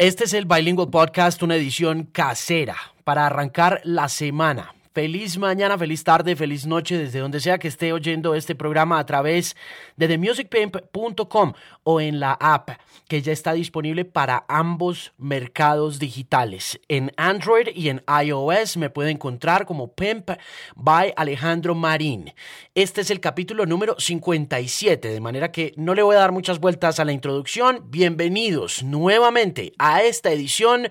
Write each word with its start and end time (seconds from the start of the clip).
Este 0.00 0.22
es 0.22 0.32
el 0.32 0.44
Bilingual 0.44 0.90
Podcast, 0.90 1.42
una 1.42 1.56
edición 1.56 2.04
casera 2.04 2.76
para 3.02 3.26
arrancar 3.26 3.80
la 3.82 4.08
semana. 4.08 4.72
Feliz 4.98 5.38
mañana, 5.38 5.78
feliz 5.78 6.02
tarde, 6.02 6.34
feliz 6.34 6.66
noche, 6.66 6.98
desde 6.98 7.20
donde 7.20 7.38
sea 7.38 7.58
que 7.58 7.68
esté 7.68 7.92
oyendo 7.92 8.34
este 8.34 8.56
programa 8.56 8.98
a 8.98 9.06
través 9.06 9.54
de 9.96 10.08
themusicpimp.com 10.08 11.52
o 11.84 12.00
en 12.00 12.18
la 12.18 12.32
app 12.32 12.70
que 13.06 13.22
ya 13.22 13.30
está 13.30 13.52
disponible 13.52 14.04
para 14.04 14.44
ambos 14.48 15.12
mercados 15.16 16.00
digitales. 16.00 16.80
En 16.88 17.12
Android 17.16 17.68
y 17.76 17.90
en 17.90 18.02
iOS 18.24 18.76
me 18.76 18.90
puede 18.90 19.12
encontrar 19.12 19.66
como 19.66 19.94
Pimp 19.94 20.30
by 20.74 21.14
Alejandro 21.16 21.76
Marín. 21.76 22.34
Este 22.74 23.02
es 23.02 23.12
el 23.12 23.20
capítulo 23.20 23.66
número 23.66 23.94
57, 24.00 25.10
de 25.10 25.20
manera 25.20 25.52
que 25.52 25.74
no 25.76 25.94
le 25.94 26.02
voy 26.02 26.16
a 26.16 26.20
dar 26.20 26.32
muchas 26.32 26.58
vueltas 26.58 26.98
a 26.98 27.04
la 27.04 27.12
introducción. 27.12 27.84
Bienvenidos 27.88 28.82
nuevamente 28.82 29.74
a 29.78 30.02
esta 30.02 30.32
edición 30.32 30.88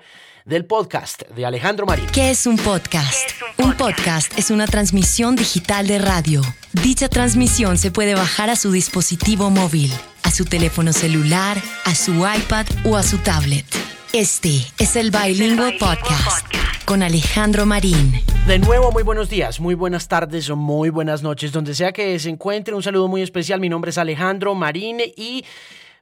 del 0.47 0.65
podcast 0.65 1.23
de 1.35 1.45
Alejandro 1.45 1.85
Marín. 1.85 2.05
¿Qué 2.13 2.31
es 2.31 2.47
un 2.47 2.55
podcast? 2.55 3.29
un, 3.57 3.73
podcast? 3.73 4.31
es 4.39 4.49
una 4.49 4.65
transmisión 4.65 5.35
digital 5.35 5.87
de 5.87 5.99
radio. 5.99 6.41
Dicha 6.71 7.09
transmisión 7.09 7.77
se 7.77 7.91
puede 7.91 8.15
bajar 8.15 8.49
a 8.49 8.55
su 8.55 8.71
dispositivo 8.71 9.49
móvil, 9.49 9.91
a 10.23 10.31
su 10.31 10.45
teléfono 10.45 10.93
celular, 10.93 11.57
a 11.83 11.93
su 11.93 12.13
iPad 12.13 12.65
o 12.85 12.95
a 12.95 13.03
su 13.03 13.17
tablet. 13.17 13.65
Este 14.13 14.65
es 14.79 14.95
el 14.95 15.11
Bilingual 15.11 15.75
Podcast 15.77 16.47
con 16.85 17.03
Alejandro 17.03 17.65
Marín. 17.65 18.13
De 18.47 18.57
nuevo, 18.57 18.93
muy 18.93 19.03
buenos 19.03 19.29
días, 19.29 19.59
muy 19.59 19.75
buenas 19.75 20.07
tardes 20.07 20.49
o 20.49 20.55
muy 20.55 20.89
buenas 20.89 21.23
noches, 21.23 21.51
donde 21.51 21.75
sea 21.75 21.91
que 21.91 22.17
se 22.19 22.29
encuentre. 22.29 22.73
Un 22.73 22.83
saludo 22.83 23.09
muy 23.09 23.21
especial. 23.21 23.59
Mi 23.59 23.67
nombre 23.67 23.91
es 23.91 23.97
Alejandro 23.97 24.55
Marín 24.55 25.01
y 25.17 25.43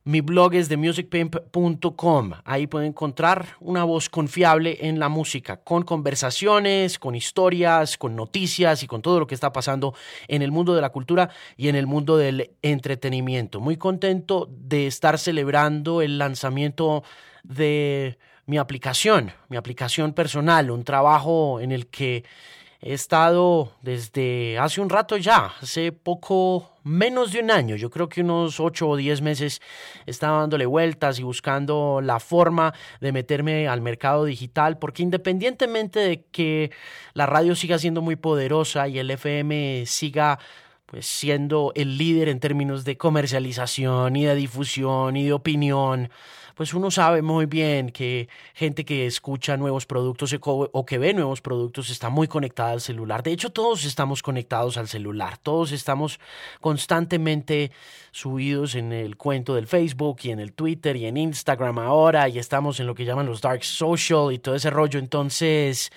mi 0.06 0.22
blog 0.22 0.54
es 0.54 0.70
de 0.70 0.78
musicpimp.com. 0.78 2.34
Ahí 2.46 2.68
pueden 2.68 2.90
encontrar 2.90 3.58
una 3.60 3.84
voz 3.84 4.08
confiable 4.08 4.78
en 4.82 5.00
la 5.00 5.10
música, 5.10 5.58
con 5.58 5.82
conversaciones, 5.82 7.00
con 7.00 7.16
historias, 7.16 7.98
con 7.98 8.16
noticias 8.16 8.84
y 8.84 8.88
con 8.88 9.02
todo 9.02 9.20
lo 9.20 9.26
que 9.26 9.34
está 9.34 9.52
pasando 9.52 9.96
en 10.28 10.44
el 10.44 10.52
mundo 10.52 10.76
de 10.76 10.82
la 10.82 10.92
cultura 10.92 11.32
y 11.58 11.70
en 11.70 11.76
el 11.76 11.88
mundo 11.88 12.18
del 12.18 12.52
entretenimiento. 12.62 13.60
Muy 13.60 13.78
contento 13.78 14.48
de 14.52 14.86
estar 14.86 15.18
celebrando 15.18 16.04
el 16.04 16.20
lanzamiento 16.20 17.04
de 17.42 18.20
mi 18.46 18.60
aplicación, 18.60 19.32
mi 19.50 19.58
aplicación 19.58 20.14
personal, 20.14 20.70
un 20.70 20.84
trabajo 20.84 21.60
en 21.60 21.72
el 21.72 21.88
que 21.88 22.24
He 22.88 22.94
estado 22.94 23.72
desde 23.82 24.60
hace 24.60 24.80
un 24.80 24.92
rato 24.92 25.18
ya, 25.18 25.54
hace 25.60 25.92
poco 25.92 26.70
menos 26.84 27.32
de 27.32 27.40
un 27.40 27.50
año, 27.50 27.76
yo 27.76 27.90
creo 27.90 28.08
que 28.08 28.22
unos 28.22 28.60
ocho 28.60 28.88
o 28.88 28.96
diez 28.96 29.24
meses, 29.24 29.60
estaba 30.06 30.42
dándole 30.42 30.68
vueltas 30.68 31.18
y 31.18 31.24
buscando 31.24 32.00
la 32.04 32.20
forma 32.20 32.76
de 33.02 33.12
meterme 33.12 33.68
al 33.68 33.82
mercado 33.82 34.26
digital, 34.26 34.78
porque 34.78 35.02
independientemente 35.02 36.00
de 36.00 36.26
que 36.26 36.70
la 37.16 37.26
radio 37.26 37.56
siga 37.56 37.80
siendo 37.80 38.04
muy 38.04 38.18
poderosa 38.18 38.88
y 38.88 39.00
el 39.00 39.10
FM 39.10 39.88
siga 39.88 40.38
pues 40.86 41.08
siendo 41.08 41.72
el 41.74 41.98
líder 41.98 42.30
en 42.30 42.40
términos 42.40 42.86
de 42.86 42.98
comercialización 42.98 44.16
y 44.16 44.26
de 44.26 44.36
difusión 44.36 45.18
y 45.18 45.26
de 45.26 45.34
opinión, 45.34 46.12
pues 46.56 46.74
uno 46.74 46.90
sabe 46.90 47.22
muy 47.22 47.46
bien 47.46 47.90
que 47.90 48.30
gente 48.54 48.86
que 48.86 49.06
escucha 49.06 49.58
nuevos 49.58 49.86
productos 49.86 50.36
o 50.42 50.86
que 50.86 50.98
ve 50.98 51.14
nuevos 51.14 51.42
productos 51.42 51.90
está 51.90 52.10
muy 52.10 52.28
conectada 52.30 52.72
al 52.72 52.82
celular. 52.82 53.24
De 53.24 53.34
hecho, 53.34 53.52
todos 53.52 53.84
estamos 53.84 54.24
conectados 54.24 54.78
al 54.78 54.88
celular, 54.88 55.38
todos 55.38 55.74
estamos 55.74 56.20
constantemente 56.62 57.72
subidos 58.12 58.76
en 58.76 58.94
el 58.94 59.18
cuento 59.18 59.54
del 59.54 59.68
Facebook 59.68 60.20
y 60.24 60.32
en 60.32 60.40
el 60.40 60.54
Twitter 60.54 60.96
y 60.96 61.06
en 61.06 61.18
Instagram 61.18 61.78
ahora 61.80 62.30
y 62.30 62.40
estamos 62.40 62.80
en 62.80 62.88
lo 62.88 62.96
que 62.96 63.04
llaman 63.04 63.26
los 63.26 63.42
dark 63.42 63.66
social 63.66 64.32
y 64.32 64.40
todo 64.40 64.56
ese 64.56 64.70
rollo. 64.70 64.98
Entonces, 64.98 65.92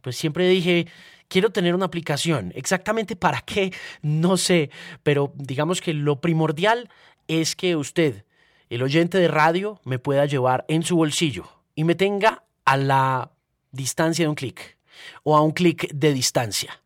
pues 0.00 0.16
siempre 0.16 0.48
dije, 0.48 0.86
quiero 1.28 1.50
tener 1.50 1.74
una 1.74 1.84
aplicación. 1.84 2.50
Exactamente 2.54 3.14
para 3.14 3.42
qué, 3.42 3.74
no 4.00 4.38
sé, 4.38 4.70
pero 5.02 5.34
digamos 5.34 5.82
que 5.82 5.92
lo 5.92 6.18
primordial 6.22 6.88
es 7.28 7.54
que 7.54 7.76
usted 7.76 8.24
el 8.72 8.82
oyente 8.82 9.18
de 9.18 9.28
radio 9.28 9.78
me 9.84 9.98
pueda 9.98 10.24
llevar 10.24 10.64
en 10.66 10.82
su 10.82 10.96
bolsillo 10.96 11.44
y 11.74 11.84
me 11.84 11.94
tenga 11.94 12.44
a 12.64 12.78
la 12.78 13.30
distancia 13.70 14.24
de 14.24 14.30
un 14.30 14.34
clic 14.34 14.78
o 15.24 15.36
a 15.36 15.42
un 15.42 15.50
clic 15.50 15.92
de 15.92 16.14
distancia. 16.14 16.81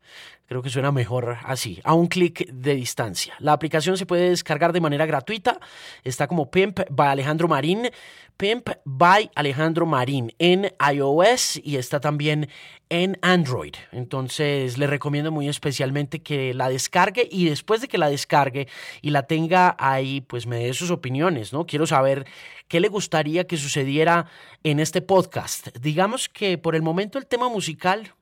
Creo 0.47 0.61
que 0.61 0.69
suena 0.69 0.93
mejor 0.93 1.37
así, 1.43 1.81
a 1.83 1.93
un 1.93 2.07
clic 2.07 2.47
de 2.49 2.73
distancia. 2.73 3.33
La 3.39 3.51
aplicación 3.51 3.97
se 3.97 4.05
puede 4.05 4.29
descargar 4.29 4.71
de 4.71 4.79
manera 4.79 5.05
gratuita. 5.05 5.59
Está 6.05 6.27
como 6.27 6.49
Pimp 6.49 6.79
by 6.89 7.09
Alejandro 7.09 7.49
Marín. 7.49 7.89
Pimp 8.37 8.69
by 8.85 9.29
Alejandro 9.35 9.85
Marín 9.85 10.31
en 10.39 10.71
iOS 10.93 11.59
y 11.61 11.75
está 11.75 11.99
también 11.99 12.47
en 12.87 13.17
Android. 13.21 13.73
Entonces 13.91 14.77
le 14.77 14.87
recomiendo 14.87 15.33
muy 15.33 15.49
especialmente 15.49 16.21
que 16.21 16.53
la 16.53 16.69
descargue 16.69 17.27
y 17.29 17.49
después 17.49 17.81
de 17.81 17.89
que 17.89 17.97
la 17.97 18.09
descargue 18.09 18.69
y 19.01 19.09
la 19.09 19.23
tenga 19.23 19.75
ahí, 19.77 20.21
pues 20.21 20.47
me 20.47 20.59
dé 20.59 20.73
sus 20.73 20.91
opiniones, 20.91 21.51
¿no? 21.51 21.65
Quiero 21.65 21.85
saber 21.87 22.25
qué 22.69 22.79
le 22.79 22.87
gustaría 22.87 23.47
que 23.47 23.57
sucediera 23.57 24.27
en 24.63 24.79
este 24.79 25.01
podcast. 25.01 25.75
Digamos 25.77 26.29
que 26.29 26.57
por 26.57 26.75
el 26.75 26.83
momento 26.83 27.17
el 27.17 27.25
tema 27.25 27.49
musical 27.49 28.13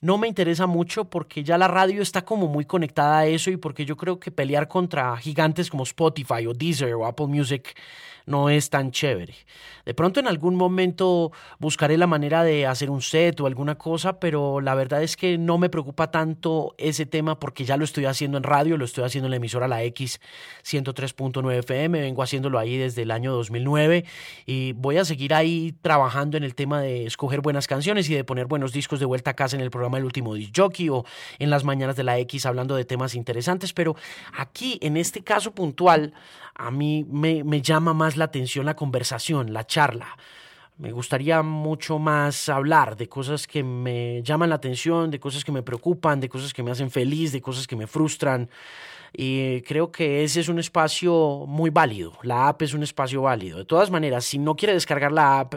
no 0.00 0.18
me 0.18 0.28
interesa 0.28 0.66
mucho 0.66 1.04
porque 1.04 1.44
ya 1.44 1.58
la 1.58 1.68
radio 1.68 2.02
está 2.02 2.24
como 2.24 2.48
muy 2.48 2.64
conectada 2.64 3.18
a 3.18 3.26
eso 3.26 3.50
y 3.50 3.56
porque 3.56 3.84
yo 3.84 3.96
creo 3.96 4.18
que 4.18 4.30
pelear 4.30 4.68
contra 4.68 5.16
gigantes 5.16 5.70
como 5.70 5.84
Spotify 5.84 6.46
o 6.46 6.52
Deezer 6.52 6.94
o 6.94 7.06
Apple 7.06 7.26
Music 7.26 7.74
no 8.26 8.48
es 8.48 8.70
tan 8.70 8.90
chévere. 8.90 9.34
De 9.84 9.92
pronto 9.92 10.18
en 10.18 10.26
algún 10.26 10.54
momento 10.54 11.32
buscaré 11.58 11.98
la 11.98 12.06
manera 12.06 12.42
de 12.42 12.66
hacer 12.66 12.90
un 12.90 13.02
set 13.02 13.38
o 13.40 13.46
alguna 13.46 13.74
cosa, 13.74 14.18
pero 14.18 14.60
la 14.60 14.74
verdad 14.74 15.02
es 15.02 15.16
que 15.16 15.36
no 15.36 15.58
me 15.58 15.68
preocupa 15.68 16.10
tanto 16.10 16.74
ese 16.78 17.04
tema 17.04 17.38
porque 17.38 17.64
ya 17.64 17.76
lo 17.76 17.84
estoy 17.84 18.06
haciendo 18.06 18.38
en 18.38 18.44
radio, 18.44 18.78
lo 18.78 18.86
estoy 18.86 19.04
haciendo 19.04 19.26
en 19.26 19.32
la 19.32 19.36
emisora 19.36 19.68
La 19.68 19.82
X 19.84 20.20
103.9 20.64 21.58
FM, 21.58 22.00
vengo 22.00 22.22
haciéndolo 22.22 22.58
ahí 22.58 22.78
desde 22.78 23.02
el 23.02 23.10
año 23.10 23.32
2009 23.32 24.04
y 24.46 24.72
voy 24.72 24.96
a 24.96 25.04
seguir 25.04 25.34
ahí 25.34 25.74
trabajando 25.82 26.38
en 26.38 26.44
el 26.44 26.54
tema 26.54 26.80
de 26.80 27.04
escoger 27.04 27.42
buenas 27.42 27.66
canciones 27.66 28.08
y 28.08 28.14
de 28.14 28.24
poner 28.24 28.46
buenos 28.46 28.72
discos 28.72 29.00
de 29.00 29.06
vuelta 29.06 29.32
a 29.32 29.34
casa 29.34 29.53
en 29.54 29.60
el 29.60 29.70
programa 29.70 29.98
El 29.98 30.04
Último 30.04 30.34
Disc 30.34 30.52
Jockey 30.54 30.88
o 30.88 31.04
en 31.38 31.50
las 31.50 31.64
mañanas 31.64 31.96
de 31.96 32.04
la 32.04 32.18
X 32.18 32.46
hablando 32.46 32.76
de 32.76 32.84
temas 32.84 33.14
interesantes, 33.14 33.72
pero 33.72 33.96
aquí 34.36 34.78
en 34.82 34.96
este 34.96 35.22
caso 35.22 35.52
puntual 35.52 36.12
a 36.54 36.70
mí 36.70 37.06
me, 37.10 37.44
me 37.44 37.62
llama 37.62 37.94
más 37.94 38.16
la 38.16 38.26
atención 38.26 38.66
la 38.66 38.76
conversación, 38.76 39.52
la 39.52 39.66
charla. 39.66 40.16
Me 40.76 40.90
gustaría 40.90 41.40
mucho 41.42 42.00
más 42.00 42.48
hablar 42.48 42.96
de 42.96 43.08
cosas 43.08 43.46
que 43.46 43.62
me 43.62 44.22
llaman 44.24 44.48
la 44.48 44.56
atención, 44.56 45.08
de 45.08 45.20
cosas 45.20 45.44
que 45.44 45.52
me 45.52 45.62
preocupan, 45.62 46.18
de 46.18 46.28
cosas 46.28 46.52
que 46.52 46.64
me 46.64 46.72
hacen 46.72 46.90
feliz, 46.90 47.30
de 47.30 47.40
cosas 47.40 47.68
que 47.68 47.76
me 47.76 47.86
frustran. 47.86 48.50
Y 49.12 49.62
creo 49.62 49.92
que 49.92 50.24
ese 50.24 50.40
es 50.40 50.48
un 50.48 50.58
espacio 50.58 51.44
muy 51.46 51.70
válido. 51.70 52.14
La 52.22 52.48
app 52.48 52.62
es 52.62 52.74
un 52.74 52.82
espacio 52.82 53.22
válido. 53.22 53.58
De 53.58 53.64
todas 53.64 53.92
maneras, 53.92 54.24
si 54.24 54.38
no 54.38 54.56
quiere 54.56 54.74
descargar 54.74 55.12
la 55.12 55.38
app, 55.38 55.54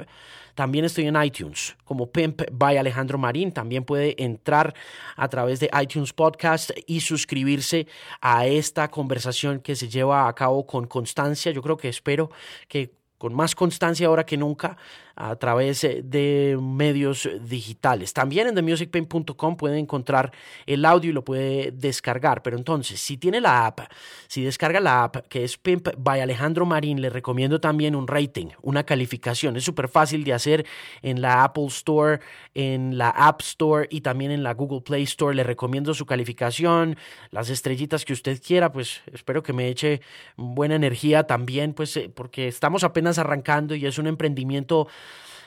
también 0.57 0.85
estoy 0.85 1.05
en 1.05 1.21
iTunes 1.21 1.77
como 1.83 2.11
Pimp 2.11 2.41
by 2.51 2.77
Alejandro 2.77 3.19
Marín. 3.19 3.51
También 3.51 3.83
puede 3.83 4.15
entrar 4.23 4.73
a 5.15 5.27
través 5.27 5.59
de 5.59 5.69
iTunes 5.79 6.13
Podcast 6.13 6.71
y 6.87 7.01
suscribirse 7.01 7.85
a 8.21 8.47
esta 8.47 8.87
conversación 8.87 9.59
que 9.59 9.75
se 9.75 9.87
lleva 9.87 10.27
a 10.27 10.33
cabo 10.33 10.65
con 10.65 10.87
constancia. 10.87 11.51
Yo 11.51 11.61
creo 11.61 11.77
que 11.77 11.89
espero 11.89 12.31
que 12.67 12.91
con 13.19 13.35
más 13.35 13.53
constancia 13.53 14.07
ahora 14.07 14.25
que 14.25 14.35
nunca 14.35 14.77
a 15.17 15.35
través 15.35 15.83
eh, 15.83 16.01
de 16.03 16.57
medios 16.61 17.27
digitales. 17.41 18.13
También 18.13 18.47
en 18.47 18.55
themusicpain.com 18.55 19.57
puede 19.57 19.79
encontrar 19.79 20.31
el 20.65 20.85
audio 20.85 21.09
y 21.09 21.13
lo 21.13 21.23
puede 21.23 21.71
descargar. 21.71 22.43
Pero 22.43 22.55
entonces, 22.55 23.01
si 23.01 23.17
tiene 23.17 23.41
la 23.41 23.65
app, 23.65 23.79
si 24.27 24.43
descarga 24.43 24.79
la 24.79 25.03
app 25.03 25.27
que 25.27 25.43
es 25.43 25.57
Pimp 25.57 25.89
by 25.97 26.21
Alejandro 26.21 26.65
Marín, 26.65 27.01
le 27.01 27.09
recomiendo 27.09 27.59
también 27.59 27.95
un 27.95 28.07
rating, 28.07 28.47
una 28.61 28.83
calificación. 28.83 29.57
Es 29.57 29.63
súper 29.63 29.87
fácil 29.87 30.23
de 30.23 30.33
hacer 30.33 30.65
en 31.01 31.21
la 31.21 31.43
Apple 31.43 31.65
Store, 31.65 32.19
en 32.53 32.97
la 32.97 33.09
App 33.09 33.41
Store 33.41 33.87
y 33.89 34.01
también 34.01 34.31
en 34.31 34.43
la 34.43 34.53
Google 34.53 34.81
Play 34.81 35.03
Store. 35.03 35.35
Le 35.35 35.43
recomiendo 35.43 35.95
su 35.95 36.05
calificación, 36.05 36.95
las 37.31 37.49
estrellitas 37.49 38.05
que 38.05 38.13
usted 38.13 38.39
quiera. 38.39 38.71
Pues 38.71 39.01
espero 39.11 39.41
que 39.41 39.53
me 39.53 39.67
eche 39.67 40.01
buena 40.35 40.75
energía 40.75 41.23
también, 41.23 41.73
pues 41.73 41.97
eh, 41.97 42.11
porque 42.13 42.47
estamos 42.47 42.83
apenas 42.83 43.17
arrancando 43.17 43.73
y 43.73 43.85
es 43.85 43.97
un 43.97 44.05
emprendimiento 44.05 44.87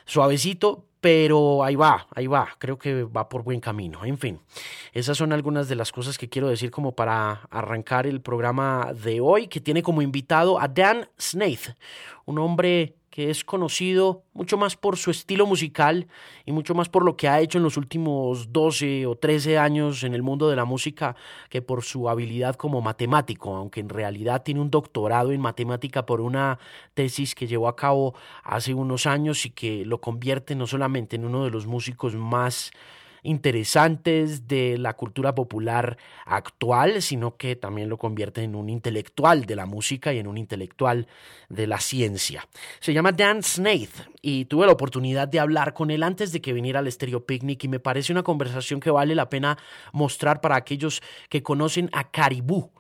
suavecito, 0.05 0.85
pero 1.01 1.65
ahí 1.65 1.77
va, 1.77 2.07
ahí 2.15 2.27
va, 2.27 2.49
creo 2.59 2.79
que 2.79 3.05
va 3.05 3.29
por 3.29 3.43
buen 3.43 3.61
camino. 3.61 4.05
En 4.05 4.19
fin, 4.19 4.41
esas 4.93 5.17
son 5.17 5.33
algunas 5.33 5.69
de 5.69 5.77
las 5.77 5.93
cosas 5.93 6.19
que 6.19 6.29
quiero 6.29 6.49
decir 6.49 6.71
como 6.71 6.93
para 6.93 7.43
arrancar 7.51 8.07
el 8.07 8.21
programa 8.21 8.93
de 8.93 9.21
hoy, 9.21 9.49
que 9.49 9.61
tiene 9.61 9.83
como 9.83 10.03
invitado 10.03 10.61
a 10.61 10.69
Dan 10.69 11.09
Snaith, 11.19 11.75
un 12.27 12.39
hombre 12.39 12.97
es 13.29 13.45
conocido 13.45 14.23
mucho 14.33 14.57
más 14.57 14.77
por 14.77 14.97
su 14.97 15.11
estilo 15.11 15.45
musical 15.45 16.07
y 16.47 16.53
mucho 16.53 16.75
más 16.75 16.89
por 16.89 17.05
lo 17.05 17.17
que 17.17 17.29
ha 17.29 17.41
hecho 17.41 17.59
en 17.59 17.65
los 17.65 17.77
últimos 17.77 18.53
12 18.53 19.07
o 19.07 19.17
13 19.17 19.59
años 19.59 20.05
en 20.05 20.15
el 20.15 20.23
mundo 20.23 20.49
de 20.49 20.57
la 20.57 20.65
música 20.65 21.17
que 21.49 21.61
por 21.61 21.83
su 21.83 22.09
habilidad 22.09 22.55
como 22.55 22.81
matemático, 22.81 23.55
aunque 23.55 23.81
en 23.81 23.89
realidad 23.89 24.43
tiene 24.43 24.61
un 24.61 24.71
doctorado 24.71 25.33
en 25.33 25.41
matemática 25.41 26.07
por 26.07 26.21
una 26.21 26.59
tesis 26.95 27.35
que 27.35 27.47
llevó 27.47 27.69
a 27.69 27.77
cabo 27.77 28.15
hace 28.45 28.73
unos 28.73 29.07
años 29.07 29.45
y 29.45 29.51
que 29.51 29.85
lo 29.85 30.01
convierte 30.01 30.55
no 30.55 30.67
solamente 30.67 31.17
en 31.17 31.25
uno 31.25 31.45
de 31.45 31.51
los 31.51 31.67
músicos 31.67 32.15
más 32.15 32.71
interesantes 33.23 34.47
de 34.49 34.79
la 34.79 34.95
cultura 34.95 35.35
popular 35.35 35.99
actual, 36.25 37.03
sino 37.03 37.37
que 37.37 37.57
también 37.57 37.89
lo 37.89 37.99
convierte 37.99 38.43
en 38.43 38.55
un 38.55 38.69
intelectual 38.69 39.47
de 39.47 39.57
la 39.57 39.67
música 39.67 40.13
y 40.13 40.19
en 40.19 40.27
un 40.27 40.39
intelectual 40.39 41.07
de 41.49 41.67
la 41.67 41.81
ciencia. 41.81 42.47
Se 42.81 42.93
llama 42.93 43.13
Dan 43.13 43.43
Snaith 43.43 44.09
y 44.23 44.47
tuve 44.47 44.67
la 44.67 44.73
oportunidad 44.73 45.29
de 45.29 45.41
hablar 45.41 45.75
con 45.75 45.91
él 45.91 46.03
antes 46.03 46.33
de 46.33 46.41
que 46.41 46.53
viniera 46.53 46.81
al 46.81 46.91
Stereo 46.91 47.25
Picnic 47.25 47.65
y 47.65 47.69
me 47.69 47.81
parece 47.81 48.13
una 48.13 48.23
conversación 48.23 48.81
que 48.81 48.91
vale 48.91 49.15
la 49.15 49.29
pena 49.29 49.59
mostrar 49.93 50.41
para 50.41 50.57
aquellos 50.57 51.03
que 51.29 51.43
conocen 51.43 51.91
a 51.93 52.11
Caribú 52.11 52.71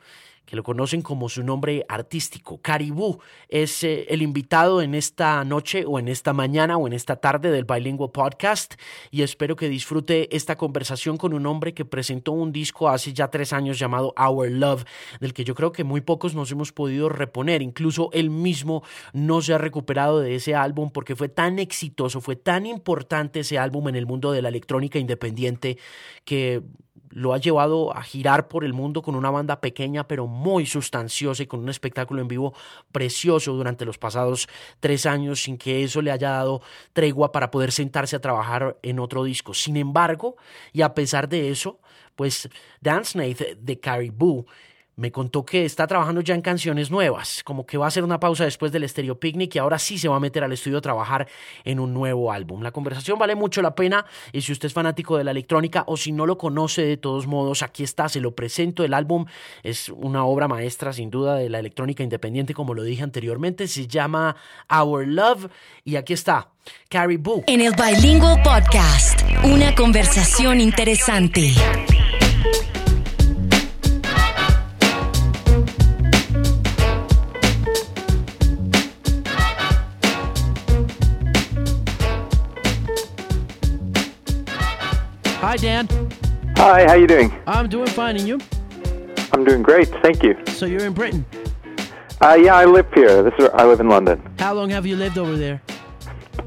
que 0.45 0.57
lo 0.57 0.63
conocen 0.63 1.03
como 1.03 1.29
su 1.29 1.45
nombre 1.45 1.85
artístico. 1.89 2.61
Caribú 2.61 3.21
es 3.49 3.85
eh, 3.85 4.07
el 4.09 4.21
invitado 4.21 4.83
en 4.83 4.95
esta 4.95 5.45
noche 5.45 5.85
o 5.87 5.99
en 5.99 6.09
esta 6.09 6.33
mañana 6.33 6.77
o 6.77 6.87
en 6.89 6.93
esta 6.93 7.17
tarde 7.17 7.51
del 7.51 7.65
Bilingual 7.65 8.11
Podcast 8.11 8.75
y 9.13 9.23
espero 9.23 9.55
que 9.55 9.69
disfrute 9.69 10.35
esta 10.35 10.57
conversación 10.57 11.17
con 11.17 11.35
un 11.35 11.47
hombre 11.47 11.73
que 11.73 11.85
presentó 11.85 12.33
un 12.33 12.53
disco 12.53 12.89
hace 12.89 13.13
ya 13.13 13.29
tres 13.29 13.53
años 13.53 13.79
llamado 13.79 14.13
Our 14.19 14.51
Love, 14.51 14.85
del 15.21 15.35
que 15.35 15.45
yo 15.45 15.55
creo 15.55 15.71
que 15.71 15.85
muy 15.85 16.01
pocos 16.01 16.35
nos 16.35 16.51
hemos 16.51 16.73
podido 16.73 17.09
reponer. 17.09 17.63
Incluso 17.63 18.11
él 18.13 18.31
mismo 18.31 18.83
no 19.13 19.43
se 19.43 19.55
ha 19.55 19.59
recuperado 19.59 20.21
de 20.21 20.35
ese 20.35 20.55
álbum 20.57 20.91
porque 20.91 21.15
fue 21.15 21.29
tan 21.29 21.59
exitoso, 21.59 22.21
fue 22.21 22.35
tan 22.37 22.67
importante 22.67 23.41
ese 23.41 23.59
álbum 23.59 23.89
en 23.89 23.97
el 23.97 24.07
mundo 24.07 24.33
de 24.33 24.43
la 24.43 24.49
electrónica 24.49 24.99
independiente 24.99 25.79
que 26.25 26.63
lo 27.11 27.35
ha 27.35 27.39
llevado 27.39 27.95
a 27.95 28.03
girar 28.03 28.49
por 28.49 28.65
el 28.65 28.73
mundo 28.73 29.03
con 29.03 29.15
una 29.15 29.31
banda 29.31 29.61
pequeña 29.61 30.07
pero 30.07 30.27
muy 30.27 30.67
sustanciosa 30.67 31.43
y 31.43 31.47
con 31.47 31.61
un 31.61 31.69
espectáculo 31.69 32.23
en 32.23 32.29
vivo 32.29 32.55
precioso 32.93 33.53
durante 33.53 33.85
los 33.85 33.99
pasados 33.99 34.49
tres 34.81 35.07
años 35.07 35.43
sin 35.43 35.59
que 35.59 35.85
eso 35.85 36.03
le 36.03 36.12
haya 36.12 36.31
dado 36.31 36.62
tregua 36.93 37.33
para 37.33 37.51
poder 37.51 37.73
sentarse 37.73 38.17
a 38.17 38.21
trabajar 38.21 38.79
en 38.83 39.01
otro 39.01 39.25
disco. 39.25 39.55
Sin 39.55 39.77
embargo, 39.77 40.37
y 40.73 40.83
a 40.83 40.95
pesar 40.95 41.29
de 41.29 41.51
eso, 41.51 41.81
pues 42.15 42.49
Dan 42.81 43.05
Snaith 43.05 43.41
de 43.59 43.81
Caribou 43.81 44.47
me 45.00 45.11
contó 45.11 45.47
que 45.47 45.64
está 45.64 45.87
trabajando 45.87 46.20
ya 46.20 46.35
en 46.35 46.43
canciones 46.43 46.91
nuevas, 46.91 47.43
como 47.43 47.64
que 47.64 47.79
va 47.79 47.87
a 47.87 47.88
hacer 47.88 48.05
una 48.05 48.20
pausa 48.20 48.44
después 48.44 48.70
del 48.70 48.87
Stereo 48.87 49.19
Picnic 49.19 49.55
y 49.55 49.58
ahora 49.58 49.79
sí 49.79 49.99
se 49.99 50.08
va 50.08 50.17
a 50.17 50.20
meter 50.20 50.44
al 50.44 50.52
estudio 50.52 50.76
a 50.76 50.82
trabajar 50.82 51.26
en 51.64 51.81
un 51.81 51.94
nuevo 51.94 52.31
álbum. 52.31 52.61
La 52.62 52.70
conversación 52.70 53.19
vale 53.19 53.35
mucho 53.35 53.62
la 53.62 53.75
pena 53.75 54.05
y 54.31 54.43
si 54.43 54.52
usted 54.52 54.67
es 54.67 54.75
fanático 54.75 55.17
de 55.17 55.25
la 55.25 55.31
electrónica 55.31 55.85
o 55.87 55.97
si 55.97 56.12
no 56.12 56.26
lo 56.26 56.37
conoce 56.37 56.82
de 56.82 56.99
todos 56.99 57.26
modos, 57.26 57.62
aquí 57.62 57.82
está, 57.82 58.11
se 58.11 58.20
lo 58.20 58.35
presento. 58.35 58.85
El 58.85 58.93
álbum 58.93 59.25
es 59.62 59.88
una 59.88 60.26
obra 60.26 60.49
maestra 60.49 60.93
sin 60.93 61.08
duda 61.08 61.37
de 61.37 61.49
la 61.49 61.61
electrónica 61.61 62.03
independiente, 62.03 62.53
como 62.53 62.75
lo 62.75 62.82
dije 62.82 63.03
anteriormente, 63.03 63.69
se 63.69 63.87
llama 63.87 64.37
Our 64.70 65.06
Love 65.06 65.49
y 65.82 65.96
aquí 65.96 66.12
está. 66.12 66.50
Caribou. 66.91 67.43
En 67.46 67.62
el 67.62 67.73
Bilingual 67.73 68.43
Podcast, 68.43 69.23
una 69.44 69.75
conversación 69.75 70.61
interesante. 70.61 71.55
Hi, 85.50 85.56
Dan. 85.56 85.88
Hi, 86.58 86.87
how 86.87 86.94
you 86.94 87.08
doing? 87.08 87.32
I'm 87.44 87.69
doing 87.69 87.88
fine, 87.88 88.14
and 88.14 88.25
you? 88.25 88.38
I'm 89.32 89.43
doing 89.44 89.64
great, 89.64 89.88
thank 90.00 90.23
you. 90.23 90.38
So 90.47 90.64
you're 90.64 90.85
in 90.85 90.93
Britain. 90.93 91.26
Uh, 92.20 92.38
yeah, 92.41 92.55
I 92.55 92.67
live 92.67 92.87
here. 92.94 93.25
This 93.25 93.35
is 93.37 93.49
I 93.55 93.64
live 93.64 93.81
in 93.81 93.88
London. 93.88 94.23
How 94.38 94.55
long 94.55 94.70
have 94.70 94.87
you 94.87 94.94
lived 94.94 95.19
over 95.19 95.37
there? 95.37 95.61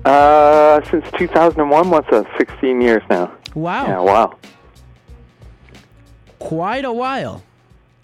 Uh, 0.06 0.80
since 0.90 1.06
2001. 1.18 1.90
What's 1.90 2.10
that? 2.12 2.26
16 2.38 2.80
years 2.80 3.04
now. 3.10 3.30
Wow. 3.56 3.88
Yeah, 3.88 4.00
wow. 4.00 4.38
Quite 6.40 6.86
a 6.86 6.94
while. 6.94 7.44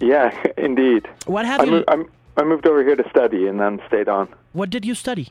Yeah, 0.01 0.37
indeed. 0.57 1.07
What 1.27 1.45
have 1.45 1.61
I, 1.61 1.63
you? 1.63 1.71
mo- 1.71 1.83
I'm, 1.87 2.11
I 2.35 2.43
moved 2.43 2.67
over 2.67 2.83
here 2.83 2.97
to 2.97 3.09
study 3.09 3.47
and 3.47 3.57
then 3.57 3.79
stayed 3.87 4.09
on. 4.09 4.27
What 4.51 4.69
did 4.69 4.83
you 4.83 4.95
study? 4.95 5.29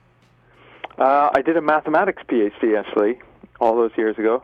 Uh, 0.97 1.29
I 1.35 1.43
did 1.43 1.59
a 1.59 1.61
mathematics 1.61 2.23
PhD 2.26 2.75
actually 2.75 3.21
all 3.61 3.76
those 3.76 3.93
years 3.99 4.17
ago. 4.17 4.43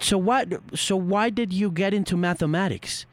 So 0.00 0.18
what? 0.18 0.48
So 0.74 0.96
why 0.96 1.30
did 1.30 1.52
you 1.52 1.70
get 1.70 1.94
into 1.94 2.16
mathematics? 2.16 3.06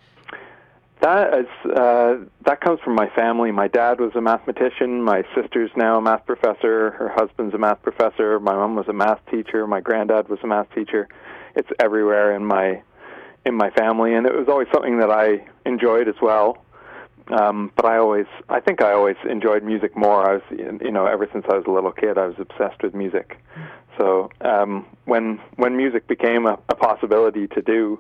That 1.01 1.33
is 1.33 1.71
uh, 1.71 2.15
that 2.45 2.59
comes 2.61 2.79
from 2.83 2.95
my 2.95 3.07
family. 3.15 3.51
My 3.51 3.67
dad 3.67 3.99
was 3.99 4.13
a 4.15 4.21
mathematician. 4.21 5.03
My 5.03 5.23
sister's 5.35 5.69
now 5.75 5.97
a 5.97 6.01
math 6.01 6.25
professor. 6.25 6.91
Her 6.91 7.11
husband's 7.15 7.53
a 7.53 7.59
math 7.59 7.83
professor. 7.83 8.39
My 8.39 8.53
mom 8.53 8.75
was 8.75 8.87
a 8.87 8.93
math 8.93 9.19
teacher. 9.29 9.67
My 9.67 9.79
granddad 9.79 10.27
was 10.27 10.39
a 10.43 10.47
math 10.47 10.73
teacher. 10.73 11.07
It's 11.55 11.69
everywhere 11.79 12.35
in 12.35 12.45
my 12.45 12.81
in 13.45 13.55
my 13.55 13.69
family, 13.71 14.15
and 14.15 14.25
it 14.25 14.33
was 14.33 14.47
always 14.49 14.67
something 14.73 14.99
that 14.99 15.11
I 15.11 15.45
enjoyed 15.65 16.07
as 16.07 16.15
well. 16.21 16.65
Um, 17.29 17.71
but 17.75 17.85
I 17.85 17.97
always, 17.97 18.25
I 18.50 18.59
think 18.59 18.81
I 18.81 18.94
always 18.94 19.18
enjoyed 19.29 19.63
music 19.63 19.97
more. 19.97 20.29
I 20.29 20.33
was, 20.35 20.41
you 20.50 20.91
know, 20.91 21.06
ever 21.06 21.27
since 21.31 21.45
I 21.50 21.56
was 21.56 21.65
a 21.68 21.71
little 21.71 21.91
kid, 21.91 22.18
I 22.18 22.27
was 22.27 22.35
obsessed 22.39 22.81
with 22.81 22.94
music. 22.94 23.38
So 23.97 24.29
um, 24.41 24.85
when 25.06 25.39
when 25.56 25.75
music 25.75 26.07
became 26.07 26.45
a, 26.45 26.57
a 26.69 26.75
possibility 26.75 27.47
to 27.47 27.62
do 27.62 28.00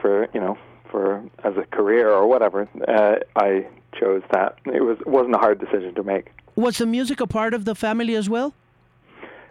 for, 0.00 0.28
you 0.34 0.40
know, 0.40 0.58
for 0.90 1.22
as 1.44 1.56
a 1.56 1.64
career 1.64 2.10
or 2.10 2.26
whatever, 2.26 2.68
uh, 2.88 3.16
I 3.36 3.66
chose 3.98 4.22
that. 4.32 4.58
It 4.66 4.82
was 4.82 4.98
it 5.00 5.06
wasn't 5.06 5.34
a 5.34 5.38
hard 5.38 5.58
decision 5.58 5.94
to 5.94 6.02
make. 6.02 6.30
Was 6.56 6.78
the 6.78 6.86
music 6.86 7.20
a 7.20 7.26
part 7.26 7.54
of 7.54 7.64
the 7.64 7.74
family 7.74 8.14
as 8.14 8.28
well? 8.28 8.52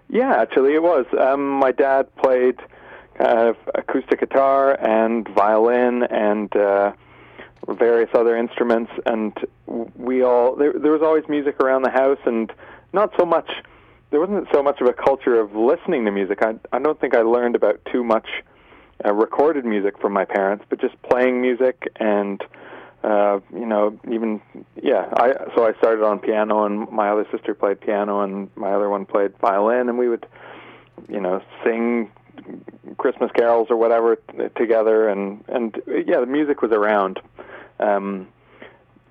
Yeah, 0.09 0.33
actually, 0.35 0.73
it 0.73 0.83
was. 0.83 1.05
Um, 1.19 1.49
my 1.49 1.71
dad 1.71 2.13
played 2.17 2.59
uh, 3.19 3.53
acoustic 3.75 4.19
guitar 4.19 4.73
and 4.73 5.27
violin 5.29 6.03
and 6.03 6.53
uh, 6.55 6.91
various 7.67 8.09
other 8.13 8.35
instruments, 8.35 8.91
and 9.05 9.33
we 9.95 10.23
all 10.23 10.55
there. 10.55 10.73
There 10.73 10.91
was 10.91 11.01
always 11.01 11.23
music 11.29 11.59
around 11.59 11.83
the 11.83 11.91
house, 11.91 12.19
and 12.25 12.51
not 12.93 13.11
so 13.17 13.25
much. 13.25 13.49
There 14.09 14.19
wasn't 14.19 14.47
so 14.51 14.61
much 14.61 14.81
of 14.81 14.87
a 14.87 14.93
culture 14.93 15.39
of 15.39 15.55
listening 15.55 16.05
to 16.05 16.11
music. 16.11 16.39
I 16.41 16.55
I 16.71 16.79
don't 16.79 16.99
think 16.99 17.15
I 17.15 17.21
learned 17.21 17.55
about 17.55 17.79
too 17.91 18.03
much 18.03 18.27
uh, 19.05 19.13
recorded 19.13 19.65
music 19.65 19.99
from 19.99 20.13
my 20.13 20.25
parents, 20.25 20.65
but 20.69 20.79
just 20.81 21.01
playing 21.03 21.41
music 21.41 21.87
and. 21.97 22.43
Uh, 23.03 23.39
you 23.51 23.65
know, 23.65 23.99
even 24.11 24.39
yeah. 24.79 25.09
I 25.13 25.33
so 25.55 25.65
I 25.65 25.73
started 25.79 26.05
on 26.05 26.19
piano, 26.19 26.65
and 26.65 26.87
my 26.91 27.09
other 27.09 27.25
sister 27.31 27.55
played 27.55 27.81
piano, 27.81 28.21
and 28.21 28.51
my 28.55 28.73
other 28.73 28.91
one 28.91 29.07
played 29.07 29.35
violin, 29.39 29.89
and 29.89 29.97
we 29.97 30.07
would, 30.07 30.27
you 31.09 31.19
know, 31.19 31.41
sing 31.65 32.11
Christmas 32.97 33.31
carols 33.35 33.67
or 33.71 33.77
whatever 33.77 34.17
t- 34.17 34.49
together, 34.55 35.09
and 35.09 35.43
and 35.47 35.81
yeah, 35.87 36.19
the 36.19 36.27
music 36.27 36.61
was 36.61 36.71
around. 36.71 37.19
Um, 37.81 38.27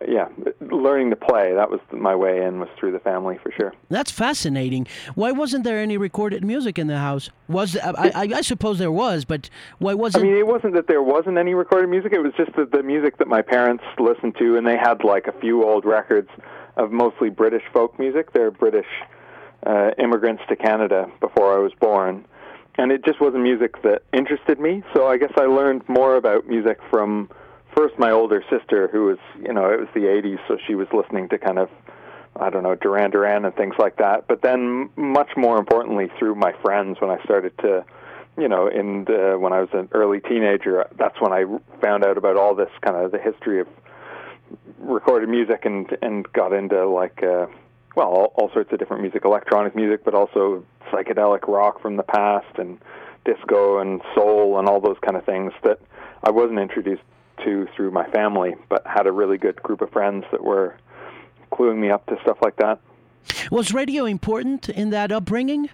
yeah, 0.08 0.28
learning 0.60 1.10
to 1.10 1.16
play 1.16 1.52
that 1.54 1.70
was 1.70 1.80
my 1.92 2.14
way 2.14 2.42
in 2.42 2.58
was 2.58 2.70
through 2.78 2.92
the 2.92 2.98
family 3.00 3.38
for 3.42 3.52
sure. 3.52 3.74
That's 3.90 4.10
fascinating. 4.10 4.86
Why 5.14 5.32
wasn't 5.32 5.64
there 5.64 5.78
any 5.78 5.98
recorded 5.98 6.42
music 6.42 6.78
in 6.78 6.86
the 6.86 6.96
house? 6.96 7.28
Was 7.48 7.76
I, 7.76 8.10
I, 8.14 8.28
I 8.36 8.40
suppose 8.40 8.78
there 8.78 8.92
was, 8.92 9.26
but 9.26 9.50
why 9.78 9.92
wasn't? 9.92 10.24
I 10.24 10.26
mean, 10.26 10.38
it 10.38 10.46
wasn't 10.46 10.74
that 10.74 10.86
there 10.86 11.02
wasn't 11.02 11.36
any 11.36 11.52
recorded 11.52 11.90
music. 11.90 12.12
It 12.12 12.20
was 12.20 12.32
just 12.36 12.54
that 12.56 12.72
the 12.72 12.82
music 12.82 13.18
that 13.18 13.28
my 13.28 13.42
parents 13.42 13.84
listened 13.98 14.36
to, 14.38 14.56
and 14.56 14.66
they 14.66 14.78
had 14.78 15.04
like 15.04 15.26
a 15.26 15.32
few 15.38 15.64
old 15.64 15.84
records 15.84 16.30
of 16.76 16.90
mostly 16.92 17.28
British 17.28 17.62
folk 17.72 17.98
music. 17.98 18.32
They're 18.32 18.50
British 18.50 18.88
uh, 19.66 19.90
immigrants 19.98 20.42
to 20.48 20.56
Canada 20.56 21.10
before 21.20 21.54
I 21.54 21.58
was 21.58 21.72
born, 21.78 22.24
and 22.78 22.90
it 22.90 23.04
just 23.04 23.20
wasn't 23.20 23.42
music 23.42 23.82
that 23.82 24.02
interested 24.14 24.58
me. 24.58 24.82
So 24.94 25.08
I 25.08 25.18
guess 25.18 25.32
I 25.36 25.44
learned 25.44 25.86
more 25.88 26.16
about 26.16 26.46
music 26.46 26.78
from 26.88 27.28
first 27.74 27.98
my 27.98 28.10
older 28.10 28.42
sister, 28.50 28.88
who 28.88 29.06
was 29.06 29.18
you 29.40 29.52
know 29.52 29.70
it 29.70 29.80
was 29.80 29.88
the 29.94 30.00
'80s, 30.00 30.38
so 30.48 30.56
she 30.66 30.74
was 30.74 30.88
listening 30.92 31.28
to 31.30 31.38
kind 31.38 31.58
of 31.58 31.68
I 32.36 32.50
don't 32.50 32.62
know 32.62 32.74
Duran 32.74 33.10
Duran 33.10 33.44
and 33.44 33.54
things 33.54 33.74
like 33.78 33.96
that. 33.96 34.26
But 34.28 34.42
then 34.42 34.90
much 34.96 35.30
more 35.36 35.58
importantly 35.58 36.10
through 36.18 36.36
my 36.36 36.52
friends 36.62 37.00
when 37.00 37.10
I 37.10 37.22
started 37.24 37.56
to 37.58 37.84
you 38.38 38.48
know, 38.48 38.68
in 38.68 39.04
the, 39.04 39.36
when 39.38 39.52
I 39.52 39.60
was 39.60 39.68
an 39.72 39.88
early 39.92 40.20
teenager, 40.20 40.86
that's 40.96 41.20
when 41.20 41.32
I 41.32 41.44
found 41.80 42.04
out 42.04 42.16
about 42.16 42.36
all 42.36 42.54
this 42.54 42.70
kind 42.80 42.96
of 42.96 43.12
the 43.12 43.18
history 43.18 43.60
of 43.60 43.68
recorded 44.78 45.28
music 45.28 45.64
and 45.64 45.96
and 46.02 46.30
got 46.32 46.52
into 46.52 46.88
like 46.88 47.22
uh, 47.22 47.46
well 47.94 48.08
all, 48.08 48.32
all 48.36 48.50
sorts 48.52 48.72
of 48.72 48.78
different 48.78 49.02
music, 49.02 49.24
electronic 49.24 49.76
music, 49.76 50.04
but 50.04 50.14
also 50.14 50.64
psychedelic 50.90 51.46
rock 51.48 51.80
from 51.80 51.96
the 51.96 52.02
past 52.02 52.58
and 52.58 52.78
disco 53.24 53.78
and 53.78 54.00
soul 54.14 54.58
and 54.58 54.68
all 54.68 54.80
those 54.80 54.96
kind 55.02 55.16
of 55.16 55.24
things 55.24 55.52
that 55.62 55.78
I 56.24 56.30
wasn't 56.30 56.58
introduced 56.58 57.02
to 57.44 57.66
through 57.74 57.90
my 57.90 58.08
family, 58.10 58.54
but 58.68 58.86
had 58.86 59.06
a 59.06 59.12
really 59.12 59.38
good 59.38 59.62
group 59.62 59.80
of 59.80 59.90
friends 59.90 60.24
that 60.32 60.42
were 60.42 60.76
cluing 61.52 61.78
me 61.78 61.90
up 61.90 62.06
to 62.06 62.16
stuff 62.22 62.38
like 62.42 62.56
that. 62.56 62.80
Was 63.50 63.72
radio 63.72 64.04
important 64.04 64.68
in 64.68 64.90
that 64.90 65.12
upbringing? 65.12 65.68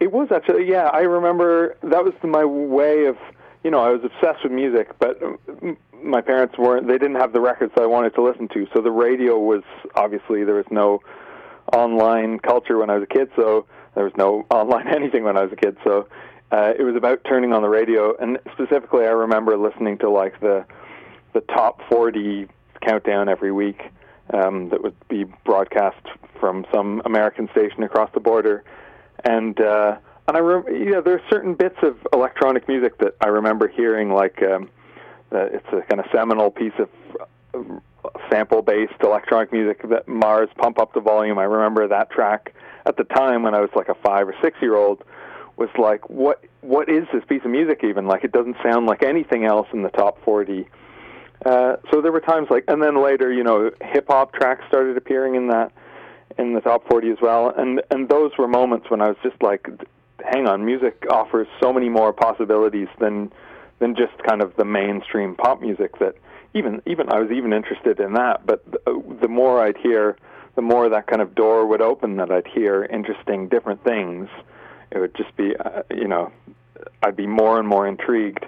It 0.00 0.12
was 0.12 0.28
actually, 0.32 0.68
yeah. 0.68 0.86
I 0.86 1.00
remember 1.00 1.76
that 1.82 2.04
was 2.04 2.14
my 2.22 2.44
way 2.44 3.04
of, 3.06 3.16
you 3.62 3.70
know, 3.70 3.80
I 3.80 3.90
was 3.90 4.02
obsessed 4.02 4.42
with 4.42 4.52
music, 4.52 4.98
but 4.98 5.20
my 6.02 6.20
parents 6.20 6.56
weren't. 6.56 6.86
They 6.86 6.98
didn't 6.98 7.16
have 7.16 7.32
the 7.32 7.40
records 7.40 7.72
I 7.78 7.86
wanted 7.86 8.14
to 8.14 8.22
listen 8.22 8.48
to, 8.48 8.66
so 8.74 8.80
the 8.80 8.90
radio 8.90 9.38
was 9.38 9.62
obviously 9.94 10.44
there 10.44 10.54
was 10.54 10.70
no 10.70 11.00
online 11.72 12.38
culture 12.38 12.78
when 12.78 12.90
I 12.90 12.94
was 12.94 13.02
a 13.02 13.14
kid, 13.14 13.30
so 13.36 13.66
there 13.94 14.04
was 14.04 14.14
no 14.16 14.46
online 14.50 14.88
anything 14.88 15.24
when 15.24 15.36
I 15.36 15.42
was 15.42 15.52
a 15.52 15.56
kid. 15.56 15.76
So 15.84 16.08
uh, 16.50 16.72
it 16.78 16.82
was 16.82 16.96
about 16.96 17.22
turning 17.24 17.52
on 17.52 17.62
the 17.62 17.68
radio, 17.68 18.16
and 18.16 18.38
specifically, 18.52 19.04
I 19.04 19.10
remember 19.10 19.56
listening 19.56 19.98
to 19.98 20.10
like 20.10 20.40
the 20.40 20.64
the 21.32 21.40
top 21.40 21.80
40 21.88 22.48
countdown 22.80 23.28
every 23.28 23.52
week 23.52 23.80
um, 24.32 24.68
that 24.70 24.82
would 24.82 24.96
be 25.08 25.24
broadcast 25.44 26.06
from 26.38 26.64
some 26.72 27.02
American 27.04 27.48
station 27.52 27.82
across 27.82 28.10
the 28.14 28.20
border, 28.20 28.64
and 29.24 29.60
uh, 29.60 29.96
and 30.28 30.36
I 30.36 30.40
remember, 30.40 30.70
you 30.70 30.92
know, 30.92 31.00
there's 31.00 31.22
certain 31.28 31.54
bits 31.54 31.78
of 31.82 31.96
electronic 32.12 32.68
music 32.68 32.98
that 32.98 33.16
I 33.20 33.28
remember 33.28 33.66
hearing, 33.66 34.10
like 34.10 34.40
um, 34.42 34.70
uh, 35.32 35.46
it's 35.46 35.66
a 35.72 35.82
kind 35.82 36.00
of 36.00 36.06
seminal 36.14 36.50
piece 36.50 36.72
of 36.78 37.82
sample-based 38.30 38.94
electronic 39.02 39.52
music 39.52 39.82
that 39.88 40.06
MARRS 40.06 40.48
Pump 40.56 40.78
Up 40.78 40.94
the 40.94 41.00
Volume. 41.00 41.38
I 41.38 41.44
remember 41.44 41.88
that 41.88 42.10
track 42.10 42.54
at 42.86 42.96
the 42.96 43.04
time 43.04 43.42
when 43.42 43.54
I 43.54 43.60
was 43.60 43.70
like 43.74 43.88
a 43.88 43.94
five 43.94 44.28
or 44.28 44.34
six-year-old 44.40 45.02
was 45.56 45.68
like, 45.78 46.08
what 46.08 46.44
what 46.62 46.88
is 46.88 47.06
this 47.12 47.22
piece 47.28 47.42
of 47.44 47.50
music 47.50 47.80
even? 47.84 48.06
Like 48.06 48.24
it 48.24 48.32
doesn't 48.32 48.56
sound 48.62 48.86
like 48.86 49.02
anything 49.02 49.44
else 49.44 49.66
in 49.72 49.82
the 49.82 49.90
top 49.90 50.22
40 50.24 50.68
uh, 51.44 51.76
so 51.90 52.00
there 52.02 52.12
were 52.12 52.20
times 52.20 52.48
like, 52.50 52.64
and 52.68 52.82
then 52.82 53.02
later, 53.02 53.32
you 53.32 53.42
know, 53.42 53.70
hip 53.80 54.06
hop 54.08 54.32
tracks 54.32 54.62
started 54.68 54.96
appearing 54.96 55.34
in 55.34 55.48
that 55.48 55.72
in 56.38 56.54
the 56.54 56.60
top 56.60 56.86
40 56.88 57.10
as 57.10 57.18
well, 57.20 57.52
and 57.56 57.82
and 57.90 58.08
those 58.08 58.32
were 58.38 58.48
moments 58.48 58.90
when 58.90 59.00
I 59.00 59.08
was 59.08 59.16
just 59.22 59.42
like, 59.42 59.66
hang 60.24 60.46
on, 60.46 60.64
music 60.64 61.04
offers 61.10 61.48
so 61.60 61.72
many 61.72 61.88
more 61.88 62.12
possibilities 62.12 62.88
than 62.98 63.32
than 63.78 63.96
just 63.96 64.12
kind 64.28 64.42
of 64.42 64.54
the 64.56 64.64
mainstream 64.64 65.34
pop 65.34 65.60
music 65.60 65.98
that 65.98 66.14
even 66.54 66.82
even 66.86 67.10
I 67.10 67.20
was 67.20 67.30
even 67.30 67.52
interested 67.52 68.00
in 68.00 68.14
that, 68.14 68.44
but 68.46 68.64
the, 68.70 69.02
the 69.20 69.28
more 69.28 69.62
I'd 69.64 69.76
hear, 69.78 70.16
the 70.56 70.62
more 70.62 70.88
that 70.88 71.06
kind 71.06 71.22
of 71.22 71.34
door 71.34 71.66
would 71.66 71.80
open 71.80 72.16
that 72.16 72.30
I'd 72.30 72.46
hear 72.46 72.84
interesting 72.84 73.48
different 73.48 73.82
things. 73.82 74.28
It 74.90 74.98
would 74.98 75.14
just 75.14 75.34
be, 75.36 75.54
uh, 75.56 75.82
you 75.90 76.08
know, 76.08 76.32
I'd 77.02 77.16
be 77.16 77.26
more 77.26 77.58
and 77.58 77.68
more 77.68 77.86
intrigued 77.86 78.44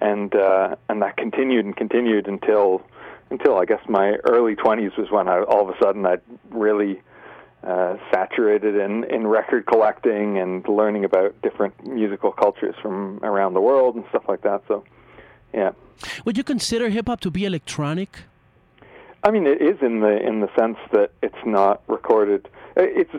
and 0.00 0.34
uh, 0.34 0.76
and 0.88 1.02
that 1.02 1.16
continued 1.16 1.64
and 1.64 1.76
continued 1.76 2.26
until 2.28 2.82
until 3.30 3.58
I 3.58 3.64
guess 3.64 3.80
my 3.88 4.16
early 4.24 4.54
20s 4.54 4.96
was 4.96 5.10
when 5.10 5.28
I 5.28 5.42
all 5.42 5.68
of 5.68 5.74
a 5.74 5.78
sudden 5.82 6.06
I 6.06 6.16
really 6.50 7.00
uh, 7.64 7.96
saturated 8.12 8.76
in 8.76 9.04
in 9.04 9.26
record 9.26 9.66
collecting 9.66 10.38
and 10.38 10.66
learning 10.68 11.04
about 11.04 11.40
different 11.42 11.74
musical 11.86 12.32
cultures 12.32 12.74
from 12.80 13.18
around 13.22 13.54
the 13.54 13.60
world 13.60 13.96
and 13.96 14.04
stuff 14.10 14.24
like 14.28 14.42
that. 14.42 14.62
So, 14.68 14.84
yeah. 15.52 15.72
Would 16.24 16.36
you 16.36 16.44
consider 16.44 16.88
hip 16.90 17.08
hop 17.08 17.20
to 17.20 17.30
be 17.30 17.44
electronic? 17.44 18.24
I 19.24 19.30
mean, 19.32 19.46
it 19.46 19.60
is 19.60 19.78
in 19.82 20.00
the 20.00 20.24
in 20.24 20.40
the 20.40 20.50
sense 20.56 20.78
that 20.92 21.10
it's 21.22 21.44
not 21.44 21.82
recorded. 21.88 22.48
It's, 22.76 23.10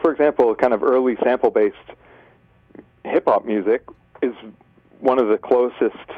for 0.00 0.12
example, 0.12 0.54
kind 0.54 0.72
of 0.72 0.82
early 0.82 1.16
sample 1.24 1.50
based 1.50 1.76
hip 3.04 3.24
hop 3.26 3.44
music 3.44 3.82
is 4.22 4.34
one 5.00 5.18
of 5.18 5.28
the 5.28 5.38
closest 5.38 6.10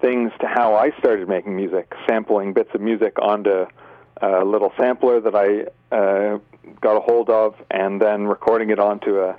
things 0.00 0.32
to 0.40 0.46
how 0.46 0.74
I 0.74 0.90
started 0.98 1.28
making 1.28 1.56
music, 1.56 1.92
sampling 2.06 2.52
bits 2.52 2.70
of 2.74 2.80
music 2.80 3.18
onto 3.20 3.66
a 4.20 4.44
little 4.44 4.72
sampler 4.76 5.20
that 5.20 5.34
I 5.34 5.94
uh, 5.94 6.38
got 6.80 6.96
a 6.96 7.00
hold 7.00 7.30
of, 7.30 7.54
and 7.70 8.00
then 8.00 8.26
recording 8.26 8.70
it 8.70 8.78
onto 8.78 9.20
a 9.20 9.36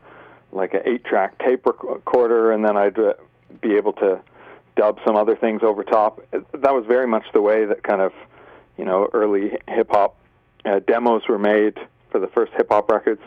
like 0.52 0.74
an 0.74 0.82
eight-track 0.86 1.38
tape 1.40 1.66
recorder, 1.66 2.52
and 2.52 2.64
then 2.64 2.78
I'd 2.78 2.98
uh, 2.98 3.14
be 3.62 3.76
able 3.76 3.94
to 3.94 4.22
dub 4.78 5.00
some 5.06 5.16
other 5.16 5.36
things 5.36 5.64
over 5.64 5.84
top. 5.84 6.22
That 6.32 6.74
was 6.74 6.86
very 6.88 7.08
much 7.08 7.26
the 7.34 7.42
way 7.42 7.66
that 7.66 7.84
kind 7.84 8.02
of 8.02 8.14
you 8.78 8.86
know 8.86 9.10
early 9.14 9.58
hip 9.68 9.90
hop 9.92 10.18
uh, 10.66 10.80
demos 10.80 11.24
were 11.28 11.40
made 11.40 11.78
for 12.10 12.20
the 12.20 12.28
first 12.28 12.54
hip 12.54 12.68
hop 12.70 12.90
records. 12.90 13.22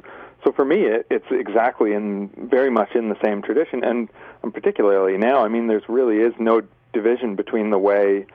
So 0.45 0.53
for 0.53 0.65
me, 0.65 0.83
it, 0.85 1.07
it's 1.11 1.27
exactly 1.31 1.93
and 1.93 2.33
very 2.35 2.71
much 2.71 2.95
in 2.95 3.09
the 3.09 3.17
same 3.25 3.43
tradition, 3.43 3.85
and, 3.85 4.09
and 4.43 4.53
particularly 4.53 5.17
now, 5.19 5.45
I 5.45 5.49
mean, 5.49 5.67
there's 5.67 5.89
really 5.89 6.19
is 6.19 6.35
no 6.39 6.63
division 6.93 7.37
between 7.37 7.71
the 7.71 7.79
way 7.79 8.27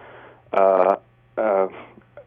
uh, 0.53 0.95
uh, 1.37 1.67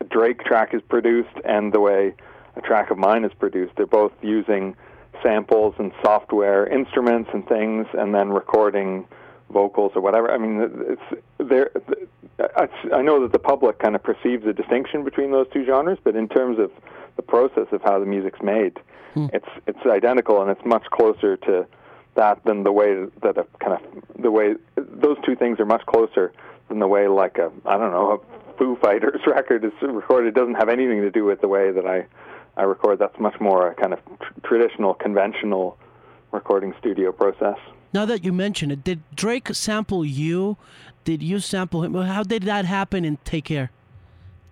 a 0.00 0.04
Drake 0.04 0.44
track 0.44 0.74
is 0.74 0.82
produced 0.82 1.36
and 1.44 1.72
the 1.72 1.80
way 1.80 2.14
a 2.56 2.60
track 2.60 2.90
of 2.90 2.98
mine 2.98 3.24
is 3.24 3.32
produced. 3.38 3.74
They're 3.76 3.86
both 3.86 4.12
using 4.22 4.76
samples 5.22 5.74
and 5.78 5.92
software 6.02 6.66
instruments 6.66 7.30
and 7.32 7.46
things, 7.46 7.86
and 7.94 8.14
then 8.14 8.30
recording 8.30 9.06
vocals 9.50 9.92
or 9.94 10.02
whatever. 10.02 10.30
I 10.30 10.38
mean, 10.38 10.70
it's 10.88 11.22
there. 11.38 11.70
I 12.92 13.02
know 13.02 13.22
that 13.22 13.32
the 13.32 13.38
public 13.38 13.78
kind 13.78 13.94
of 13.94 14.02
perceives 14.02 14.46
a 14.46 14.52
distinction 14.52 15.04
between 15.04 15.30
those 15.30 15.46
two 15.52 15.64
genres, 15.64 15.98
but 16.02 16.16
in 16.16 16.28
terms 16.28 16.58
of 16.58 16.70
the 17.16 17.22
process 17.22 17.66
of 17.72 17.82
how 17.82 17.98
the 17.98 18.06
music's 18.06 18.42
made, 18.42 18.78
hmm. 19.14 19.26
it's 19.32 19.48
it's 19.66 19.78
identical 19.86 20.42
and 20.42 20.50
it's 20.50 20.64
much 20.64 20.84
closer 20.90 21.36
to 21.38 21.66
that 22.16 22.44
than 22.44 22.64
the 22.64 22.72
way 22.72 23.06
that 23.22 23.38
a 23.38 23.46
kind 23.60 23.74
of 23.74 24.22
the 24.22 24.30
way 24.30 24.54
those 24.76 25.16
two 25.24 25.36
things 25.36 25.60
are 25.60 25.66
much 25.66 25.84
closer 25.86 26.32
than 26.68 26.78
the 26.78 26.88
way 26.88 27.08
like 27.08 27.38
a 27.38 27.50
I 27.64 27.76
don't 27.78 27.92
know 27.92 28.12
a 28.12 28.56
Foo 28.58 28.76
Fighters 28.82 29.20
record 29.26 29.64
is 29.64 29.72
recorded. 29.82 30.28
It 30.28 30.34
doesn't 30.34 30.54
have 30.54 30.68
anything 30.68 31.02
to 31.02 31.10
do 31.10 31.24
with 31.24 31.40
the 31.40 31.48
way 31.48 31.70
that 31.70 31.86
I 31.86 32.06
I 32.56 32.64
record. 32.64 32.98
That's 32.98 33.18
much 33.20 33.38
more 33.40 33.68
a 33.68 33.74
kind 33.74 33.92
of 33.92 34.00
tr- 34.04 34.40
traditional, 34.48 34.94
conventional 34.94 35.78
recording 36.32 36.74
studio 36.78 37.12
process. 37.12 37.58
Now 37.92 38.04
that 38.06 38.24
you 38.24 38.32
mention 38.32 38.70
it, 38.70 38.82
did 38.82 39.02
Drake 39.14 39.54
sample 39.54 40.04
you? 40.04 40.56
Did 41.04 41.22
you 41.22 41.38
sample 41.38 41.82
him? 41.82 41.94
How 41.94 42.22
did 42.22 42.42
that 42.44 42.64
happen 42.64 43.04
in 43.04 43.18
Take 43.24 43.44
Care? 43.46 43.70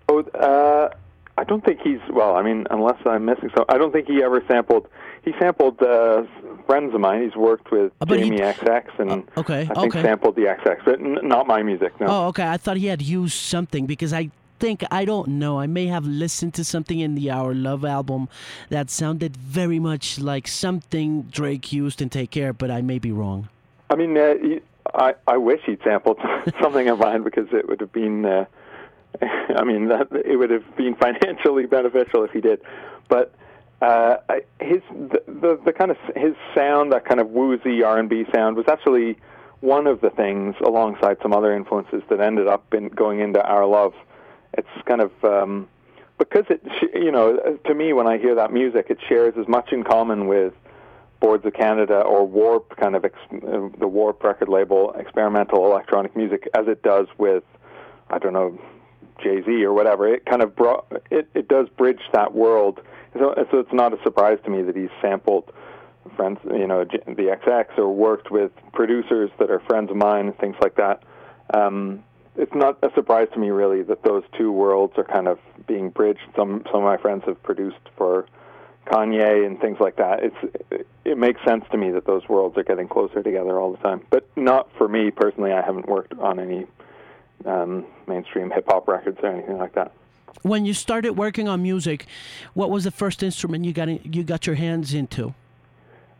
Oh, 0.09 0.21
uh, 0.21 0.95
I 1.37 1.45
don't 1.45 1.65
think 1.65 1.81
he's 1.83 2.01
well. 2.11 2.37
I 2.37 2.43
mean, 2.43 2.67
unless 2.71 2.97
I'm 3.07 3.25
missing 3.25 3.51
so, 3.57 3.65
I 3.69 3.79
don't 3.79 3.93
think 3.93 4.07
he 4.07 4.23
ever 4.23 4.43
sampled. 4.49 4.89
He 5.25 5.33
sampled 5.41 5.83
uh, 5.83 6.25
friends 6.67 6.95
of 6.95 7.01
mine. 7.01 7.23
He's 7.23 7.37
worked 7.37 7.71
with 7.71 7.93
uh, 8.01 8.07
Jamie 8.07 8.37
he, 8.37 8.43
XX 8.43 8.99
and 8.99 9.11
uh, 9.11 9.41
okay, 9.41 9.63
I 9.63 9.75
think 9.81 9.95
okay. 9.97 10.03
sampled 10.03 10.37
the 10.37 10.43
XX, 10.43 10.85
but 10.85 11.01
n- 11.01 11.19
not 11.23 11.47
my 11.47 11.63
music. 11.63 11.99
No. 12.01 12.07
Oh, 12.09 12.27
okay. 12.29 12.47
I 12.47 12.57
thought 12.57 12.77
he 12.77 12.87
had 12.87 13.01
used 13.01 13.35
something 13.35 13.87
because 13.87 14.13
I 14.13 14.31
think 14.59 14.85
I 14.91 15.05
don't 15.05 15.29
know. 15.29 15.59
I 15.59 15.67
may 15.67 15.87
have 15.87 16.05
listened 16.05 16.55
to 16.55 16.65
something 16.65 17.01
in 17.01 17.15
the 17.15 17.31
Our 17.31 17.55
Love 17.55 17.85
album 17.85 18.29
that 18.69 18.91
sounded 18.91 19.37
very 19.37 19.79
much 19.79 20.19
like 20.19 20.47
something 20.47 21.23
Drake 21.23 21.73
used 21.73 22.03
in 22.03 22.11
Take 22.11 22.31
Care, 22.31 22.53
but 22.53 22.71
I 22.71 22.83
may 22.83 22.99
be 22.99 23.13
wrong. 23.13 23.49
I 23.91 23.97
mean, 23.97 24.17
uh, 24.17 24.35
I 24.95 25.15
I 25.27 25.37
wish 25.37 25.61
he'd 25.67 25.81
sampled 25.83 26.19
something 26.63 26.89
of 26.89 26.99
mine 26.99 27.23
because 27.23 27.49
it 27.53 27.69
would 27.69 27.81
have 27.81 27.93
been. 27.93 28.25
Uh, 28.25 28.45
I 29.23 29.63
mean, 29.65 29.89
that, 29.89 30.09
it 30.25 30.37
would 30.37 30.51
have 30.51 30.77
been 30.77 30.97
financially 30.97 31.67
beneficial 31.67 32.25
if 32.25 32.33
he 32.33 32.41
did, 32.41 32.61
but 33.09 33.33
uh, 33.85 34.17
his 34.61 34.83
the, 34.91 35.21
the, 35.27 35.61
the 35.67 35.73
kind 35.73 35.91
of 35.91 35.99
his 36.17 36.35
sound, 36.55 36.93
that 36.93 37.05
kind 37.05 37.21
of 37.21 37.29
woozy 37.31 37.83
R 37.83 37.99
and 37.99 38.09
B 38.09 38.25
sound, 38.35 38.57
was 38.57 38.67
actually 38.69 39.17
one 39.61 39.87
of 39.87 40.01
the 40.01 40.11
things, 40.11 40.55
alongside 40.71 41.17
some 41.23 41.33
other 41.33 41.53
influences, 41.55 42.03
that 42.11 42.21
ended 42.21 42.47
up 42.55 42.75
in 42.75 42.89
going 42.89 43.21
into 43.21 43.41
Our 43.43 43.67
Love. 43.67 43.95
It's 44.57 44.69
kind 44.87 45.01
of 45.01 45.13
um, 45.25 45.69
because 46.19 46.45
it, 46.49 46.63
you 46.95 47.11
know, 47.11 47.59
to 47.67 47.75
me, 47.75 47.93
when 47.93 48.07
I 48.07 48.19
hear 48.19 48.35
that 48.35 48.53
music, 48.53 48.87
it 48.91 48.99
shares 49.09 49.35
as 49.39 49.49
much 49.49 49.73
in 49.73 49.83
common 49.85 50.27
with 50.29 50.55
Boards 51.21 51.45
of 51.47 51.55
Canada 51.55 52.01
or 52.01 52.27
Warp, 52.27 52.77
kind 52.77 52.95
of 52.95 53.05
ex- 53.05 53.17
uh, 53.33 53.69
the 53.79 53.89
Warp 53.89 54.23
record 54.23 54.49
label, 54.49 54.93
experimental 54.99 55.65
electronic 55.67 56.15
music, 56.15 56.49
as 56.55 56.69
it 56.69 56.83
does 56.83 57.07
with, 57.19 57.45
I 58.11 58.19
don't 58.19 58.35
know, 58.35 58.59
Jay 59.23 59.43
Z 59.45 59.65
or 59.65 59.73
whatever. 59.73 60.13
It 60.13 60.27
kind 60.27 60.43
of 60.43 60.55
brought 60.55 60.87
it. 61.11 61.29
It 61.35 61.49
does 61.49 61.69
bridge 61.71 62.03
that 62.13 62.35
world. 62.35 62.81
So, 63.15 63.35
so 63.51 63.59
it's 63.59 63.73
not 63.73 63.93
a 63.93 64.03
surprise 64.03 64.39
to 64.45 64.51
me 64.51 64.63
that 64.63 64.77
he's 64.77 64.91
sampled 65.01 65.53
friends, 66.17 66.39
you 66.45 66.67
know, 66.67 66.85
the 66.85 67.39
XX 67.47 67.79
or 67.79 67.89
worked 67.89 68.31
with 68.31 68.53
producers 68.73 69.31
that 69.39 69.51
are 69.51 69.61
friends 69.61 69.91
of 69.91 69.97
mine 69.97 70.27
and 70.27 70.39
things 70.39 70.57
like 70.61 70.77
that. 70.77 71.03
Um, 71.53 72.05
it's 72.37 72.55
not 72.55 72.79
a 72.83 72.91
surprise 72.95 73.29
to 73.35 73.39
me 73.39 73.51
really 73.51 73.83
that 73.83 74.03
those 74.03 74.25
two 74.37 74.51
worlds 74.51 74.95
are 74.97 75.05
kind 75.05 75.29
of 75.29 75.39
being 75.67 75.91
bridged. 75.91 76.27
Some 76.35 76.65
some 76.67 76.81
of 76.81 76.85
my 76.85 76.97
friends 76.97 77.23
have 77.27 77.41
produced 77.43 77.77
for 77.97 78.27
Kanye 78.87 79.47
and 79.47 79.61
things 79.61 79.79
like 79.81 79.97
that. 79.97 80.21
It's 80.23 80.85
it 81.05 81.17
makes 81.17 81.41
sense 81.45 81.65
to 81.71 81.79
me 81.79 81.91
that 81.93 82.07
those 82.07 82.29
worlds 82.29 82.59
are 82.59 82.65
getting 82.65 82.89
closer 82.89 83.23
together 83.23 83.61
all 83.61 83.71
the 83.71 83.79
time. 83.79 84.05
But 84.11 84.29
not 84.37 84.69
for 84.77 84.89
me 84.89 85.11
personally. 85.11 85.53
I 85.53 85.63
haven't 85.63 85.89
worked 85.89 86.15
on 86.19 86.41
any 86.41 86.67
um, 87.45 87.87
mainstream 88.09 88.51
hip 88.51 88.65
hop 88.67 88.89
records 88.89 89.19
or 89.23 89.29
anything 89.29 89.59
like 89.59 89.75
that. 89.75 89.93
When 90.45 90.67
you 90.67 90.75
started 90.75 91.17
working 91.17 91.49
on 91.49 91.63
music, 91.63 92.05
what 92.53 92.69
was 92.69 92.85
the 92.85 92.91
first 92.91 93.23
instrument 93.23 93.65
you 93.65 93.73
got 93.73 93.89
in, 93.89 93.99
you 94.05 94.23
got 94.23 94.47
your 94.47 94.57
hands 94.57 94.93
into? 94.93 95.33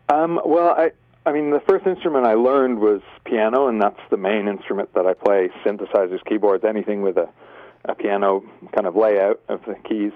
Um, 0.09 0.41
well, 0.43 0.69
I 0.69 0.93
I 1.27 1.31
mean 1.31 1.51
the 1.51 1.59
first 1.59 1.85
instrument 1.85 2.25
I 2.25 2.33
learned 2.33 2.79
was 2.79 3.01
piano, 3.23 3.67
and 3.67 3.79
that's 3.79 3.99
the 4.09 4.17
main 4.17 4.47
instrument 4.47 4.91
that 4.95 5.05
I 5.05 5.13
play. 5.13 5.49
Synthesizers, 5.63 6.25
keyboards, 6.25 6.65
anything 6.65 7.03
with 7.03 7.17
a 7.17 7.29
a 7.87 7.93
piano 7.93 8.43
kind 8.73 8.87
of 8.87 8.95
layout 8.95 9.41
of 9.47 9.61
the 9.67 9.75
keys. 9.87 10.11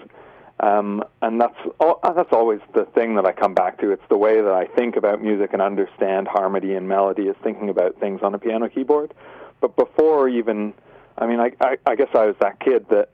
Um, 0.59 1.03
and 1.21 1.39
that's 1.39 1.57
that's 2.03 2.33
always 2.33 2.61
the 2.73 2.85
thing 2.95 3.13
that 3.13 3.27
I 3.27 3.31
come 3.31 3.53
back 3.53 3.79
to. 3.81 3.91
It's 3.91 4.09
the 4.09 4.17
way 4.17 4.41
that 4.41 4.51
I 4.51 4.65
think 4.65 4.95
about 4.95 5.21
music 5.21 5.51
and 5.53 5.61
understand 5.61 6.27
harmony 6.27 6.73
and 6.73 6.89
melody 6.89 7.27
is 7.27 7.35
thinking 7.43 7.69
about 7.69 7.99
things 7.99 8.21
on 8.23 8.33
a 8.33 8.39
piano 8.39 8.69
keyboard. 8.69 9.13
But 9.61 9.75
before 9.75 10.27
even, 10.27 10.73
I 11.19 11.27
mean, 11.27 11.39
I, 11.39 11.51
I, 11.61 11.77
I 11.85 11.95
guess 11.95 12.09
I 12.15 12.25
was 12.25 12.35
that 12.41 12.59
kid 12.59 12.87
that 12.89 13.09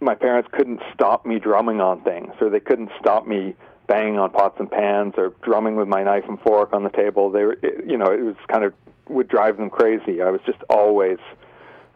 my 0.00 0.14
parents 0.14 0.48
couldn't 0.52 0.80
stop 0.94 1.26
me 1.26 1.38
drumming 1.38 1.80
on 1.80 2.02
things, 2.02 2.32
or 2.40 2.50
they 2.50 2.60
couldn't 2.60 2.90
stop 3.00 3.26
me 3.26 3.54
banging 3.86 4.18
on 4.18 4.30
pots 4.30 4.56
and 4.58 4.70
pans, 4.70 5.14
or 5.16 5.32
drumming 5.42 5.76
with 5.76 5.88
my 5.88 6.02
knife 6.02 6.24
and 6.28 6.40
fork 6.40 6.72
on 6.72 6.84
the 6.84 6.90
table. 6.90 7.30
They 7.30 7.44
were, 7.44 7.56
you 7.86 7.96
know, 7.96 8.12
it 8.12 8.22
was 8.22 8.36
kind 8.48 8.64
of 8.64 8.74
would 9.08 9.28
drive 9.28 9.56
them 9.56 9.70
crazy. 9.70 10.20
I 10.20 10.30
was 10.30 10.40
just 10.44 10.58
always, 10.68 11.18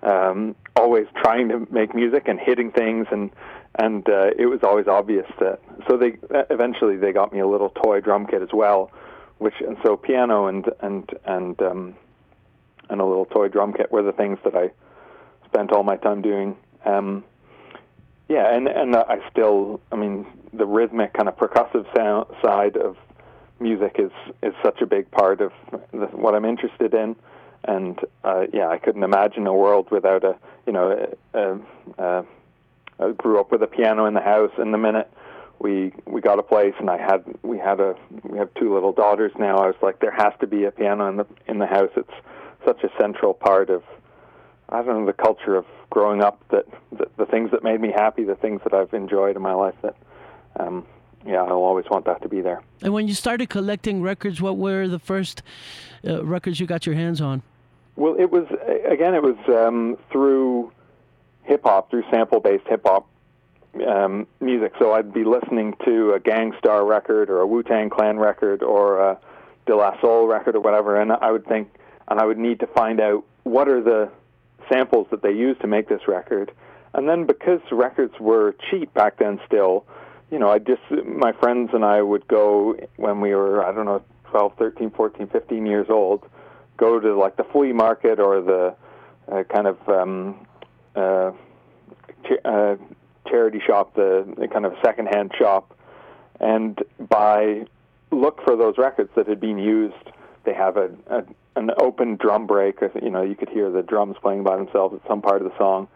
um, 0.02 0.56
always 0.76 1.06
trying 1.16 1.48
to 1.50 1.66
make 1.70 1.94
music 1.94 2.28
and 2.28 2.40
hitting 2.40 2.70
things 2.72 3.06
and 3.10 3.30
and 3.76 4.06
uh, 4.08 4.30
it 4.38 4.46
was 4.46 4.60
always 4.62 4.86
obvious 4.86 5.26
that 5.40 5.60
so 5.88 5.96
they 5.96 6.18
eventually 6.50 6.96
they 6.96 7.12
got 7.12 7.32
me 7.32 7.40
a 7.40 7.46
little 7.46 7.70
toy 7.70 8.00
drum 8.00 8.26
kit 8.26 8.42
as 8.42 8.50
well 8.52 8.90
which 9.38 9.54
and 9.66 9.76
so 9.84 9.96
piano 9.96 10.46
and 10.46 10.66
and 10.80 11.10
and 11.24 11.60
um 11.62 11.94
and 12.90 13.00
a 13.00 13.04
little 13.04 13.24
toy 13.24 13.48
drum 13.48 13.72
kit 13.72 13.90
were 13.90 14.02
the 14.02 14.12
things 14.12 14.38
that 14.44 14.54
I 14.54 14.70
spent 15.46 15.72
all 15.72 15.84
my 15.84 15.96
time 15.96 16.20
doing 16.20 16.56
um 16.84 17.24
yeah 18.32 18.54
and 18.54 18.68
and 18.68 18.96
I 18.96 19.18
still 19.30 19.80
I 19.92 19.96
mean 19.96 20.26
the 20.52 20.66
rhythmic 20.66 21.12
kind 21.14 21.28
of 21.28 21.36
percussive 21.36 21.86
sound 21.96 22.26
side 22.42 22.76
of 22.76 22.96
music 23.60 23.96
is 23.98 24.10
is 24.42 24.54
such 24.64 24.80
a 24.80 24.86
big 24.86 25.10
part 25.10 25.40
of 25.40 25.52
the, 25.92 26.06
what 26.06 26.34
I'm 26.34 26.44
interested 26.44 26.94
in 26.94 27.16
and 27.64 27.98
uh 28.24 28.46
yeah 28.52 28.68
I 28.68 28.78
couldn't 28.78 29.02
imagine 29.02 29.46
a 29.46 29.54
world 29.54 29.90
without 29.90 30.24
a 30.24 30.36
you 30.66 30.72
know 30.72 31.08
a, 31.34 31.38
a, 31.38 31.58
a 31.98 32.24
I 33.02 33.12
grew 33.12 33.40
up 33.40 33.50
with 33.50 33.62
a 33.62 33.66
piano 33.66 34.04
in 34.06 34.14
the 34.14 34.20
house, 34.20 34.52
and 34.58 34.72
the 34.72 34.78
minute 34.78 35.10
we 35.58 35.92
we 36.06 36.20
got 36.20 36.38
a 36.38 36.42
place, 36.42 36.74
and 36.78 36.88
I 36.90 36.98
had 36.98 37.24
we 37.42 37.58
had 37.58 37.80
a 37.80 37.94
we 38.22 38.38
have 38.38 38.52
two 38.54 38.72
little 38.72 38.92
daughters 38.92 39.32
now. 39.38 39.58
I 39.58 39.66
was 39.66 39.76
like, 39.82 40.00
there 40.00 40.12
has 40.12 40.32
to 40.40 40.46
be 40.46 40.64
a 40.64 40.70
piano 40.70 41.08
in 41.08 41.16
the 41.16 41.26
in 41.46 41.58
the 41.58 41.66
house. 41.66 41.90
It's 41.96 42.12
such 42.64 42.82
a 42.84 42.90
central 43.00 43.34
part 43.34 43.70
of 43.70 43.82
I 44.68 44.82
don't 44.82 45.00
know 45.00 45.06
the 45.06 45.12
culture 45.12 45.56
of 45.56 45.66
growing 45.90 46.22
up. 46.22 46.42
That, 46.50 46.66
things 47.32 47.50
that 47.50 47.64
made 47.64 47.80
me 47.80 47.90
happy, 47.90 48.22
the 48.22 48.36
things 48.36 48.60
that 48.62 48.74
I've 48.74 48.94
enjoyed 48.94 49.34
in 49.34 49.42
my 49.42 49.54
life. 49.54 49.74
That 49.82 49.96
um, 50.60 50.86
yeah, 51.26 51.42
I'll 51.42 51.64
always 51.64 51.86
want 51.90 52.04
that 52.04 52.22
to 52.22 52.28
be 52.28 52.40
there. 52.40 52.62
And 52.82 52.92
when 52.92 53.08
you 53.08 53.14
started 53.14 53.48
collecting 53.48 54.02
records, 54.02 54.40
what 54.40 54.56
were 54.56 54.86
the 54.86 54.98
first 54.98 55.42
uh, 56.06 56.24
records 56.24 56.60
you 56.60 56.66
got 56.66 56.86
your 56.86 56.94
hands 56.94 57.20
on? 57.20 57.42
Well, 57.96 58.14
it 58.18 58.30
was 58.30 58.46
again, 58.88 59.14
it 59.14 59.22
was 59.22 59.36
um, 59.48 59.96
through 60.12 60.72
hip 61.44 61.62
hop 61.64 61.90
through 61.90 62.04
sample 62.10 62.38
based 62.40 62.66
hip 62.68 62.82
hop 62.84 63.08
um, 63.86 64.26
music. 64.40 64.72
So 64.78 64.92
I'd 64.92 65.12
be 65.12 65.24
listening 65.24 65.74
to 65.84 66.12
a 66.12 66.20
Gang 66.20 66.52
Starr 66.58 66.84
record 66.84 67.30
or 67.30 67.40
a 67.40 67.46
Wu 67.46 67.62
Tang 67.62 67.90
Clan 67.90 68.18
record 68.18 68.62
or 68.62 69.00
a 69.00 69.18
De 69.66 69.74
La 69.74 69.98
Soul 70.00 70.26
record 70.26 70.54
or 70.56 70.60
whatever, 70.60 71.00
and 71.00 71.12
I 71.12 71.30
would 71.30 71.46
think, 71.46 71.68
and 72.08 72.20
I 72.20 72.26
would 72.26 72.38
need 72.38 72.60
to 72.60 72.66
find 72.66 73.00
out 73.00 73.24
what 73.44 73.68
are 73.68 73.82
the 73.82 74.10
samples 74.70 75.06
that 75.10 75.22
they 75.22 75.32
used 75.32 75.60
to 75.60 75.66
make 75.66 75.88
this 75.88 76.06
record. 76.06 76.52
And 76.94 77.08
then 77.08 77.26
because 77.26 77.60
records 77.70 78.14
were 78.20 78.54
cheap 78.70 78.92
back 78.94 79.18
then 79.18 79.40
still, 79.46 79.84
you 80.30 80.38
know, 80.38 80.50
I 80.50 80.58
just, 80.58 80.82
my 81.06 81.32
friends 81.32 81.70
and 81.72 81.84
I 81.84 82.02
would 82.02 82.26
go 82.28 82.76
when 82.96 83.20
we 83.20 83.34
were, 83.34 83.64
I 83.64 83.72
don't 83.72 83.86
know, 83.86 84.02
12, 84.30 84.54
13, 84.58 84.90
14, 84.90 85.26
15 85.28 85.66
years 85.66 85.86
old, 85.90 86.24
go 86.76 86.98
to 86.98 87.18
like 87.18 87.36
the 87.36 87.44
flea 87.44 87.72
market 87.72 88.18
or 88.18 88.40
the 88.40 88.74
uh, 89.30 89.42
kind 89.44 89.66
of 89.66 89.88
um, 89.88 90.46
uh, 90.96 91.32
uh, 92.44 92.76
charity 93.28 93.60
shop, 93.66 93.94
the, 93.94 94.26
the 94.38 94.48
kind 94.48 94.64
of 94.64 94.72
secondhand 94.84 95.32
shop, 95.38 95.76
and 96.40 96.82
buy 96.98 97.64
look 98.10 98.42
for 98.44 98.56
those 98.56 98.76
records 98.78 99.10
that 99.16 99.26
had 99.26 99.40
been 99.40 99.58
used. 99.58 99.94
They 100.44 100.54
have 100.54 100.76
a, 100.76 100.90
a 101.08 101.24
an 101.54 101.70
open 101.78 102.16
drum 102.16 102.46
break. 102.46 102.78
You 103.02 103.10
know, 103.10 103.22
you 103.22 103.34
could 103.34 103.48
hear 103.48 103.70
the 103.70 103.82
drums 103.82 104.16
playing 104.22 104.42
by 104.42 104.56
themselves 104.56 104.94
at 104.94 105.08
some 105.08 105.20
part 105.20 105.42
of 105.42 105.50
the 105.50 105.56
song. 105.58 105.88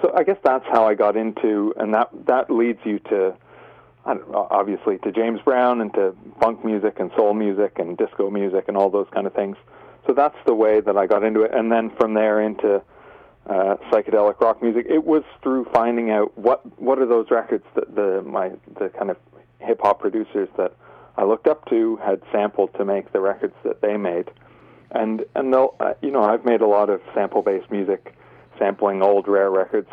So 0.00 0.12
I 0.14 0.24
guess 0.24 0.38
that's 0.42 0.64
how 0.66 0.86
I 0.86 0.94
got 0.94 1.16
into, 1.16 1.72
and 1.76 1.94
that 1.94 2.10
that 2.26 2.50
leads 2.50 2.80
you 2.84 2.98
to, 3.10 3.34
obviously, 4.04 4.98
to 4.98 5.12
James 5.12 5.40
Brown 5.40 5.80
and 5.80 5.92
to 5.94 6.16
funk 6.40 6.64
music 6.64 6.98
and 6.98 7.10
soul 7.16 7.34
music 7.34 7.78
and 7.78 7.96
disco 7.96 8.30
music 8.30 8.64
and 8.68 8.76
all 8.76 8.90
those 8.90 9.06
kind 9.12 9.26
of 9.26 9.34
things. 9.34 9.56
So 10.06 10.12
that's 10.12 10.36
the 10.46 10.54
way 10.54 10.80
that 10.80 10.96
I 10.96 11.06
got 11.06 11.22
into 11.22 11.42
it, 11.42 11.54
and 11.54 11.70
then 11.70 11.90
from 11.96 12.14
there 12.14 12.40
into 12.40 12.82
uh, 13.46 13.76
psychedelic 13.90 14.40
rock 14.40 14.62
music. 14.62 14.86
It 14.88 15.04
was 15.04 15.22
through 15.42 15.66
finding 15.72 16.10
out 16.10 16.36
what 16.38 16.64
what 16.80 16.98
are 16.98 17.06
those 17.06 17.30
records 17.30 17.64
that 17.74 17.94
the 17.94 18.22
my 18.22 18.52
the 18.78 18.88
kind 18.88 19.10
of 19.10 19.16
hip 19.58 19.80
hop 19.82 20.00
producers 20.00 20.48
that 20.56 20.74
I 21.16 21.24
looked 21.24 21.46
up 21.46 21.68
to 21.68 21.96
had 21.96 22.22
sampled 22.32 22.74
to 22.74 22.84
make 22.84 23.12
the 23.12 23.20
records 23.20 23.54
that 23.64 23.80
they 23.80 23.96
made, 23.96 24.30
and 24.90 25.24
and 25.34 25.52
they'll 25.52 25.76
uh, 25.80 25.94
you 26.02 26.10
know 26.10 26.22
I've 26.22 26.44
made 26.44 26.60
a 26.60 26.66
lot 26.66 26.90
of 26.90 27.00
sample 27.14 27.42
based 27.42 27.70
music, 27.70 28.14
sampling 28.58 29.02
old 29.02 29.28
rare 29.28 29.50
records 29.50 29.88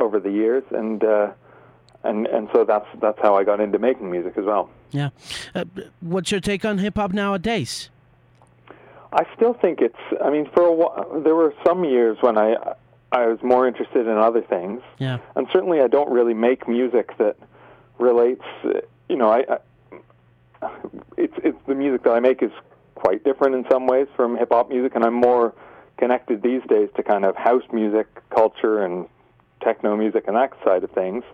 over 0.00 0.20
the 0.20 0.30
years, 0.30 0.64
and 0.70 1.02
uh, 1.04 1.30
and 2.04 2.26
and 2.26 2.48
so 2.52 2.64
that's 2.64 2.86
that's 3.00 3.18
how 3.22 3.36
I 3.36 3.44
got 3.44 3.60
into 3.60 3.78
making 3.78 4.10
music 4.10 4.34
as 4.36 4.44
well. 4.44 4.70
Yeah, 4.90 5.10
uh, 5.54 5.64
what's 6.00 6.30
your 6.30 6.40
take 6.40 6.64
on 6.64 6.78
hip 6.78 6.96
hop 6.96 7.12
nowadays? 7.12 7.90
I 9.12 9.24
still 9.34 9.54
think 9.54 9.80
it's. 9.80 9.98
I 10.22 10.30
mean, 10.30 10.48
for 10.54 10.62
a 10.64 10.72
while, 10.72 11.20
there 11.22 11.34
were 11.34 11.54
some 11.64 11.84
years 11.84 12.18
when 12.20 12.36
I 12.36 12.56
I 13.12 13.26
was 13.26 13.38
more 13.42 13.66
interested 13.66 14.06
in 14.06 14.16
other 14.18 14.42
things. 14.42 14.82
Yeah. 14.98 15.18
And 15.34 15.46
certainly, 15.52 15.80
I 15.80 15.86
don't 15.86 16.10
really 16.10 16.34
make 16.34 16.68
music 16.68 17.16
that 17.18 17.36
relates. 17.98 18.44
You 19.08 19.16
know, 19.16 19.30
I, 19.30 19.44
I 20.62 20.68
it's 21.16 21.34
it's 21.42 21.58
the 21.66 21.74
music 21.74 22.02
that 22.04 22.10
I 22.10 22.20
make 22.20 22.42
is 22.42 22.50
quite 22.94 23.24
different 23.24 23.54
in 23.54 23.64
some 23.70 23.86
ways 23.86 24.08
from 24.16 24.36
hip 24.36 24.48
hop 24.50 24.68
music, 24.68 24.94
and 24.94 25.04
I'm 25.04 25.14
more 25.14 25.54
connected 25.98 26.42
these 26.42 26.62
days 26.68 26.88
to 26.96 27.02
kind 27.02 27.24
of 27.24 27.36
house 27.36 27.64
music 27.72 28.06
culture 28.30 28.84
and 28.84 29.06
techno 29.62 29.96
music 29.96 30.24
and 30.26 30.36
that 30.36 30.52
side 30.64 30.84
of 30.84 30.90
things. 30.90 31.24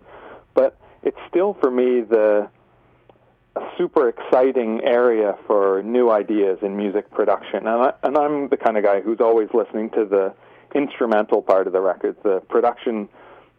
But 0.54 0.78
it's 1.02 1.18
still 1.28 1.54
for 1.60 1.70
me 1.70 2.02
the 2.02 2.48
a 3.54 3.60
super 3.76 4.08
exciting 4.08 4.80
area 4.82 5.36
for 5.46 5.82
new 5.82 6.10
ideas 6.10 6.58
in 6.62 6.74
music 6.74 7.10
production, 7.10 7.66
and 7.66 7.68
I, 7.68 7.92
and 8.02 8.16
I'm 8.16 8.48
the 8.48 8.56
kind 8.56 8.78
of 8.78 8.84
guy 8.84 9.02
who's 9.02 9.20
always 9.20 9.48
listening 9.52 9.90
to 9.90 10.06
the 10.06 10.32
instrumental 10.74 11.42
part 11.42 11.66
of 11.66 11.74
the 11.74 11.80
record, 11.80 12.16
the 12.22 12.40
production, 12.48 13.10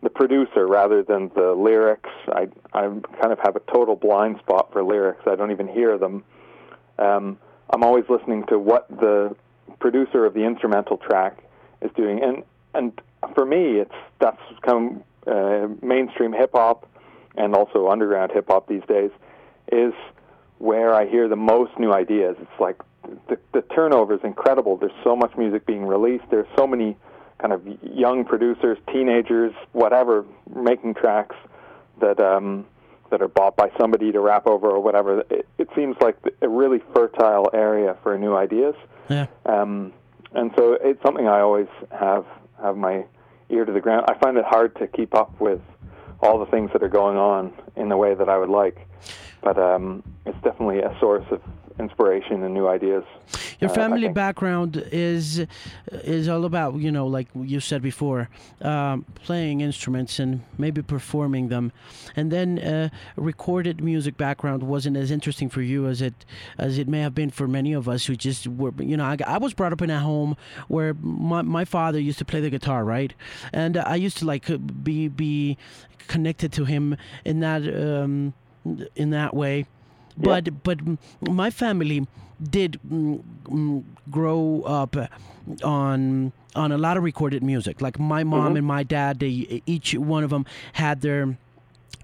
the 0.01 0.09
producer 0.09 0.65
rather 0.65 1.03
than 1.03 1.29
the 1.35 1.53
lyrics. 1.53 2.09
I 2.29 2.47
I 2.73 2.81
kind 3.21 3.31
of 3.31 3.39
have 3.43 3.55
a 3.55 3.61
total 3.71 3.95
blind 3.95 4.39
spot 4.39 4.71
for 4.73 4.83
lyrics. 4.83 5.21
I 5.27 5.35
don't 5.35 5.51
even 5.51 5.67
hear 5.67 5.97
them. 5.99 6.23
Um, 6.97 7.37
I'm 7.69 7.83
always 7.83 8.05
listening 8.09 8.45
to 8.47 8.57
what 8.57 8.87
the 8.89 9.35
producer 9.80 10.26
of 10.26 10.34
the 10.34 10.43
instrumental 10.45 10.97
track 10.97 11.43
is 11.82 11.91
doing, 11.95 12.23
and 12.23 12.43
and 12.73 12.99
for 13.34 13.45
me, 13.45 13.80
it's 13.80 13.95
that's 14.19 14.41
come 14.62 15.04
uh, 15.28 15.67
mainstream 15.82 16.34
hip 16.34 16.52
hop 16.54 16.89
and 17.36 17.56
also 17.56 17.88
underground 17.88 18.32
hip 18.32 18.45
hop 18.47 18.67
these 18.67 18.84
days 18.88 19.12
is 19.71 19.93
where 20.60 20.93
I 20.93 21.08
hear 21.08 21.28
the 21.28 21.36
most 21.36 21.78
new 21.80 21.91
ideas. 21.91 22.36
It's 22.39 22.60
like 22.60 22.78
the, 23.28 23.38
the 23.54 23.62
turnover 23.62 24.13
is 24.13 24.21
incredible. 24.23 24.78
There's 24.78 24.91
so 25.04 25.15
much 25.15 25.36
music 25.38 25.65
being 25.65 25.86
released. 25.86 26.26
There's 26.30 26.47
so 26.58 26.67
many 26.67 26.95
kind 27.39 27.54
of 27.54 27.62
young 27.82 28.23
producers, 28.23 28.78
teenagers, 28.91 29.54
whatever, 29.73 30.26
making 30.56 30.93
tracks 30.93 31.36
that 31.99 32.19
um, 32.19 32.65
that 33.12 33.21
are 33.21 33.28
bought 33.28 33.56
by 33.56 33.69
somebody 33.80 34.12
to 34.12 34.19
rap 34.19 34.47
over 34.47 34.69
or 34.69 34.80
whatever. 34.80 35.21
It, 35.30 35.47
it 35.58 35.69
seems 35.76 35.95
like 36.02 36.17
a 36.41 36.47
really 36.47 36.82
fertile 36.95 37.49
area 37.54 37.95
for 38.02 38.15
ideas. 38.43 38.75
Yeah. 39.10 39.27
Um, 39.45 39.93
and 40.34 40.51
so 40.58 40.77
it's 40.82 41.01
something 41.03 41.27
I 41.27 41.39
always 41.39 41.67
have 41.91 42.25
have 42.62 42.77
my 42.77 43.06
ear 43.49 43.65
to 43.65 43.71
the 43.71 43.82
ground. 43.82 44.06
I 44.08 44.13
find 44.15 44.38
it 44.38 44.45
hard 44.45 44.75
to 44.77 44.88
keep 44.88 45.13
up 45.13 45.39
with 45.39 45.62
all 46.21 46.39
the 46.39 46.45
things 46.45 46.71
that 46.73 46.82
are 46.82 46.89
going 46.89 47.17
on 47.17 47.53
in 47.75 47.89
the 47.89 47.97
way 47.97 48.13
that 48.15 48.29
I 48.29 48.38
would 48.38 48.49
like, 48.49 48.88
but 49.41 49.58
um, 49.58 50.03
it's 50.25 50.41
definitely 50.43 50.79
a 50.79 50.95
source 50.99 51.25
of 51.32 51.41
inspiration 51.79 52.43
and 52.43 52.53
new 52.53 52.67
ideas. 52.67 53.03
Your 53.59 53.69
uh, 53.69 53.73
family 53.73 54.09
background 54.09 54.83
is 54.91 55.45
is 55.91 56.27
all 56.27 56.45
about 56.45 56.75
you 56.75 56.91
know 56.91 57.07
like 57.07 57.27
you 57.36 57.59
said 57.59 57.81
before, 57.81 58.29
um, 58.62 59.05
playing 59.23 59.62
instruments 59.62 60.19
and 60.19 60.41
maybe 60.57 60.81
performing 60.81 61.49
them, 61.49 61.71
and 62.15 62.31
then 62.31 62.59
uh, 62.59 62.89
recorded 63.15 63.83
music 63.83 64.17
background 64.17 64.63
wasn't 64.63 64.97
as 64.97 65.12
interesting 65.12 65.49
for 65.49 65.62
you 65.62 65.88
as 65.88 66.01
it 66.01 66.25
as 66.57 66.77
it 66.77 66.88
may 66.88 67.01
have 67.01 67.15
been 67.15 67.29
for 67.29 67.47
many 67.47 67.73
of 67.73 67.88
us 67.89 68.05
who 68.05 68.15
just 68.15 68.47
were 68.47 68.73
you 68.79 68.97
know 68.97 69.05
I, 69.05 69.17
I 69.25 69.38
was 69.38 69.53
brought 69.53 69.73
up 69.73 69.81
in 69.81 69.89
a 69.89 69.99
home 69.99 70.36
where 70.67 70.93
my 70.95 71.41
my 71.41 71.65
father 71.65 71.99
used 71.99 72.19
to 72.19 72.25
play 72.25 72.41
the 72.41 72.49
guitar 72.49 72.83
right, 72.83 73.13
and 73.51 73.77
I 73.77 73.95
used 73.95 74.17
to 74.17 74.25
like 74.25 74.45
be 74.83 75.07
be 75.07 75.57
connected 76.07 76.51
to 76.53 76.65
him 76.65 76.97
in 77.23 77.39
that 77.39 77.62
um, 77.63 78.33
in 78.95 79.09
that 79.12 79.33
way 79.33 79.65
but 80.17 80.47
yeah. 80.47 80.54
but 80.63 80.80
my 81.21 81.49
family 81.49 82.08
did 82.41 82.80
mm, 82.89 83.21
mm, 83.45 83.84
grow 84.10 84.63
up 84.65 84.95
on 85.63 86.32
on 86.56 86.71
a 86.71 86.78
lot 86.78 86.97
of 86.97 87.04
recorded 87.04 87.43
music. 87.43 87.82
Like 87.82 87.99
my 87.99 88.23
mom 88.23 88.49
mm-hmm. 88.49 88.58
and 88.58 88.67
my 88.67 88.84
dad, 88.84 89.19
they 89.19 89.62
each 89.65 89.93
one 89.95 90.23
of 90.23 90.30
them 90.30 90.45
had 90.73 91.02
their 91.02 91.38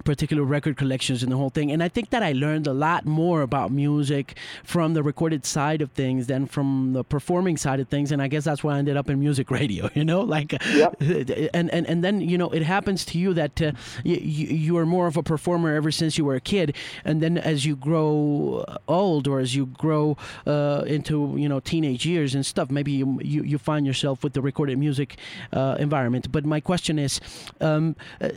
particular 0.04 0.44
record 0.44 0.78
collections 0.78 1.24
and 1.24 1.32
the 1.32 1.38
whole 1.38 1.50
thing. 1.50 1.72
And 1.72 1.84
I 1.84 1.90
think 1.90 2.10
that 2.12 2.24
I 2.24 2.32
learned 2.32 2.68
a 2.68 2.74
lot 2.74 3.06
more 3.06 3.42
about 3.42 3.72
music 3.72 4.38
from 4.64 4.94
the 4.94 5.04
recorded 5.04 5.46
side 5.46 5.82
of 5.82 5.92
things 5.92 6.28
than 6.28 6.46
from 6.46 6.94
the 6.94 7.04
performing 7.04 7.58
side 7.58 7.80
of 7.80 7.88
things. 7.90 8.12
And 8.12 8.22
I 8.22 8.28
guess 8.28 8.44
that's 8.44 8.64
why 8.64 8.76
I 8.76 8.80
ended 8.80 8.98
up 8.98 9.10
in 9.10 9.20
music 9.20 9.52
radio, 9.60 9.90
you 9.94 10.06
know, 10.06 10.22
like, 10.22 10.54
yep. 10.74 10.96
and, 11.54 11.70
and, 11.72 11.86
and 11.86 12.04
then, 12.04 12.22
you 12.22 12.38
know, 12.38 12.50
it 12.50 12.64
happens 12.64 13.06
to 13.06 13.18
you 13.18 13.34
that 13.34 13.62
uh, 13.62 13.72
you, 14.04 14.16
you 14.16 14.78
are 14.78 14.86
more 14.86 15.08
of 15.08 15.18
a 15.18 15.24
performer 15.24 15.76
ever 15.76 15.92
since 15.92 16.18
you 16.18 16.26
were 16.26 16.36
a 16.36 16.42
kid. 16.42 16.76
And 17.06 17.22
then 17.22 17.38
as 17.38 17.66
you 17.66 17.76
grow 17.76 18.66
old 18.88 19.28
or 19.28 19.40
as 19.40 19.56
you 19.56 19.68
grow 19.68 20.18
uh, 20.46 20.84
into, 20.88 21.36
you 21.38 21.50
know, 21.50 21.60
teenage 21.60 22.06
years 22.06 22.36
and 22.36 22.46
stuff, 22.46 22.70
maybe 22.72 22.92
you, 22.92 23.20
you, 23.22 23.44
you 23.44 23.58
find 23.58 23.86
yourself 23.86 24.24
with 24.24 24.34
the 24.34 24.42
recorded 24.42 24.78
music 24.78 25.18
uh, 25.54 25.76
environment. 25.80 26.32
But 26.32 26.46
my 26.46 26.60
question 26.60 27.00
is, 27.00 27.20
um, 27.62 27.96
uh, 28.22 28.30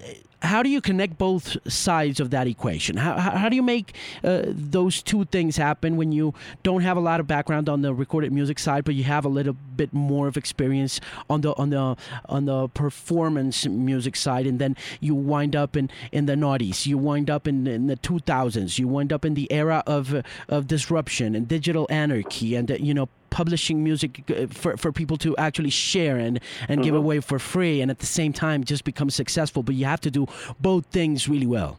how 0.43 0.63
do 0.63 0.69
you 0.69 0.81
connect 0.81 1.19
both 1.19 1.57
sides 1.71 2.19
of 2.21 2.31
that 2.31 2.47
equation? 2.47 2.97
How, 2.97 3.19
how 3.19 3.49
do 3.49 3.57
you 3.57 3.63
make 3.63 3.95
uh, 4.25 4.43
those 4.47 5.03
two 5.03 5.25
things 5.27 5.57
happen 5.57 5.97
when 5.97 6.11
you 6.11 6.35
don't 6.63 6.83
have 6.83 6.97
a 6.97 7.01
lot 7.01 7.21
of 7.21 7.27
background 7.27 7.69
on 7.69 7.83
the 7.83 7.95
recorded 7.95 8.33
music 8.33 8.59
side, 8.59 8.85
but 8.85 8.95
you 8.95 9.05
have 9.05 9.25
a 9.25 9.29
little 9.29 9.57
bit 9.77 9.93
more 9.93 10.27
of 10.27 10.37
experience 10.37 11.01
on 11.31 11.43
the 11.43 11.55
on 11.57 11.71
the 11.71 11.97
on 12.27 12.45
the 12.47 12.69
performance 12.69 13.67
music 13.67 14.17
side, 14.17 14.47
and 14.47 14.59
then 14.59 14.77
you 15.01 15.15
wind 15.15 15.55
up 15.55 15.77
in, 15.77 15.89
in 16.11 16.27
the 16.27 16.35
noughties, 16.35 16.87
you 16.87 16.99
wind 16.99 17.31
up 17.31 17.47
in, 17.47 17.67
in 17.67 17.87
the 17.87 17.97
2000s, 17.97 18.79
you 18.79 18.89
wind 18.89 19.13
up 19.13 19.25
in 19.25 19.35
the 19.35 19.51
era 19.53 19.83
of 19.87 20.23
of 20.49 20.67
disruption 20.67 21.35
and 21.35 21.47
digital 21.47 21.87
anarchy, 21.89 22.57
and 22.57 22.69
you 22.81 22.93
know 22.93 23.09
publishing 23.33 23.83
music 23.83 24.23
uh, 24.31 24.47
for, 24.47 24.77
for 24.77 24.93
people 24.93 25.17
to 25.17 25.35
actually 25.39 25.71
share 25.71 26.17
and, 26.19 26.39
and 26.69 26.79
mm-hmm. 26.79 26.83
give 26.83 26.95
away 26.95 27.19
for 27.21 27.39
free 27.39 27.81
and 27.81 27.91
at 27.91 27.99
the 27.99 28.07
same 28.07 28.33
time 28.33 28.63
just 28.63 28.85
become 28.85 29.11
successful. 29.11 29.63
But 29.63 29.75
you 29.75 29.87
have 29.87 30.03
to 30.03 30.11
do 30.11 30.27
both 30.61 30.85
things 30.87 31.29
really 31.29 31.47
well. 31.47 31.79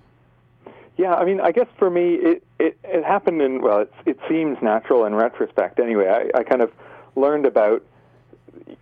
Yeah, 0.98 1.13
I 1.16 1.26
mean, 1.26 1.39
I 1.39 1.52
guess 1.52 1.68
for 1.78 1.89
me, 1.89 2.16
it, 2.16 2.44
it, 2.60 2.78
it 2.84 3.04
happened 3.04 3.42
in, 3.42 3.62
well, 3.62 3.80
it, 3.82 3.94
it 4.06 4.20
seems 4.30 4.58
natural 4.62 5.06
in 5.06 5.16
retrospect 5.16 5.80
anyway. 5.80 6.08
I, 6.08 6.39
I 6.39 6.44
kind 6.44 6.62
of 6.62 6.72
learned 7.16 7.46
about 7.46 7.84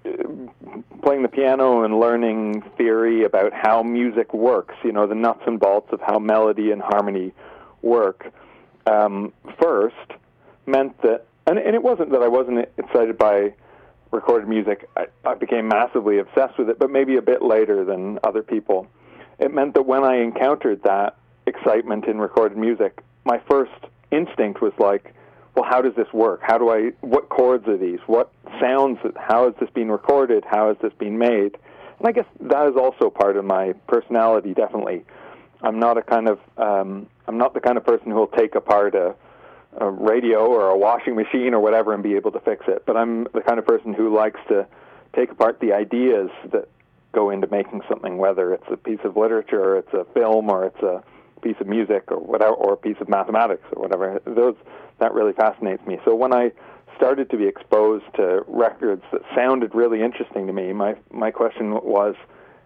uh, 0.06 0.10
playing 1.04 1.24
the 1.24 1.30
piano 1.30 1.84
and 1.84 2.00
learning 2.00 2.64
theory 2.78 3.24
about 3.24 3.54
how 3.54 3.84
music 3.84 4.34
works, 4.34 4.76
you 4.84 4.92
know, 4.92 5.08
the 5.08 5.16
nuts 5.16 5.44
and 5.46 5.60
bolts 5.60 5.92
of 5.92 6.02
how 6.02 6.20
melody 6.20 6.72
and 6.72 6.82
harmony 6.82 7.32
work, 7.82 8.32
um, 8.86 9.32
first 9.62 9.96
meant 10.66 11.02
that 11.02 11.26
and 11.52 11.60
and 11.60 11.76
it 11.76 11.84
wasn't 11.84 12.12
that 12.12 12.24
I 12.24 12.30
wasn't 12.30 12.70
excited 12.78 13.18
by 13.18 13.54
recorded 14.12 14.48
music. 14.48 14.90
I, 14.96 15.08
I 15.26 15.36
became 15.36 15.68
massively 15.68 16.20
obsessed 16.20 16.58
with 16.58 16.70
it, 16.70 16.80
but 16.80 16.90
maybe 16.90 17.18
a 17.18 17.22
bit 17.22 17.42
later 17.42 17.84
than 17.84 18.20
other 18.24 18.42
people. 18.42 18.88
It 19.38 19.54
meant 19.54 19.74
that 19.74 19.86
when 19.86 20.04
I 20.04 20.22
encountered 20.22 20.84
that 20.84 21.18
excitement 21.48 22.06
in 22.06 22.20
recorded 22.20 22.58
music, 22.58 23.04
my 23.26 23.42
first 23.50 23.72
instinct 24.12 24.62
was 24.62 24.74
like, 24.80 25.14
well, 25.56 25.66
how 25.70 25.82
does 25.82 25.94
this 25.96 26.08
work? 26.14 26.40
How 26.42 26.58
do 26.58 26.70
I? 26.70 26.92
What 27.02 27.28
chords 27.28 27.68
are 27.68 27.78
these? 27.78 28.00
What 28.08 28.32
sounds? 28.62 29.00
How 29.18 29.50
is 29.50 29.56
this 29.60 29.70
being 29.74 29.90
recorded? 29.90 30.46
How 30.50 30.70
is 30.70 30.78
this 30.82 30.94
being 30.98 31.18
made? 31.18 31.58
And 32.00 32.08
I 32.08 32.14
guess 32.14 32.26
that 32.40 32.68
is 32.68 32.76
also 32.78 33.10
part 33.10 33.36
of 33.36 33.44
my 33.44 33.74
personality. 33.88 34.54
Definitely, 34.54 35.04
I'm 35.62 35.80
not 35.80 35.98
a 35.98 36.02
kind 36.02 36.30
of 36.30 36.40
um, 36.58 37.08
I'm 37.28 37.38
not 37.38 37.54
the 37.54 37.60
kind 37.60 37.78
of 37.78 37.86
person 37.86 38.08
who 38.08 38.16
will 38.16 38.28
take 38.28 38.56
apart 38.56 38.96
a 38.96 39.16
a 39.78 39.90
radio 39.90 40.46
or 40.46 40.70
a 40.70 40.78
washing 40.78 41.16
machine 41.16 41.54
or 41.54 41.60
whatever 41.60 41.94
and 41.94 42.04
be 42.04 42.16
able 42.16 42.32
to 42.32 42.40
fix 42.40 42.66
it. 42.68 42.84
But 42.86 42.98
I'm 42.98 43.24
the 43.34 43.42
kind 43.42 43.60
of 43.60 43.66
person 43.66 43.94
who 43.94 44.14
likes 44.16 44.40
to 44.50 44.68
take 45.16 45.32
apart 45.32 45.60
the 45.60 45.74
ideas 45.74 46.30
that 46.52 46.68
go 47.14 47.30
into 47.30 47.48
making 47.48 47.82
something, 47.90 48.18
whether 48.18 48.54
it's 48.54 48.68
a 48.72 48.78
piece 48.78 49.00
of 49.04 49.18
literature, 49.18 49.62
or 49.62 49.78
it's 49.78 49.94
a 49.94 50.06
film, 50.14 50.50
or 50.50 50.66
it's 50.66 50.82
a 50.82 51.04
piece 51.42 51.58
of 51.60 51.68
music, 51.68 52.04
or 52.10 52.20
whatever, 52.20 52.54
or 52.54 52.74
a 52.74 52.78
piece 52.78 52.98
of 53.02 53.10
mathematics, 53.10 53.66
or 53.76 53.82
whatever. 53.82 54.22
Those 54.26 54.56
that 55.00 55.14
really 55.14 55.34
fascinates 55.34 55.86
me. 55.86 56.00
So 56.06 56.16
when 56.16 56.34
I 56.34 56.52
started 56.96 57.30
to 57.32 57.38
be 57.38 57.48
exposed 57.48 58.06
to 58.16 58.44
records 58.48 59.04
that 59.12 59.22
sounded 59.36 59.74
really 59.74 60.02
interesting 60.02 60.48
to 60.48 60.54
me, 60.54 60.72
my 60.72 60.96
my 61.12 61.32
question 61.32 61.72
was, 61.72 62.16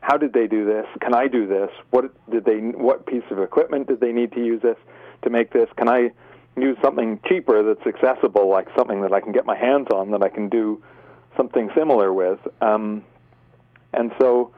how 0.01 0.17
did 0.17 0.33
they 0.33 0.45
do 0.45 0.65
this? 0.65 0.85
Can 1.01 1.15
I 1.15 1.27
do 1.27 1.47
this? 1.47 1.69
What 1.91 2.11
did 2.29 2.45
they? 2.45 2.57
What 2.59 3.07
piece 3.07 3.23
of 3.31 3.39
equipment 3.39 3.87
did 3.87 3.99
they 3.99 4.11
need 4.11 4.31
to 4.33 4.43
use 4.43 4.61
this 4.61 4.77
to 5.23 5.29
make 5.29 5.53
this? 5.53 5.69
Can 5.77 5.89
I 5.89 6.11
use 6.57 6.77
something 6.81 7.19
cheaper 7.27 7.63
that's 7.63 7.85
accessible, 7.85 8.47
like 8.49 8.67
something 8.77 9.01
that 9.01 9.13
I 9.13 9.19
can 9.19 9.31
get 9.31 9.45
my 9.45 9.57
hands 9.57 9.87
on 9.93 10.11
that 10.11 10.23
I 10.23 10.29
can 10.29 10.49
do 10.49 10.81
something 11.35 11.69
similar 11.75 12.13
with. 12.13 12.39
Um, 12.61 13.03
and 13.93 14.11
so, 14.19 14.53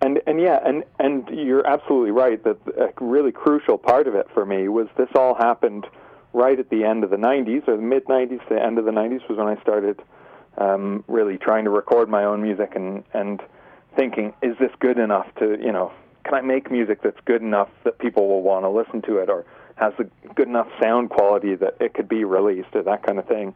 and 0.00 0.20
and 0.26 0.40
yeah, 0.40 0.58
and 0.64 0.84
and 0.98 1.28
you're 1.28 1.66
absolutely 1.66 2.10
right 2.10 2.42
that 2.44 2.58
a 2.78 3.04
really 3.04 3.32
crucial 3.32 3.78
part 3.78 4.06
of 4.06 4.14
it 4.14 4.28
for 4.32 4.46
me 4.46 4.68
was 4.68 4.86
this 4.96 5.08
all 5.14 5.34
happened 5.34 5.86
right 6.32 6.58
at 6.58 6.70
the 6.70 6.84
end 6.84 7.02
of 7.02 7.10
the 7.10 7.16
90s 7.16 7.66
or 7.66 7.76
the 7.76 7.82
mid 7.82 8.04
90s, 8.04 8.40
the 8.48 8.60
end 8.60 8.78
of 8.78 8.84
the 8.84 8.92
90s 8.92 9.28
was 9.28 9.36
when 9.36 9.48
I 9.48 9.60
started 9.60 10.00
um, 10.58 11.04
really 11.08 11.36
trying 11.38 11.64
to 11.64 11.70
record 11.70 12.08
my 12.08 12.24
own 12.24 12.42
music 12.42 12.72
and 12.74 13.04
and 13.12 13.42
thinking, 13.96 14.32
is 14.40 14.56
this 14.58 14.70
good 14.78 14.98
enough 14.98 15.26
to 15.38 15.58
you 15.60 15.72
know, 15.72 15.92
can 16.24 16.34
I 16.34 16.40
make 16.40 16.70
music 16.70 17.02
that's 17.02 17.20
good 17.24 17.42
enough 17.42 17.68
that 17.84 17.98
people 17.98 18.28
will 18.28 18.42
want 18.42 18.64
to 18.64 18.70
listen 18.70 19.02
to 19.02 19.18
it 19.18 19.28
or 19.28 19.44
has 19.80 19.94
a 19.98 20.04
good 20.34 20.46
enough 20.46 20.68
sound 20.80 21.08
quality 21.08 21.54
that 21.54 21.74
it 21.80 21.94
could 21.94 22.08
be 22.08 22.22
released 22.24 22.68
or 22.74 22.82
that 22.82 23.02
kind 23.02 23.18
of 23.18 23.26
thing. 23.26 23.54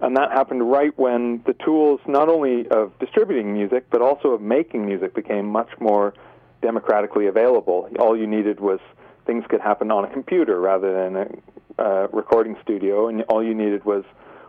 And 0.00 0.16
that 0.16 0.32
happened 0.32 0.70
right 0.70 0.98
when 0.98 1.42
the 1.46 1.52
tools, 1.52 2.00
not 2.06 2.30
only 2.30 2.66
of 2.68 2.98
distributing 2.98 3.52
music, 3.52 3.84
but 3.90 4.00
also 4.00 4.28
of 4.28 4.40
making 4.40 4.86
music, 4.86 5.14
became 5.14 5.46
much 5.46 5.68
more 5.78 6.14
democratically 6.62 7.26
available. 7.26 7.90
All 7.98 8.16
you 8.16 8.26
needed 8.26 8.60
was 8.60 8.80
things 9.26 9.44
could 9.50 9.60
happen 9.60 9.90
on 9.90 10.04
a 10.04 10.10
computer 10.10 10.58
rather 10.58 10.92
than 10.92 11.16
a 11.16 11.82
uh, 11.82 12.08
recording 12.12 12.56
studio, 12.62 13.08
and 13.08 13.22
all 13.28 13.44
you 13.44 13.54
needed 13.54 13.84
was 13.84 14.04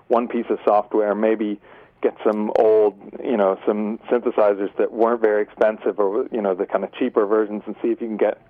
one 0.08 0.30
piece 0.30 0.46
of 0.50 0.60
software, 0.64 1.14
maybe 1.14 1.60
get 2.02 2.16
some 2.26 2.52
old, 2.58 2.98
you 3.24 3.38
know, 3.38 3.60
some 3.68 4.00
synthesizers 4.10 4.76
that 4.78 4.92
weren't 4.92 5.22
very 5.22 5.44
expensive, 5.44 6.00
or 6.00 6.28
you 6.32 6.42
know, 6.42 6.56
the 6.56 6.66
kind 6.66 6.86
of 6.86 6.94
cheaper 6.94 7.26
versions, 7.26 7.62
and 7.66 7.76
see 7.82 7.90
if 7.90 8.02
you 8.02 8.08
can 8.08 8.18
get 8.18 8.42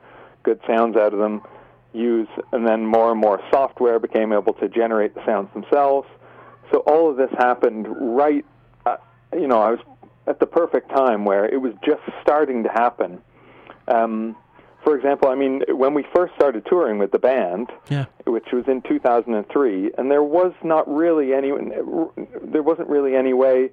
good 0.44 0.60
sounds 0.68 0.96
out 0.96 1.14
of 1.14 1.20
them 1.20 1.42
use, 1.94 2.28
and 2.52 2.68
then 2.68 2.86
more 2.86 3.12
and 3.12 3.20
more 3.20 3.42
software 3.52 4.00
became 4.00 4.32
able 4.32 4.54
to 4.54 4.70
generate 4.70 5.14
the 5.16 5.26
sounds 5.26 5.50
themselves. 5.54 6.08
So 6.72 6.80
all 6.80 7.10
of 7.10 7.18
this 7.18 7.30
happened 7.38 7.88
right, 7.90 8.46
uh, 8.86 8.98
you 9.34 9.48
know, 9.48 9.62
I 9.62 9.72
was 9.72 9.80
at 10.28 10.40
the 10.40 10.46
perfect 10.46 10.90
time 10.90 11.26
where 11.26 11.46
it 11.46 11.58
was 11.58 11.74
just 11.84 12.02
starting 12.22 12.64
to 12.64 12.70
happen. 12.70 13.20
Um, 13.88 14.36
for 14.84 14.96
example, 14.96 15.30
I 15.30 15.36
mean, 15.36 15.62
when 15.70 15.94
we 15.94 16.04
first 16.16 16.34
started 16.36 16.66
touring 16.66 16.98
with 16.98 17.12
the 17.12 17.20
band, 17.20 17.70
yeah. 17.90 18.06
which 18.26 18.48
was 18.52 18.64
in 18.68 18.82
2003, 18.82 19.92
and 19.98 20.10
there 20.10 20.24
was 20.24 20.54
not 20.64 20.92
really 20.92 21.34
any, 21.34 21.52
there 22.42 22.64
wasn't 22.64 22.90
really 22.90 23.16
any 23.16 23.34
way 23.34 23.70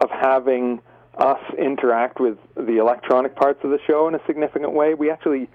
of 0.00 0.10
having 0.10 0.80
us 1.18 1.40
interact 1.58 2.20
with 2.20 2.36
the 2.56 2.78
electronic 2.78 3.36
parts 3.36 3.60
of 3.64 3.70
the 3.70 3.78
show 3.86 4.06
in 4.08 4.14
a 4.14 4.20
significant 4.26 4.72
way. 4.72 4.94
We 4.94 5.10
actually 5.10 5.48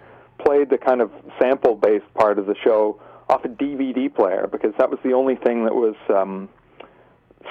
played 0.46 0.70
the 0.70 0.78
kind 0.78 1.02
of 1.02 1.12
sample 1.40 1.76
based 1.76 2.12
part 2.14 2.40
of 2.40 2.46
the 2.46 2.56
show 2.64 3.00
off 3.30 3.44
a 3.44 3.50
DVD 3.50 4.14
player 4.14 4.48
because 4.52 4.74
that 4.78 4.90
was 4.90 5.00
the 5.04 5.14
only 5.14 5.36
thing 5.36 5.66
that 5.66 5.74
was 5.74 5.96
um, 6.10 6.48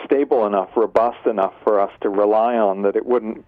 stable 0.04 0.46
enough, 0.46 0.70
robust 0.76 1.26
enough 1.26 1.54
for 1.64 1.80
us 1.80 1.90
to 2.00 2.08
rely 2.08 2.54
on 2.54 2.82
that 2.82 2.96
it 2.96 3.04
wouldn't 3.04 3.44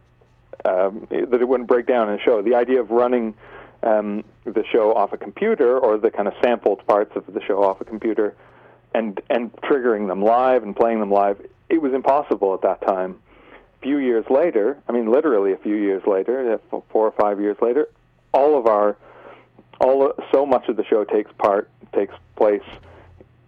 um, 0.65 1.07
that 1.11 1.41
it 1.41 1.47
wouldn't 1.47 1.69
break 1.69 1.87
down 1.87 2.09
in 2.09 2.19
a 2.19 2.23
show. 2.23 2.43
The 2.43 2.55
idea 2.55 2.81
of 2.81 2.91
running 2.91 3.35
um, 3.83 4.25
the 4.45 4.65
show 4.73 4.95
off 4.95 5.13
a 5.13 5.19
computer 5.19 5.79
or 5.79 5.99
the 5.99 6.11
kind 6.11 6.27
of 6.27 6.35
sampled 6.43 6.85
parts 6.87 7.15
of 7.15 7.33
the 7.33 7.41
show 7.43 7.63
off 7.63 7.81
a 7.81 7.85
computer 7.85 8.35
and 8.95 9.21
and 9.31 9.53
triggering 9.57 10.09
them 10.09 10.23
live 10.23 10.63
and 10.63 10.75
playing 10.75 10.99
them 10.99 11.11
live, 11.11 11.41
it 11.69 11.81
was 11.81 11.93
impossible 11.93 12.55
at 12.55 12.63
that 12.63 12.81
time. 12.87 13.19
A 13.53 13.83
few 13.83 13.99
years 13.99 14.25
later, 14.31 14.79
I 14.89 14.93
mean, 14.93 15.13
literally 15.13 15.53
a 15.53 15.59
few 15.59 15.77
years 15.77 16.03
later, 16.07 16.59
four 16.71 17.07
or 17.07 17.13
five 17.13 17.41
years 17.41 17.59
later, 17.61 17.89
all 18.33 18.59
of 18.59 18.67
our 18.67 18.97
all 19.81 20.12
so 20.33 20.47
much 20.47 20.69
of 20.69 20.77
the 20.77 20.85
show 20.85 21.05
takes 21.05 21.31
part 21.39 21.71
takes 21.95 22.15
place 22.37 22.62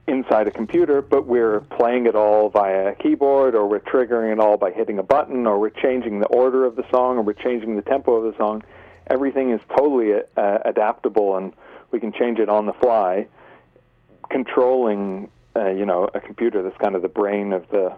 inside 0.07 0.49
a 0.49 0.51
computer, 0.51 1.03
but 1.03 1.27
we're 1.27 1.61
playing 1.61 2.07
it 2.07 2.17
all 2.17 2.49
via 2.49 2.89
a 2.89 2.95
keyboard, 2.95 3.55
or 3.55 3.69
we're 3.69 3.79
triggering 3.81 4.33
it 4.33 4.41
all 4.41 4.57
by 4.57 4.71
hitting 4.71 4.99
a 4.99 5.03
button, 5.03 5.47
or 5.47 5.59
we're 5.59 5.69
changing 5.69 6.21
the 6.21 6.27
order 6.27 6.65
of 6.65 6.77
the 6.77 6.85
song, 6.91 7.19
or 7.19 7.23
we're 7.23 7.35
changing 7.35 7.77
the 7.77 7.83
tempo 7.83 8.15
of 8.15 8.33
the 8.33 8.37
song. 8.39 8.63
Everything 9.09 9.51
is 9.51 9.61
totally 9.77 10.15
uh, 10.15 10.59
adaptable, 10.65 11.37
and 11.37 11.53
we 11.91 12.01
can 12.01 12.13
change 12.13 12.39
it 12.39 12.49
on 12.49 12.67
the 12.67 12.73
fly, 12.75 13.27
controlling, 14.31 15.31
uh, 15.55 15.71
you 15.71 15.85
know, 15.85 16.09
a 16.15 16.21
computer 16.21 16.63
that's 16.63 16.77
kind 16.79 16.95
of 16.95 17.03
the 17.03 17.09
brain 17.09 17.53
of 17.53 17.69
the 17.71 17.95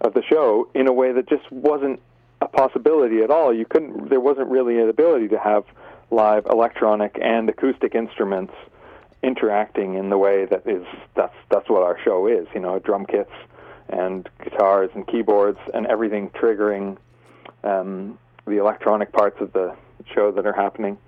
of 0.00 0.14
the 0.14 0.22
show 0.22 0.68
in 0.74 0.88
a 0.88 0.92
way 0.92 1.12
that 1.12 1.28
just 1.28 1.50
wasn't 1.52 2.00
a 2.40 2.48
possibility 2.48 3.22
at 3.22 3.30
all. 3.30 3.54
You 3.54 3.64
couldn't. 3.64 4.10
There 4.10 4.20
wasn't 4.20 4.48
really 4.48 4.80
an 4.80 4.88
ability 4.88 5.28
to 5.28 5.38
have 5.38 5.64
live 6.12 6.46
electronic 6.46 7.18
and 7.20 7.48
acoustic 7.48 7.94
instruments 7.94 8.52
interacting 9.22 9.94
in 9.94 10.10
the 10.10 10.18
way 10.18 10.44
that 10.46 10.66
is 10.66 10.84
that's 11.14 11.34
that's 11.50 11.68
what 11.68 11.82
our 11.82 11.98
show 12.04 12.26
is 12.26 12.46
you 12.54 12.60
know 12.60 12.78
drum 12.80 13.06
kits 13.06 13.30
and 13.88 14.28
guitars 14.42 14.90
and 14.94 15.06
keyboards 15.06 15.58
and 15.74 15.86
everything 15.86 16.28
triggering 16.30 16.96
um, 17.64 18.18
the 18.46 18.58
electronic 18.58 19.12
parts 19.12 19.40
of 19.40 19.52
the 19.52 19.74
show 20.14 20.32
that 20.32 20.44
are 20.46 20.52
happening 20.52 20.98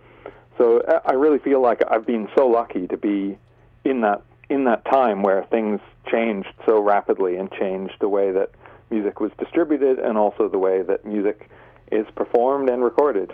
So 0.58 0.80
uh, 0.80 1.00
I 1.04 1.12
really 1.12 1.38
feel 1.38 1.60
like 1.60 1.82
I've 1.90 2.06
been 2.06 2.28
so 2.36 2.46
lucky 2.46 2.86
to 2.88 2.96
be 2.96 3.36
in 3.84 4.00
that 4.02 4.22
in 4.48 4.64
that 4.64 4.84
time 4.84 5.22
where 5.22 5.44
things 5.44 5.80
changed 6.10 6.52
so 6.66 6.80
rapidly 6.80 7.36
and 7.36 7.50
changed 7.52 7.94
the 8.00 8.08
way 8.08 8.30
that 8.30 8.50
music 8.90 9.18
was 9.20 9.32
distributed 9.38 9.98
and 9.98 10.16
also 10.18 10.48
the 10.48 10.58
way 10.58 10.82
that 10.82 11.04
music 11.04 11.50
is 11.90 12.06
performed 12.14 12.68
and 12.68 12.84
recorded. 12.84 13.32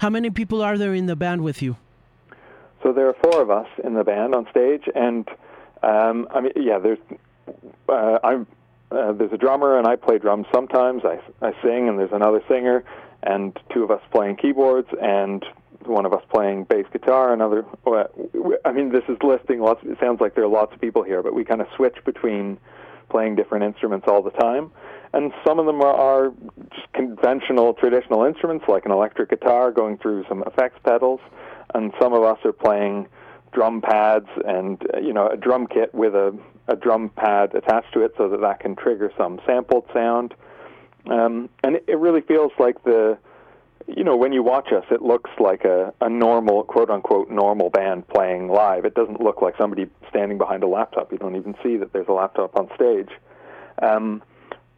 How 0.00 0.10
many 0.10 0.30
people 0.30 0.62
are 0.62 0.78
there 0.78 0.94
in 0.94 1.06
the 1.06 1.16
band 1.16 1.42
with 1.42 1.62
you? 1.62 1.76
So 2.82 2.92
there 2.92 3.08
are 3.08 3.16
four 3.22 3.40
of 3.40 3.50
us 3.50 3.68
in 3.82 3.94
the 3.94 4.04
band 4.04 4.34
on 4.34 4.46
stage, 4.50 4.84
and 4.94 5.26
um, 5.82 6.28
I 6.30 6.40
mean, 6.40 6.52
yeah, 6.56 6.78
there's 6.78 6.98
uh, 7.88 8.18
I'm 8.22 8.46
uh, 8.90 9.12
there's 9.12 9.32
a 9.32 9.38
drummer 9.38 9.78
and 9.78 9.86
I 9.86 9.96
play 9.96 10.18
drums 10.18 10.46
sometimes. 10.52 11.02
I 11.04 11.18
I 11.40 11.52
sing, 11.62 11.88
and 11.88 11.98
there's 11.98 12.12
another 12.12 12.42
singer, 12.48 12.84
and 13.22 13.58
two 13.72 13.82
of 13.82 13.90
us 13.90 14.02
playing 14.12 14.36
keyboards, 14.36 14.88
and 15.00 15.44
one 15.86 16.06
of 16.06 16.12
us 16.12 16.22
playing 16.32 16.64
bass 16.64 16.86
guitar. 16.92 17.32
Another, 17.32 17.64
I 18.64 18.72
mean, 18.72 18.90
this 18.90 19.04
is 19.08 19.16
listing 19.22 19.60
lots. 19.60 19.80
It 19.84 19.98
sounds 20.00 20.20
like 20.20 20.34
there 20.34 20.44
are 20.44 20.48
lots 20.48 20.72
of 20.72 20.80
people 20.80 21.02
here, 21.02 21.22
but 21.22 21.34
we 21.34 21.44
kind 21.44 21.60
of 21.60 21.66
switch 21.76 21.96
between 22.04 22.58
playing 23.08 23.36
different 23.36 23.64
instruments 23.64 24.06
all 24.08 24.22
the 24.22 24.30
time. 24.30 24.70
And 25.14 25.32
some 25.46 25.60
of 25.60 25.66
them 25.66 25.80
are, 25.80 25.94
are 25.94 26.32
just 26.74 26.92
conventional, 26.92 27.72
traditional 27.74 28.24
instruments, 28.24 28.64
like 28.66 28.84
an 28.84 28.90
electric 28.90 29.30
guitar 29.30 29.70
going 29.70 29.96
through 29.98 30.24
some 30.28 30.42
effects 30.44 30.80
pedals. 30.84 31.20
And 31.72 31.92
some 32.00 32.12
of 32.12 32.24
us 32.24 32.38
are 32.44 32.52
playing 32.52 33.06
drum 33.52 33.80
pads 33.80 34.26
and 34.44 34.82
uh, 34.92 34.98
you 34.98 35.12
know 35.12 35.28
a 35.28 35.36
drum 35.36 35.68
kit 35.68 35.94
with 35.94 36.14
a, 36.16 36.36
a 36.66 36.74
drum 36.74 37.10
pad 37.10 37.54
attached 37.54 37.92
to 37.94 38.00
it, 38.00 38.12
so 38.18 38.28
that 38.28 38.40
that 38.40 38.58
can 38.58 38.74
trigger 38.74 39.12
some 39.16 39.40
sampled 39.46 39.84
sound. 39.94 40.34
Um, 41.08 41.48
and 41.62 41.76
it, 41.76 41.84
it 41.86 41.98
really 41.98 42.20
feels 42.20 42.50
like 42.58 42.82
the 42.82 43.16
you 43.86 44.02
know, 44.02 44.16
when 44.16 44.32
you 44.32 44.42
watch 44.42 44.72
us, 44.72 44.84
it 44.90 45.02
looks 45.02 45.30
like 45.38 45.64
a, 45.64 45.92
a 46.00 46.08
normal, 46.08 46.64
quote 46.64 46.90
unquote, 46.90 47.30
normal 47.30 47.70
band 47.70 48.08
playing 48.08 48.48
live. 48.48 48.84
It 48.84 48.94
doesn't 48.94 49.20
look 49.20 49.42
like 49.42 49.54
somebody 49.58 49.86
standing 50.08 50.38
behind 50.38 50.62
a 50.62 50.66
laptop. 50.66 51.12
You 51.12 51.18
don't 51.18 51.36
even 51.36 51.54
see 51.62 51.76
that 51.76 51.92
there's 51.92 52.08
a 52.08 52.12
laptop 52.12 52.56
on 52.56 52.68
stage. 52.74 53.10
Um, 53.82 54.22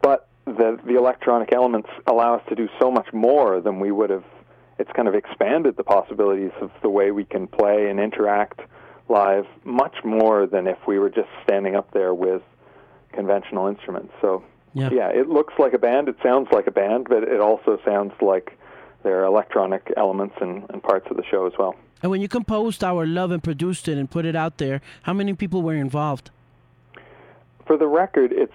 but 0.01 0.27
the, 0.45 0.79
the 0.85 0.97
electronic 0.97 1.51
elements 1.51 1.89
allow 2.07 2.35
us 2.35 2.41
to 2.49 2.55
do 2.55 2.69
so 2.79 2.89
much 2.89 3.11
more 3.13 3.61
than 3.61 3.79
we 3.79 3.91
would 3.91 4.09
have. 4.09 4.23
It's 4.79 4.91
kind 4.91 5.07
of 5.07 5.15
expanded 5.15 5.75
the 5.75 5.83
possibilities 5.83 6.51
of 6.61 6.71
the 6.81 6.89
way 6.89 7.11
we 7.11 7.25
can 7.25 7.47
play 7.47 7.89
and 7.89 7.99
interact 7.99 8.61
live 9.09 9.45
much 9.63 9.95
more 10.03 10.45
than 10.45 10.67
if 10.67 10.77
we 10.87 10.99
were 10.99 11.09
just 11.09 11.29
standing 11.43 11.75
up 11.75 11.91
there 11.91 12.13
with 12.13 12.41
conventional 13.13 13.67
instruments. 13.67 14.13
So, 14.21 14.43
yeah, 14.73 14.89
yeah 14.91 15.07
it 15.09 15.29
looks 15.29 15.53
like 15.57 15.73
a 15.73 15.79
band, 15.79 16.09
it 16.09 16.17
sounds 16.21 16.49
like 16.51 16.67
a 16.67 16.71
band, 16.71 17.07
but 17.09 17.23
it 17.23 17.39
also 17.39 17.79
sounds 17.83 18.13
like 18.21 18.57
there 19.03 19.21
are 19.21 19.25
electronic 19.25 19.91
elements 19.97 20.35
and, 20.41 20.65
and 20.69 20.83
parts 20.83 21.07
of 21.09 21.17
the 21.17 21.23
show 21.23 21.47
as 21.47 21.53
well. 21.57 21.75
And 22.03 22.11
when 22.11 22.21
you 22.21 22.27
composed 22.27 22.83
Our 22.83 23.05
Love 23.07 23.31
and 23.31 23.43
produced 23.43 23.87
it 23.87 23.97
and 23.97 24.09
put 24.09 24.25
it 24.25 24.35
out 24.35 24.57
there, 24.57 24.81
how 25.03 25.13
many 25.13 25.33
people 25.33 25.63
were 25.63 25.75
involved? 25.75 26.29
For 27.65 27.77
the 27.77 27.87
record, 27.87 28.31
it's 28.31 28.53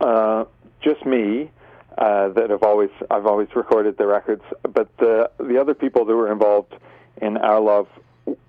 uh, 0.00 0.44
just 0.80 1.04
me 1.04 1.50
uh, 1.96 2.28
that 2.28 2.50
have 2.50 2.62
always 2.62 2.90
I've 3.10 3.26
always 3.26 3.48
recorded 3.54 3.98
the 3.98 4.06
records, 4.06 4.42
but 4.62 4.88
the 4.98 5.30
the 5.38 5.60
other 5.60 5.74
people 5.74 6.04
that 6.04 6.14
were 6.14 6.30
involved 6.30 6.74
in 7.20 7.36
Our 7.36 7.60
Love 7.60 7.88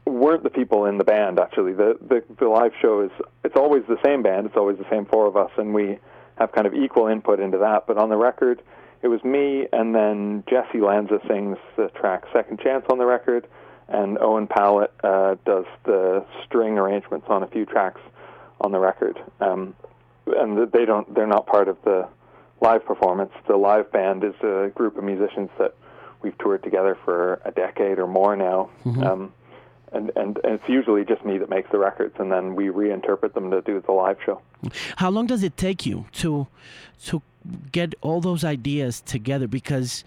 weren't 0.05 0.43
the 0.43 0.49
people 0.49 0.85
in 0.85 0.97
the 0.97 1.03
band. 1.03 1.39
Actually, 1.39 1.73
the 1.73 1.97
the, 2.01 2.23
the 2.39 2.47
live 2.47 2.73
show 2.81 3.01
is 3.01 3.11
it's 3.43 3.55
always 3.55 3.83
the 3.87 3.97
same 4.05 4.21
band. 4.21 4.45
It's 4.45 4.57
always 4.57 4.77
the 4.77 4.89
same 4.89 5.05
four 5.05 5.25
of 5.25 5.35
us, 5.35 5.51
and 5.57 5.73
we 5.73 5.97
have 6.37 6.51
kind 6.51 6.67
of 6.67 6.73
equal 6.73 7.07
input 7.07 7.39
into 7.39 7.57
that. 7.57 7.87
But 7.87 7.97
on 7.97 8.09
the 8.09 8.17
record, 8.17 8.61
it 9.01 9.07
was 9.07 9.23
me, 9.23 9.67
and 9.73 9.95
then 9.95 10.43
Jessy 10.49 10.79
Lanza 10.79 11.19
sings 11.27 11.57
the 11.75 11.87
track 11.89 12.25
Second 12.33 12.59
Chance 12.59 12.85
on 12.91 12.97
the 12.97 13.05
record, 13.05 13.47
and 13.87 14.17
Owen 14.19 14.47
Pallett 14.47 14.91
uh, 15.03 15.35
does 15.45 15.65
the 15.85 16.25
string 16.45 16.77
arrangements 16.77 17.25
on 17.29 17.43
a 17.43 17.47
few 17.47 17.65
tracks 17.65 18.01
on 18.61 18.71
the 18.71 18.79
record. 18.79 19.17
Um, 19.39 19.75
and 20.27 20.71
they 20.71 20.85
don't, 20.85 21.11
they're 21.15 21.25
not 21.25 21.47
part 21.47 21.67
of 21.67 21.77
the 21.83 22.07
live 22.61 22.85
performance. 22.85 23.31
The 23.47 23.57
live 23.57 23.91
band 23.91 24.23
is 24.23 24.35
a 24.41 24.71
group 24.75 24.97
of 24.97 25.03
musicians 25.03 25.49
that 25.57 25.75
we've 26.21 26.37
toured 26.37 26.63
together 26.63 26.97
for 27.05 27.41
a 27.45 27.51
decade 27.51 27.99
or 27.99 28.07
more 28.07 28.35
now. 28.35 28.69
Mm-hmm. 28.85 29.03
Um, 29.03 29.33
and, 29.91 30.11
and, 30.15 30.37
and 30.43 30.55
it's 30.55 30.69
usually 30.69 31.03
just 31.03 31.25
me 31.25 31.37
that 31.39 31.49
makes 31.49 31.71
the 31.71 31.79
records, 31.79 32.15
and 32.19 32.31
then 32.31 32.55
we 32.55 32.65
reinterpret 32.67 33.33
them 33.33 33.49
to 33.51 33.61
do 33.61 33.81
the 33.81 33.91
live 33.91 34.17
show. 34.23 34.41
How 34.97 35.09
long 35.09 35.25
does 35.25 35.41
it 35.43 35.57
take 35.57 35.85
you 35.85 36.05
to 36.13 36.47
to 37.05 37.21
get 37.71 37.95
all 38.01 38.21
those 38.21 38.43
ideas 38.43 39.01
together? 39.01 39.47
Because 39.47 40.03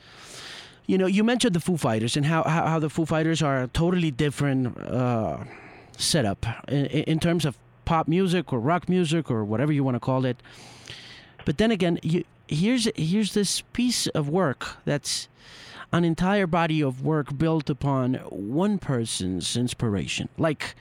you 0.87 0.99
know 0.99 1.07
you 1.07 1.25
mentioned 1.25 1.55
the 1.55 1.61
Foo 1.61 1.77
Fighters 1.77 2.17
and 2.17 2.27
how 2.27 2.45
how, 2.45 2.67
how 2.67 2.79
the 2.79 2.91
Foo 2.91 3.07
Fighters 3.07 3.43
are 3.43 3.63
a 3.63 3.69
totally 3.69 4.13
different 4.13 4.79
uh, 4.79 5.39
setup 5.97 6.47
in, 6.69 6.87
in 6.87 7.19
terms 7.19 7.45
of 7.45 7.59
pop 7.85 8.07
music 8.07 8.53
or 8.53 8.61
rock 8.61 8.89
music 8.89 9.31
or 9.31 9.45
whatever 9.45 9.73
you 9.73 9.83
want 9.83 9.97
to 9.97 10.01
call 10.01 10.25
it. 10.25 10.37
But 11.45 11.59
then 11.59 11.73
again, 11.73 11.99
you, 12.03 12.23
here's 12.49 12.89
here's 12.97 13.35
this 13.35 13.63
piece 13.73 14.07
of 14.09 14.29
work 14.29 14.77
that's 14.85 15.29
an 15.93 16.05
entire 16.05 16.47
body 16.47 16.83
of 16.83 17.05
work 17.05 17.37
built 17.37 17.69
upon 17.69 18.15
one 18.31 18.79
person's 18.79 19.57
inspiration. 19.57 20.29
Like, 20.39 20.75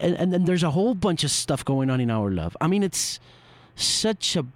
and, 0.00 0.16
and 0.16 0.32
then 0.32 0.46
there's 0.46 0.62
a 0.62 0.70
whole 0.70 0.94
bunch 0.94 1.24
of 1.24 1.30
stuff 1.30 1.64
going 1.64 1.90
on 1.90 2.00
in 2.00 2.10
our 2.10 2.30
love. 2.30 2.56
I 2.60 2.68
mean, 2.68 2.82
it's 2.82 3.20
such 3.76 4.34
a 4.34 4.46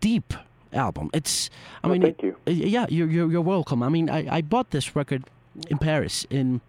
deep 0.00 0.32
album. 0.72 1.10
It's, 1.12 1.50
I 1.82 1.88
well, 1.88 1.98
mean, 1.98 2.02
thank 2.02 2.22
you. 2.22 2.36
Yeah, 2.46 2.86
you're, 2.88 3.10
you're, 3.10 3.30
you're 3.30 3.40
welcome. 3.40 3.82
I 3.82 3.88
mean, 3.88 4.08
I, 4.08 4.36
I 4.36 4.40
bought 4.40 4.70
this 4.70 4.94
record 4.94 5.24
in 5.68 5.78
Paris 5.78 6.24
in 6.30 6.60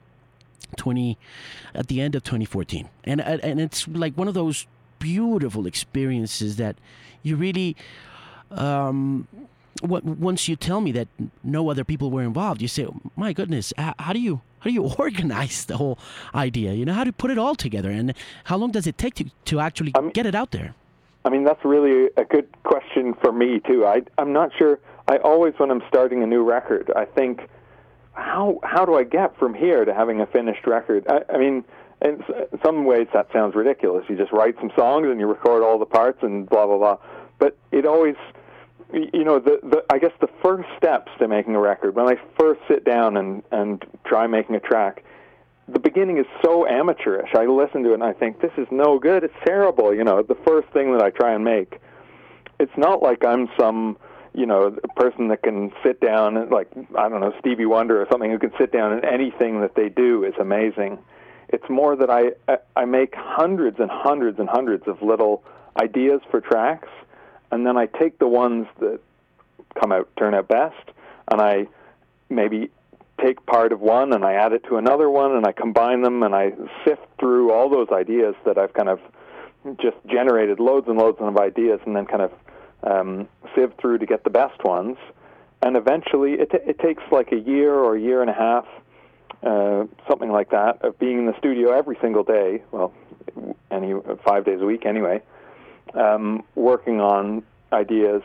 20 0.76 1.18
at 1.76 1.88
the 1.88 2.02
end 2.02 2.16
of 2.16 2.24
2014 2.24 2.90
and 3.04 3.22
and 3.22 3.62
it's 3.62 3.88
like 3.88 4.18
one 4.18 4.28
of 4.28 4.34
those 4.34 4.66
beautiful 4.98 5.68
experiences 5.68 6.56
that 6.56 6.76
you 7.22 7.36
really 7.36 7.76
um 8.58 9.28
once 9.82 10.48
you 10.48 10.56
tell 10.56 10.82
me 10.82 10.92
that 10.94 11.08
no 11.44 11.70
other 11.70 11.84
people 11.84 12.10
were 12.10 12.22
involved, 12.24 12.62
you 12.62 12.68
say, 12.68 12.88
"My 13.16 13.34
goodness, 13.34 13.74
how 13.78 14.14
do 14.14 14.20
you 14.20 14.42
how 14.60 14.70
do 14.70 14.74
you 14.74 14.84
organize 14.98 15.66
the 15.66 15.78
whole 15.78 16.00
idea? 16.34 16.74
You 16.74 16.86
know, 16.86 16.94
how 16.94 17.04
do 17.04 17.10
you 17.10 17.14
put 17.14 17.32
it 17.32 17.38
all 17.38 17.56
together, 17.56 17.90
and 17.90 18.14
how 18.46 18.58
long 18.58 18.72
does 18.72 18.88
it 18.88 18.98
take 18.98 19.16
to 19.16 19.26
to 19.46 19.60
actually 19.60 19.92
I 19.96 20.02
mean, 20.02 20.12
get 20.12 20.26
it 20.26 20.36
out 20.36 20.52
there?" 20.52 20.76
I 21.26 21.30
mean, 21.30 21.44
that's 21.44 21.64
really 21.64 22.10
a 22.18 22.26
good 22.26 22.48
question 22.64 23.14
for 23.22 23.32
me 23.32 23.60
too. 23.60 23.86
I 23.86 24.04
I'm 24.18 24.34
not 24.34 24.52
sure. 24.58 24.80
I 25.08 25.18
always, 25.18 25.54
when 25.58 25.70
I'm 25.70 25.84
starting 25.90 26.24
a 26.24 26.28
new 26.28 26.44
record, 26.44 26.92
I 26.96 27.06
think, 27.06 27.42
how 28.14 28.60
how 28.64 28.86
do 28.86 28.96
I 28.96 29.04
get 29.04 29.38
from 29.38 29.54
here 29.54 29.84
to 29.86 29.94
having 29.94 30.22
a 30.22 30.26
finished 30.26 30.66
record? 30.68 31.06
I, 31.10 31.22
I 31.34 31.38
mean. 31.38 31.64
In 32.02 32.22
some 32.62 32.84
ways, 32.84 33.08
that 33.14 33.32
sounds 33.32 33.56
ridiculous. 33.56 34.04
You 34.10 34.18
just 34.18 34.34
write 34.34 34.56
some 34.60 34.72
songs 34.76 35.08
and 35.08 35.22
you 35.22 35.26
record 35.26 35.64
all 35.64 35.80
the 35.80 35.86
parts 35.86 36.22
and 36.22 36.50
blah 36.50 36.68
blah 36.68 36.78
blah. 36.78 36.98
But 37.40 37.56
it 37.72 37.86
always 37.86 38.18
you 38.94 39.24
know, 39.24 39.40
the, 39.40 39.60
the 39.64 39.84
I 39.90 39.98
guess 39.98 40.12
the 40.22 40.30
first 40.44 40.70
steps 40.78 41.12
to 41.20 41.28
making 41.28 41.56
a 41.56 41.60
record, 41.60 41.96
when 41.96 42.08
I 42.08 42.16
first 42.40 42.62
sit 42.68 42.86
down 42.86 43.18
and 43.18 43.44
and 43.52 43.84
try 44.06 44.28
making 44.28 44.56
a 44.56 44.60
track, 44.60 45.04
the 45.68 45.80
beginning 45.80 46.18
is 46.18 46.26
so 46.44 46.68
amateurish. 46.68 47.32
I 47.36 47.46
listen 47.46 47.84
to 47.84 47.92
it 47.92 47.96
and 47.96 48.04
I 48.04 48.14
think 48.14 48.42
this 48.42 48.52
is 48.58 48.68
no 48.70 49.00
good. 49.00 49.24
It's 49.24 49.34
terrible. 49.46 49.94
You 49.94 50.04
know, 50.04 50.22
the 50.22 50.38
first 50.46 50.70
thing 50.70 50.92
that 50.94 51.02
I 51.02 51.10
try 51.10 51.34
and 51.34 51.44
make, 51.44 51.80
it's 52.60 52.78
not 52.78 53.02
like 53.02 53.26
I'm 53.26 53.50
some 53.60 53.98
you 54.36 54.46
know 54.46 54.76
person 54.96 55.28
that 55.30 55.42
can 55.44 55.72
sit 55.84 56.00
down 56.00 56.38
and 56.38 56.52
like 56.52 56.70
I 56.98 57.10
don't 57.10 57.22
know 57.22 57.34
Stevie 57.40 57.66
Wonder 57.66 58.02
or 58.02 58.08
something 58.12 58.30
who 58.30 58.40
can 58.40 58.52
sit 58.60 58.72
down 58.72 58.94
and 58.94 59.04
anything 59.04 59.62
that 59.62 59.76
they 59.76 59.90
do 59.90 60.24
is 60.24 60.34
amazing. 60.40 61.00
It's 61.50 61.68
more 61.68 61.96
that 61.96 62.12
I 62.12 62.58
I 62.76 62.86
make 62.86 63.16
hundreds 63.16 63.80
and 63.80 63.90
hundreds 63.90 64.38
and 64.40 64.48
hundreds 64.48 64.88
of 64.88 65.02
little 65.02 65.44
ideas 65.82 66.22
for 66.30 66.42
tracks 66.42 66.90
and 67.54 67.66
then 67.66 67.78
I 67.78 67.86
take 67.86 68.18
the 68.18 68.28
ones 68.28 68.66
that 68.80 69.00
come 69.80 69.92
out 69.92 70.10
turn 70.18 70.34
out 70.34 70.48
best, 70.48 70.90
and 71.32 71.40
I 71.40 71.68
maybe 72.30 72.72
take 73.22 73.46
part 73.46 73.72
of 73.72 73.80
one 73.80 74.12
and 74.12 74.26
I 74.26 74.34
add 74.34 74.54
it 74.54 74.64
to 74.70 74.78
another 74.78 75.08
one, 75.10 75.36
and 75.36 75.46
I 75.46 75.52
combine 75.52 76.02
them, 76.02 76.24
and 76.24 76.34
I 76.34 76.54
sift 76.84 77.06
through 77.20 77.54
all 77.54 77.70
those 77.70 77.90
ideas 77.92 78.34
that 78.46 78.58
I've 78.58 78.74
kind 78.74 78.90
of 78.90 79.00
just 79.80 79.98
generated 80.08 80.60
loads 80.60 80.88
and 80.88 80.98
loads 80.98 81.20
of 81.22 81.38
ideas, 81.38 81.80
and 81.86 81.96
then 81.96 82.06
kind 82.06 82.24
of 82.24 82.32
um, 82.84 83.28
sieve 83.56 83.72
through 83.80 84.00
to 84.00 84.06
get 84.06 84.24
the 84.24 84.32
best 84.32 84.64
ones. 84.64 84.98
And 85.62 85.78
eventually, 85.78 86.34
it, 86.34 86.50
t- 86.50 86.58
it 86.66 86.80
takes 86.80 87.04
like 87.12 87.32
a 87.32 87.40
year 87.40 87.74
or 87.74 87.96
a 87.96 88.02
year 88.02 88.22
and 88.22 88.30
a 88.30 88.34
half, 88.34 88.66
uh, 89.44 89.86
something 90.10 90.32
like 90.32 90.50
that, 90.50 90.82
of 90.82 90.98
being 90.98 91.20
in 91.20 91.26
the 91.28 91.38
studio 91.38 91.72
every 91.72 91.98
single 92.02 92.24
day. 92.24 92.64
Well, 92.72 92.92
any 93.72 93.94
five 94.26 94.44
days 94.44 94.60
a 94.60 94.66
week 94.66 94.86
anyway, 94.86 95.22
um, 95.94 96.44
working 96.56 97.02
on 97.02 97.44
ideas, 97.72 98.22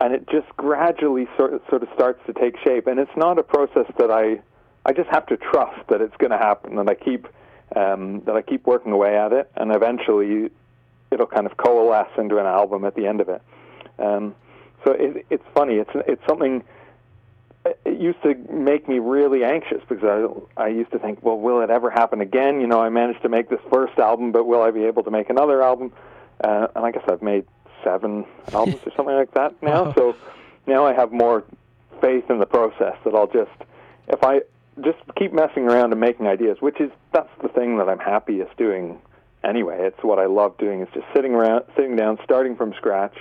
and 0.00 0.12
it 0.14 0.28
just 0.28 0.48
gradually 0.56 1.28
sort 1.36 1.54
of, 1.54 1.62
sort 1.68 1.82
of 1.82 1.88
starts 1.94 2.20
to 2.26 2.32
take 2.32 2.56
shape. 2.58 2.86
And 2.86 2.98
it's 2.98 3.16
not 3.16 3.38
a 3.38 3.42
process 3.42 3.86
that 3.98 4.10
I 4.10 4.40
I 4.86 4.92
just 4.92 5.08
have 5.10 5.26
to 5.26 5.36
trust 5.36 5.86
that 5.88 6.00
it's 6.00 6.16
going 6.18 6.30
to 6.30 6.38
happen, 6.38 6.78
and 6.78 6.88
I 6.90 6.94
keep 6.94 7.26
um, 7.74 8.20
that 8.26 8.36
I 8.36 8.42
keep 8.42 8.66
working 8.66 8.92
away 8.92 9.16
at 9.16 9.32
it, 9.32 9.50
and 9.56 9.74
eventually 9.74 10.50
it'll 11.10 11.26
kind 11.26 11.46
of 11.46 11.56
coalesce 11.56 12.10
into 12.18 12.38
an 12.38 12.46
album 12.46 12.84
at 12.84 12.94
the 12.94 13.06
end 13.06 13.20
of 13.20 13.28
it. 13.28 13.42
Um, 13.98 14.34
so 14.84 14.92
it, 14.92 15.24
it's 15.30 15.44
funny. 15.54 15.74
It's 15.76 15.90
it's 15.94 16.22
something. 16.28 16.62
It 17.86 17.98
used 17.98 18.22
to 18.24 18.34
make 18.52 18.86
me 18.88 18.98
really 18.98 19.42
anxious 19.42 19.80
because 19.88 20.04
I 20.56 20.62
I 20.62 20.68
used 20.68 20.92
to 20.92 20.98
think, 20.98 21.22
well, 21.22 21.38
will 21.38 21.62
it 21.62 21.70
ever 21.70 21.90
happen 21.90 22.20
again? 22.20 22.60
You 22.60 22.66
know, 22.66 22.80
I 22.80 22.90
managed 22.90 23.22
to 23.22 23.30
make 23.30 23.48
this 23.48 23.60
first 23.72 23.98
album, 23.98 24.32
but 24.32 24.44
will 24.44 24.60
I 24.62 24.70
be 24.70 24.84
able 24.84 25.02
to 25.04 25.10
make 25.10 25.30
another 25.30 25.62
album? 25.62 25.92
Uh, 26.42 26.68
and 26.74 26.84
I 26.84 26.90
guess 26.90 27.04
I've 27.08 27.22
made 27.22 27.46
seven 27.82 28.24
albums 28.52 28.80
or 28.84 28.92
something 28.96 29.14
like 29.14 29.32
that 29.34 29.62
now. 29.62 29.92
So 29.94 30.16
now 30.66 30.86
I 30.86 30.92
have 30.92 31.12
more 31.12 31.44
faith 32.00 32.30
in 32.30 32.38
the 32.38 32.46
process 32.46 32.96
that 33.04 33.14
I'll 33.14 33.26
just 33.26 33.50
if 34.08 34.22
I 34.22 34.40
just 34.82 34.98
keep 35.16 35.32
messing 35.32 35.64
around 35.64 35.92
and 35.92 36.00
making 36.00 36.26
ideas, 36.26 36.58
which 36.60 36.80
is 36.80 36.90
that's 37.12 37.30
the 37.42 37.48
thing 37.48 37.78
that 37.78 37.88
I'm 37.88 37.98
happiest 37.98 38.56
doing 38.56 39.00
anyway. 39.44 39.78
It's 39.80 40.02
what 40.02 40.18
I 40.18 40.26
love 40.26 40.58
doing 40.58 40.80
is 40.80 40.88
just 40.92 41.06
sitting 41.14 41.34
around, 41.34 41.64
sitting 41.76 41.96
down, 41.96 42.18
starting 42.24 42.56
from 42.56 42.74
scratch, 42.74 43.16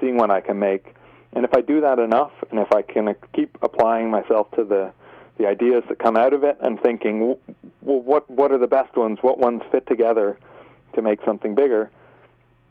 seeing 0.00 0.16
what 0.16 0.30
I 0.30 0.40
can 0.40 0.58
make. 0.58 0.94
And 1.34 1.44
if 1.44 1.54
I 1.54 1.60
do 1.60 1.80
that 1.82 1.98
enough, 1.98 2.32
and 2.50 2.58
if 2.58 2.72
I 2.72 2.82
can 2.82 3.14
keep 3.34 3.56
applying 3.62 4.10
myself 4.10 4.50
to 4.52 4.64
the 4.64 4.92
the 5.36 5.46
ideas 5.46 5.84
that 5.88 6.00
come 6.00 6.16
out 6.16 6.32
of 6.32 6.42
it, 6.42 6.58
and 6.60 6.80
thinking, 6.80 7.20
well, 7.80 8.00
what 8.00 8.28
what 8.28 8.50
are 8.50 8.58
the 8.58 8.66
best 8.66 8.96
ones? 8.96 9.18
What 9.20 9.38
ones 9.38 9.62
fit 9.70 9.86
together 9.86 10.38
to 10.94 11.02
make 11.02 11.20
something 11.24 11.54
bigger? 11.54 11.90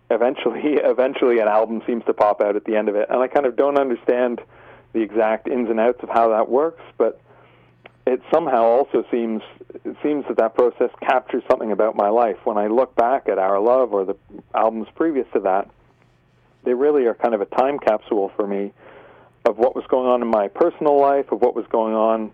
Eventually, 0.10 0.62
eventually, 0.84 1.40
an 1.40 1.48
album 1.48 1.82
seems 1.86 2.04
to 2.06 2.14
pop 2.14 2.42
out 2.42 2.56
at 2.56 2.66
the 2.66 2.76
end 2.76 2.90
of 2.90 2.96
it, 2.96 3.08
and 3.10 3.20
I 3.20 3.28
kind 3.28 3.46
of 3.46 3.56
don't 3.56 3.80
understand 3.80 4.42
the 4.94 5.02
exact 5.02 5.48
ins 5.48 5.70
and 5.70 5.80
outs 5.80 6.00
of 6.02 6.10
how 6.10 6.30
that 6.30 6.50
works, 6.50 6.82
but 6.98 7.22
it 8.08 8.22
somehow 8.34 8.64
also 8.64 9.04
seems 9.12 9.42
it 9.84 9.98
seems 10.02 10.26
that 10.28 10.38
that 10.38 10.56
process 10.56 10.90
captures 11.02 11.44
something 11.50 11.72
about 11.72 11.96
my 11.96 12.08
life. 12.08 12.38
When 12.46 12.58
I 12.58 12.68
look 12.68 12.96
back 12.96 13.28
at 13.28 13.38
Our 13.38 13.60
Love 13.60 13.94
or 13.94 14.06
the 14.06 14.16
albums 14.56 14.88
previous 14.96 15.28
to 15.34 15.42
that, 15.42 15.70
they 16.64 16.74
really 16.74 17.06
are 17.06 17.14
kind 17.14 17.34
of 17.34 17.42
a 17.42 17.46
time 17.46 17.80
capsule 17.80 18.32
for 18.36 18.48
me 18.48 18.72
of 19.46 19.58
what 19.58 19.76
was 19.76 19.86
going 19.90 20.08
on 20.08 20.22
in 20.22 20.28
my 20.30 20.48
personal 20.48 21.00
life, 21.00 21.32
of 21.32 21.42
what 21.42 21.54
was 21.54 21.66
going 21.70 21.94
on 21.94 22.32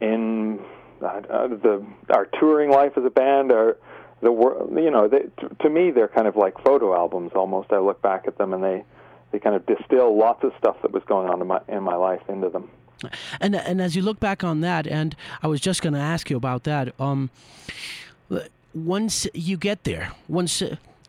in 0.00 0.58
uh, 1.02 1.48
the 1.48 1.84
our 2.10 2.26
touring 2.38 2.70
life 2.70 2.92
as 2.96 3.04
a 3.04 3.10
band, 3.10 3.52
or 3.52 3.78
the 4.22 4.32
world, 4.32 4.70
you 4.76 4.90
know, 4.90 5.08
they, 5.08 5.20
to, 5.40 5.56
to 5.62 5.70
me 5.70 5.90
they're 5.90 6.08
kind 6.08 6.26
of 6.26 6.36
like 6.36 6.54
photo 6.62 6.94
albums 6.94 7.32
almost. 7.34 7.72
I 7.72 7.78
look 7.78 8.02
back 8.02 8.24
at 8.26 8.38
them 8.38 8.52
and 8.52 8.62
they 8.62 8.84
they 9.32 9.38
kind 9.38 9.54
of 9.54 9.64
distill 9.66 10.16
lots 10.16 10.42
of 10.42 10.52
stuff 10.58 10.76
that 10.82 10.92
was 10.92 11.02
going 11.04 11.28
on 11.28 11.40
in 11.40 11.46
my 11.46 11.60
in 11.68 11.82
my 11.82 11.96
life 11.96 12.22
into 12.28 12.48
them. 12.48 12.70
And 13.40 13.56
and 13.56 13.80
as 13.80 13.96
you 13.96 14.02
look 14.02 14.20
back 14.20 14.44
on 14.44 14.60
that, 14.60 14.86
and 14.86 15.16
I 15.42 15.46
was 15.46 15.60
just 15.60 15.82
going 15.82 15.94
to 15.94 16.00
ask 16.00 16.28
you 16.30 16.36
about 16.36 16.64
that. 16.64 16.94
Um, 17.00 17.30
once 18.74 19.26
you 19.34 19.56
get 19.56 19.84
there, 19.84 20.12
once 20.28 20.62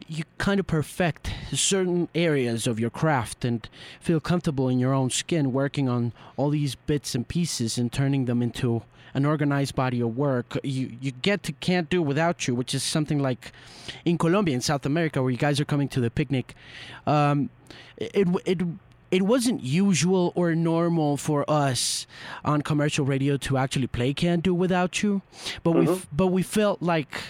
you 0.07 0.23
kind 0.37 0.59
of 0.59 0.67
perfect 0.67 1.33
certain 1.53 2.09
areas 2.15 2.65
of 2.67 2.79
your 2.79 2.89
craft 2.89 3.45
and 3.45 3.67
feel 3.99 4.19
comfortable 4.19 4.67
in 4.67 4.79
your 4.79 4.93
own 4.93 5.09
skin, 5.09 5.53
working 5.53 5.87
on 5.87 6.11
all 6.37 6.49
these 6.49 6.75
bits 6.75 7.13
and 7.13 7.27
pieces 7.27 7.77
and 7.77 7.91
turning 7.91 8.25
them 8.25 8.41
into 8.41 8.83
an 9.13 9.25
organized 9.25 9.75
body 9.75 10.01
of 10.01 10.17
work. 10.17 10.57
You 10.63 10.91
you 11.01 11.11
get 11.11 11.43
to 11.43 11.51
can't 11.53 11.89
do 11.89 12.01
without 12.01 12.47
you, 12.47 12.55
which 12.55 12.73
is 12.73 12.83
something 12.83 13.19
like 13.19 13.51
in 14.05 14.17
Colombia, 14.17 14.55
in 14.55 14.61
South 14.61 14.85
America, 14.85 15.21
where 15.21 15.31
you 15.31 15.37
guys 15.37 15.59
are 15.59 15.65
coming 15.65 15.89
to 15.89 15.99
the 15.99 16.09
picnic. 16.09 16.55
Um, 17.05 17.49
it 17.97 18.27
it 18.45 18.61
it 19.11 19.23
wasn't 19.23 19.61
usual 19.61 20.31
or 20.35 20.55
normal 20.55 21.17
for 21.17 21.43
us 21.49 22.07
on 22.45 22.61
commercial 22.61 23.05
radio 23.05 23.37
to 23.37 23.57
actually 23.57 23.87
play 23.87 24.13
"Can't 24.13 24.43
Do 24.43 24.53
Without 24.53 25.03
You," 25.03 25.21
but 25.63 25.73
mm-hmm. 25.73 25.93
we 25.93 26.01
but 26.11 26.27
we 26.27 26.43
felt 26.43 26.81
like 26.81 27.21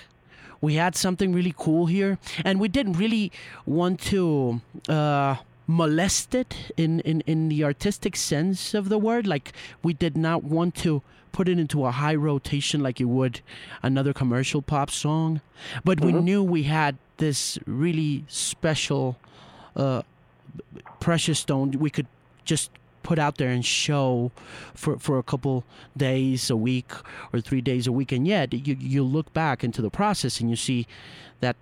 we 0.61 0.75
had 0.75 0.95
something 0.95 1.33
really 1.33 1.55
cool 1.57 1.87
here, 1.87 2.19
and 2.45 2.59
we 2.59 2.67
didn't 2.67 2.93
really 2.93 3.31
want 3.65 3.99
to. 4.11 4.61
Uh, 4.87 5.37
molest 5.67 6.35
it 6.35 6.73
in, 6.75 6.99
in, 7.01 7.21
in 7.21 7.47
the 7.47 7.63
artistic 7.63 8.17
sense 8.17 8.73
of 8.73 8.89
the 8.89 8.97
word. 8.97 9.25
Like, 9.25 9.53
we 9.81 9.93
did 9.93 10.17
not 10.17 10.43
want 10.43 10.75
to 10.83 11.01
put 11.31 11.47
it 11.47 11.59
into 11.59 11.85
a 11.85 11.91
high 11.91 12.15
rotation 12.15 12.81
like 12.81 12.99
you 12.99 13.07
would 13.07 13.41
another 13.81 14.13
commercial 14.13 14.61
pop 14.61 14.89
song. 14.89 15.41
But 15.83 15.99
mm-hmm. 15.99 16.17
we 16.17 16.21
knew 16.21 16.43
we 16.43 16.63
had 16.63 16.97
this 17.17 17.59
really 17.65 18.25
special 18.27 19.17
uh, 19.75 20.01
precious 20.99 21.39
stone 21.39 21.71
we 21.71 21.89
could 21.89 22.07
just 22.43 22.71
put 23.03 23.17
out 23.17 23.37
there 23.37 23.49
and 23.49 23.65
show 23.65 24.31
for, 24.73 24.97
for 24.99 25.17
a 25.17 25.23
couple 25.23 25.63
days 25.97 26.49
a 26.49 26.55
week 26.55 26.91
or 27.33 27.41
three 27.41 27.61
days 27.61 27.87
a 27.87 27.91
week 27.91 28.11
and 28.11 28.27
yet 28.27 28.53
you, 28.53 28.75
you 28.79 29.03
look 29.03 29.33
back 29.33 29.63
into 29.63 29.81
the 29.81 29.89
process 29.89 30.39
and 30.39 30.49
you 30.49 30.55
see 30.55 30.85
that 31.39 31.55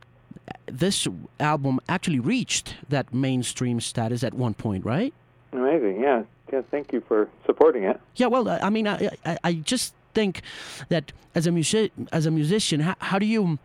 this 0.66 1.08
album 1.40 1.80
actually 1.88 2.20
reached 2.20 2.76
that 2.90 3.14
mainstream 3.14 3.80
status 3.80 4.24
at 4.24 4.34
one 4.34 4.54
point 4.54 4.86
right 4.86 5.14
amazing 5.54 6.02
yeah 6.02 6.24
yeah 6.52 6.62
thank 6.72 6.92
you 6.94 7.02
for 7.02 7.30
supporting 7.46 7.84
it 7.84 8.00
yeah 8.16 8.28
well 8.28 8.48
i 8.50 8.70
mean 8.70 8.88
i 8.88 9.10
i, 9.26 9.38
I 9.44 9.54
just 9.54 9.94
think 10.14 10.42
that 10.90 11.12
as 11.36 11.48
a 11.48 11.52
music 11.52 11.92
as 12.12 12.26
a 12.26 12.32
musician 12.32 12.82
how, 12.82 12.96
how 13.00 13.20
do 13.20 13.26
you 13.26 13.60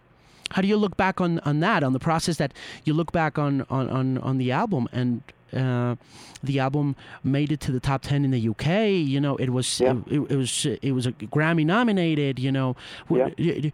how 0.50 0.62
do 0.62 0.68
you 0.68 0.76
look 0.76 0.96
back 0.96 1.20
on, 1.20 1.38
on 1.40 1.60
that 1.60 1.82
on 1.82 1.92
the 1.92 1.98
process 1.98 2.36
that 2.36 2.52
you 2.84 2.94
look 2.94 3.12
back 3.12 3.38
on 3.38 3.62
on, 3.70 3.88
on, 3.88 4.18
on 4.18 4.38
the 4.38 4.52
album 4.52 4.88
and 4.92 5.22
uh, 5.54 5.94
the 6.42 6.58
album 6.58 6.96
made 7.22 7.52
it 7.52 7.60
to 7.60 7.72
the 7.72 7.80
top 7.80 8.02
10 8.02 8.24
in 8.24 8.30
the 8.30 8.48
UK 8.48 8.90
you 8.90 9.20
know 9.20 9.36
it 9.36 9.50
was 9.50 9.80
yeah. 9.80 9.94
it, 10.06 10.20
it, 10.30 10.36
was 10.36 10.66
it 10.66 10.92
was 10.92 11.06
a 11.06 11.12
Grammy 11.12 11.64
nominated 11.64 12.38
you 12.38 12.52
know 12.52 12.76
yeah. 13.10 13.30
do, 13.36 13.70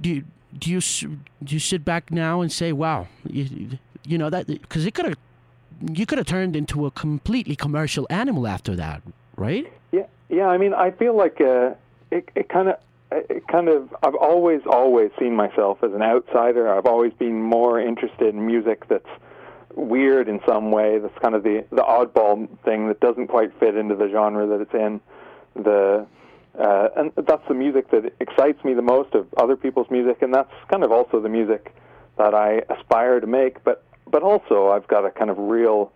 do 0.00 0.10
you 0.10 0.24
do 0.58 0.70
you 0.70 0.80
do 1.44 1.54
you 1.54 1.60
sit 1.60 1.84
back 1.84 2.10
now 2.10 2.40
and 2.40 2.50
say 2.50 2.72
wow 2.72 3.06
you, 3.28 3.78
you 4.04 4.18
know 4.18 4.30
that 4.30 4.46
because 4.46 4.86
it 4.86 4.94
could 4.94 5.04
have 5.04 5.16
you 5.80 6.06
could 6.06 6.18
have 6.18 6.26
turned 6.26 6.56
into 6.56 6.86
a 6.86 6.90
completely 6.90 7.56
commercial 7.56 8.06
animal 8.10 8.46
after 8.46 8.76
that 8.76 9.02
right 9.36 9.72
yeah 9.92 10.06
yeah 10.28 10.46
I 10.46 10.58
mean 10.58 10.74
I 10.74 10.90
feel 10.90 11.16
like 11.16 11.40
uh, 11.40 11.74
it, 12.10 12.28
it 12.34 12.48
kind 12.48 12.68
of 12.68 12.76
it 13.12 13.46
kind 13.48 13.68
of 13.68 13.94
I've 14.02 14.14
always 14.14 14.60
always 14.66 15.10
seen 15.18 15.34
myself 15.34 15.82
as 15.82 15.92
an 15.92 16.02
outsider. 16.02 16.72
I've 16.72 16.86
always 16.86 17.12
been 17.14 17.42
more 17.42 17.80
interested 17.80 18.34
in 18.34 18.46
music 18.46 18.88
that's 18.88 19.08
weird 19.74 20.28
in 20.28 20.40
some 20.46 20.70
way. 20.70 20.98
That's 20.98 21.18
kind 21.18 21.34
of 21.34 21.42
the 21.42 21.64
the 21.70 21.82
oddball 21.82 22.48
thing 22.64 22.88
that 22.88 23.00
doesn't 23.00 23.28
quite 23.28 23.58
fit 23.58 23.76
into 23.76 23.96
the 23.96 24.08
genre 24.08 24.46
that 24.46 24.60
it's 24.60 24.74
in. 24.74 25.00
The 25.54 26.06
uh, 26.58 26.88
and 26.96 27.12
that's 27.16 27.46
the 27.48 27.54
music 27.54 27.90
that 27.90 28.12
excites 28.20 28.62
me 28.64 28.74
the 28.74 28.82
most 28.82 29.14
of 29.14 29.26
other 29.36 29.56
people's 29.56 29.90
music, 29.90 30.22
and 30.22 30.34
that's 30.34 30.52
kind 30.68 30.84
of 30.84 30.92
also 30.92 31.20
the 31.20 31.28
music 31.28 31.74
that 32.18 32.34
I 32.34 32.62
aspire 32.68 33.20
to 33.20 33.26
make. 33.26 33.62
But 33.64 33.84
but 34.10 34.22
also 34.22 34.70
I've 34.70 34.86
got 34.88 35.04
a 35.04 35.10
kind 35.10 35.30
of 35.30 35.38
real 35.38 35.92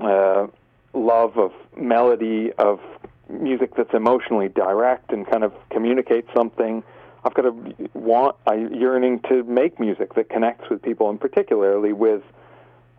uh, 0.00 0.46
love 0.92 1.38
of 1.38 1.52
melody, 1.76 2.52
of 2.58 2.80
music 3.28 3.74
that's 3.76 3.92
emotionally 3.92 4.48
direct 4.48 5.12
and 5.12 5.28
kind 5.28 5.44
of 5.44 5.52
communicates 5.70 6.28
something. 6.34 6.82
I've 7.24 7.34
got 7.34 7.46
a 7.46 7.54
want, 7.94 8.36
a 8.46 8.56
yearning 8.56 9.20
to 9.28 9.42
make 9.44 9.80
music 9.80 10.14
that 10.14 10.28
connects 10.28 10.70
with 10.70 10.80
people, 10.82 11.10
and 11.10 11.20
particularly 11.20 11.92
with 11.92 12.22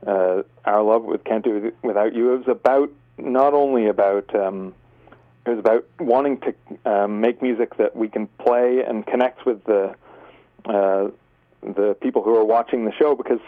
uh, 0.06 0.44
our 0.66 0.84
love 0.84 1.04
with 1.04 1.24
Can't 1.24 1.44
Do 1.44 1.72
Without 1.82 2.14
You. 2.14 2.34
It 2.34 2.38
was 2.40 2.48
about 2.48 2.92
not 3.18 3.54
only 3.54 3.88
about 3.88 4.36
um, 4.36 4.74
it 5.46 5.52
was 5.52 5.60
about 5.60 5.86
wanting 6.00 6.42
to 6.42 6.54
um, 6.86 7.22
make 7.22 7.42
music 7.42 7.78
that 7.78 7.96
we 7.96 8.10
can 8.10 8.28
play 8.38 8.84
and 8.86 9.06
connects 9.06 9.46
with 9.46 9.64
the 9.64 9.96
uh, 10.66 11.10
the 11.62 11.96
people 12.02 12.22
who 12.22 12.36
are 12.36 12.44
watching 12.44 12.84
the 12.84 12.92
show. 12.92 13.16
Because 13.16 13.40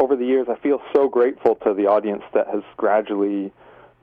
over 0.00 0.16
the 0.16 0.24
years, 0.24 0.48
I 0.50 0.56
feel 0.56 0.80
so 0.94 1.08
grateful 1.08 1.54
to 1.56 1.74
the 1.74 1.86
audience 1.86 2.22
that 2.32 2.48
has 2.48 2.62
gradually 2.76 3.52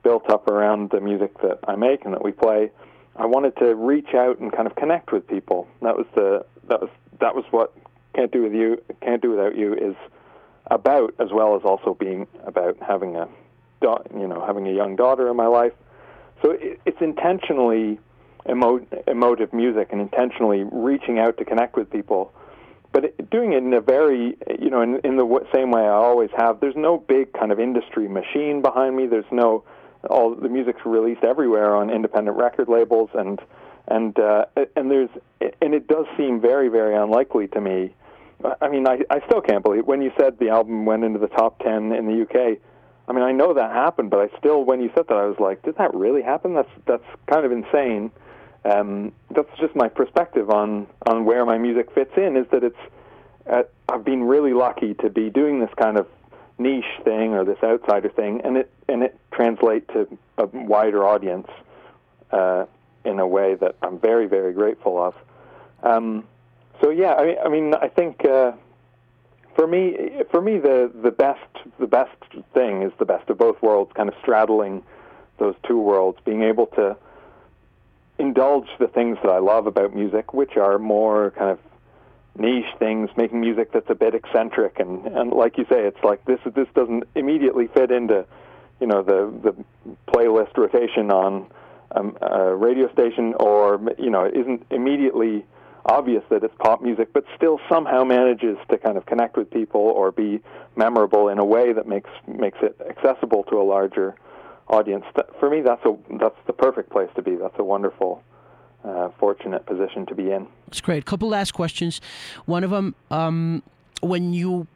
built 0.04 0.30
up 0.30 0.48
around 0.48 0.90
the 0.90 1.00
music 1.00 1.40
that 1.42 1.60
I 1.68 1.76
make 1.76 2.06
and 2.06 2.14
that 2.14 2.24
we 2.24 2.32
play. 2.32 2.72
I 3.16 3.26
wanted 3.26 3.56
to 3.58 3.76
reach 3.76 4.14
out 4.14 4.40
and 4.40 4.52
kind 4.52 4.68
of 4.68 4.76
connect 4.76 5.12
with 5.12 5.28
people. 5.28 5.68
That 5.82 5.98
was 5.98 6.08
the 6.16 6.46
that 6.70 6.82
was 6.82 6.90
that 7.20 7.36
was 7.36 7.46
what 7.52 7.74
can't 8.16 8.32
do 8.32 8.44
with 8.44 8.54
you 8.54 8.82
can't 9.02 9.22
do 9.22 9.32
without 9.32 9.56
you 9.56 9.74
is 9.74 9.96
about, 10.68 11.14
as 11.20 11.30
well 11.32 11.56
as 11.56 11.62
also 11.64 11.94
being 11.94 12.28
about 12.46 12.78
having 12.82 13.16
a 13.16 13.28
you 13.84 14.28
know 14.28 14.44
having 14.46 14.68
a 14.68 14.72
young 14.72 14.96
daughter 14.96 15.28
in 15.30 15.36
my 15.36 15.48
life. 15.48 15.74
So 16.42 16.52
it, 16.52 16.80
it's 16.86 17.02
intentionally 17.02 18.00
emo- 18.50 18.86
emotive 19.08 19.54
music 19.54 19.90
and 19.92 20.02
intentionally 20.02 20.64
reaching 20.72 21.20
out 21.20 21.38
to 21.38 21.46
connect 21.46 21.76
with 21.76 21.90
people, 21.92 22.34
but 22.92 23.30
doing 23.30 23.54
it 23.54 23.58
in 23.64 23.74
a 23.74 23.82
very 23.82 24.38
you 24.60 24.70
know 24.70 24.82
in, 24.82 25.00
in 25.04 25.18
the 25.18 25.46
same 25.54 25.72
way 25.72 25.82
I 25.82 25.94
always 25.94 26.30
have. 26.38 26.60
There's 26.60 26.76
no 26.76 26.98
big 26.98 27.34
kind 27.34 27.52
of 27.52 27.60
industry 27.60 28.08
machine 28.08 28.62
behind 28.62 28.96
me. 28.96 29.08
There's 29.08 29.32
no 29.32 29.64
all 30.10 30.36
the 30.36 30.50
music's 30.50 30.86
released 30.86 31.24
everywhere 31.24 31.76
on 31.76 31.90
independent 31.90 32.38
record 32.38 32.68
labels 32.68 33.10
and 33.14 33.40
and 33.88 34.18
uh, 34.20 34.46
and 34.76 34.92
there's 34.92 35.10
and 35.62 35.74
it 35.74 35.88
does 35.88 36.06
seem 36.18 36.42
very 36.42 36.70
very 36.70 36.96
unlikely 36.96 37.48
to 37.50 37.62
me. 37.62 37.94
I 38.62 38.70
mean, 38.70 38.88
I 38.88 39.00
I 39.10 39.22
still 39.28 39.42
can't 39.42 39.64
believe 39.64 39.86
when 39.86 40.02
you 40.02 40.12
said 40.20 40.40
the 40.40 40.50
album 40.50 40.86
went 40.86 41.04
into 41.04 41.20
the 41.20 41.28
top 41.28 41.60
ten 41.60 41.92
in 41.92 42.08
the 42.08 42.24
UK. 42.24 42.60
I 43.08 43.14
mean, 43.14 43.24
I 43.24 43.32
know 43.32 43.54
that 43.54 43.72
happened, 43.72 44.10
but 44.10 44.20
I 44.20 44.38
still, 44.38 44.64
when 44.64 44.80
you 44.80 44.90
said 44.96 45.08
that, 45.10 45.18
I 45.18 45.26
was 45.26 45.36
like, 45.40 45.64
did 45.64 45.76
that 45.78 45.94
really 45.94 46.22
happen? 46.22 46.54
That's 46.54 46.70
that's 46.88 47.04
kind 47.30 47.46
of 47.46 47.52
insane. 47.52 48.12
Um, 48.66 49.12
that's 49.32 49.50
just 49.60 49.76
my 49.76 49.90
perspective 49.90 50.50
on 50.50 50.88
on 51.08 51.26
where 51.26 51.46
my 51.46 51.58
music 51.58 51.92
fits 51.94 52.14
in. 52.18 52.38
Is 52.38 52.48
that 52.52 52.64
it's 52.64 52.80
uh, 53.50 53.64
I've 53.90 54.06
been 54.06 54.24
really 54.24 54.54
lucky 54.54 54.94
to 54.96 55.10
be 55.10 55.30
doing 55.30 55.60
this 55.60 55.72
kind 55.78 55.98
of 55.98 56.08
niche 56.58 56.86
thing 57.04 57.34
or 57.34 57.44
this 57.44 57.58
outsider 57.64 58.10
thing, 58.10 58.42
and 58.44 58.58
it 58.58 58.72
and 58.88 59.04
it 59.04 59.20
translate 59.32 59.88
to 59.90 60.08
a 60.38 60.46
wider 60.48 61.06
audience. 61.08 61.48
uh, 62.32 62.66
in 63.04 63.20
a 63.20 63.28
way 63.28 63.56
that 63.56 63.76
I'm 63.82 64.00
very, 64.00 64.28
very 64.28 64.54
grateful 64.54 65.02
of. 65.04 65.16
Um, 65.84 66.26
so 66.82 66.90
yeah, 66.90 67.14
I 67.16 67.26
mean, 67.26 67.36
I 67.46 67.50
mean, 67.50 67.74
I 67.76 67.88
think 67.88 68.26
uh, 68.26 68.52
for 69.56 69.68
me, 69.68 70.22
for 70.32 70.42
me, 70.42 70.58
the 70.60 70.92
the 71.04 71.12
best 71.12 71.40
the 71.80 71.88
best 71.88 72.12
thing 72.54 72.84
is 72.84 72.92
the 73.00 73.06
best 73.06 73.30
of 73.30 73.38
both 73.38 73.62
worlds, 73.62 73.92
kind 73.96 74.10
of 74.10 74.16
straddling 74.22 74.84
those 75.40 75.56
two 75.68 75.80
worlds, 75.80 76.20
being 76.26 76.44
able 76.44 76.68
to 76.68 76.96
indulge 78.22 78.70
the 78.80 78.88
things 78.88 79.18
that 79.24 79.32
I 79.32 79.40
love 79.40 79.68
about 79.68 79.94
music, 79.96 80.34
which 80.34 80.56
are 80.56 80.78
more 80.80 81.32
kind 81.32 81.52
of 81.52 81.60
niche 82.38 82.74
things, 82.80 83.10
making 83.18 83.42
music 83.42 83.72
that's 83.74 83.90
a 83.90 83.96
bit 83.96 84.16
eccentric, 84.16 84.80
and 84.80 85.06
and 85.08 85.32
like 85.32 85.58
you 85.58 85.66
say, 85.66 85.82
it's 85.86 86.04
like 86.04 86.24
this 86.26 86.40
this 86.56 86.68
doesn't 86.76 87.04
immediately 87.16 87.68
fit 87.68 87.92
into, 87.92 88.26
you 88.80 88.88
know, 88.88 89.02
the 89.02 89.34
the 89.44 89.56
playlist 90.08 90.56
rotation 90.56 91.12
on 91.12 91.48
um, 91.96 92.18
a 92.22 92.56
radio 92.56 92.92
station, 92.94 93.34
or 93.40 93.82
you 93.98 94.10
know, 94.10 94.26
isn't 94.26 94.66
immediately 94.70 95.46
obvious 95.86 96.24
that 96.30 96.44
it's 96.44 96.54
pop 96.60 96.82
music, 96.82 97.12
but 97.12 97.26
still 97.36 97.60
somehow 97.68 98.04
manages 98.04 98.58
to 98.70 98.78
kind 98.78 98.98
of 98.98 99.06
connect 99.08 99.36
with 99.36 99.50
people 99.50 99.82
or 99.82 100.12
be 100.12 100.40
memorable 100.76 101.28
in 101.28 101.40
a 101.40 101.46
way 101.46 101.74
that 101.74 101.88
makes 101.88 102.10
makes 102.28 102.60
it 102.62 102.80
accessible 102.88 103.44
to 103.44 103.60
a 103.60 103.64
larger 103.64 104.16
audience. 104.72 105.06
For 105.40 105.50
me, 105.50 105.62
that's 105.62 105.84
a 105.86 105.96
that's 106.20 106.38
the 106.48 106.54
perfect 106.54 106.90
place 106.90 107.10
to 107.16 107.22
be. 107.22 107.36
That's 107.36 107.58
a 107.60 107.64
wonderful 107.64 108.24
uh, 108.84 109.10
fortunate 109.20 109.66
position 109.66 110.06
to 110.08 110.16
be 110.16 110.32
in. 110.32 110.48
It's 110.68 110.82
great. 110.82 111.06
Couple 111.06 111.30
last 111.30 111.52
questions. 111.52 112.02
One 112.46 112.64
of 112.64 112.72
them, 112.72 112.96
um, 113.12 113.62
when 114.02 114.34
you 114.34 114.68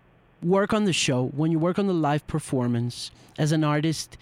work 0.44 0.74
on 0.74 0.86
the 0.86 0.94
show, 0.94 1.28
when 1.28 1.52
you 1.52 1.60
work 1.60 1.80
on 1.80 1.88
the 1.88 1.94
live 1.94 2.28
performance 2.28 3.10
as 3.38 3.52
an 3.52 3.64
artist, 3.64 4.18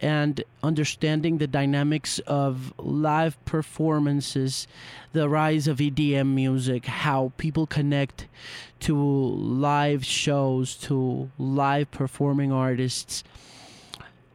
and 0.00 0.44
understanding 0.62 1.38
the 1.38 1.46
dynamics 1.46 2.20
of 2.20 2.72
live 2.78 3.42
performances, 3.44 4.68
the 5.12 5.28
rise 5.28 5.66
of 5.66 5.78
EDM 5.78 6.34
music, 6.34 6.86
how 6.86 7.32
people 7.36 7.66
connect 7.66 8.26
to 8.80 8.96
live 8.96 10.04
shows, 10.04 10.76
to 10.76 11.30
live 11.38 11.90
performing 11.90 12.52
artists. 12.52 13.24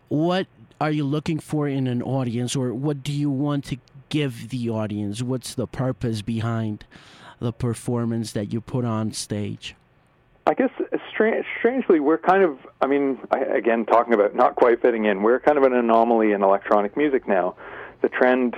What 0.10 0.48
are 0.82 0.92
you 0.92 1.04
looking 1.04 1.40
for 1.40 1.68
in 1.68 1.88
an 1.88 2.02
audience, 2.02 2.56
or 2.56 2.74
what 2.74 3.04
do 3.04 3.12
you 3.12 3.30
want 3.30 3.66
to 3.66 3.78
give 4.10 4.50
the 4.50 4.70
audience? 4.70 5.22
What's 5.22 5.56
the 5.56 5.68
purpose 5.68 6.22
behind 6.22 6.86
the 7.40 7.54
performance 7.54 8.32
that 8.34 8.54
you 8.54 8.62
put 8.62 8.86
on 8.86 9.12
stage? 9.12 9.76
I 10.46 10.54
guess 10.54 10.72
strangely, 11.10 12.02
we're 12.02 12.18
kind 12.18 12.44
of, 12.44 12.58
I 12.82 12.88
mean, 12.88 13.18
again, 13.32 13.86
talking 13.86 14.14
about 14.14 14.36
not 14.36 14.56
quite 14.56 14.82
fitting 14.82 15.06
in, 15.06 15.24
we're 15.24 15.40
kind 15.40 15.58
of 15.58 15.64
an 15.64 15.74
anomaly 15.74 16.34
in 16.34 16.44
electronic 16.44 16.98
music 16.98 17.28
now. 17.28 17.56
The 18.02 18.10
trend 18.10 18.58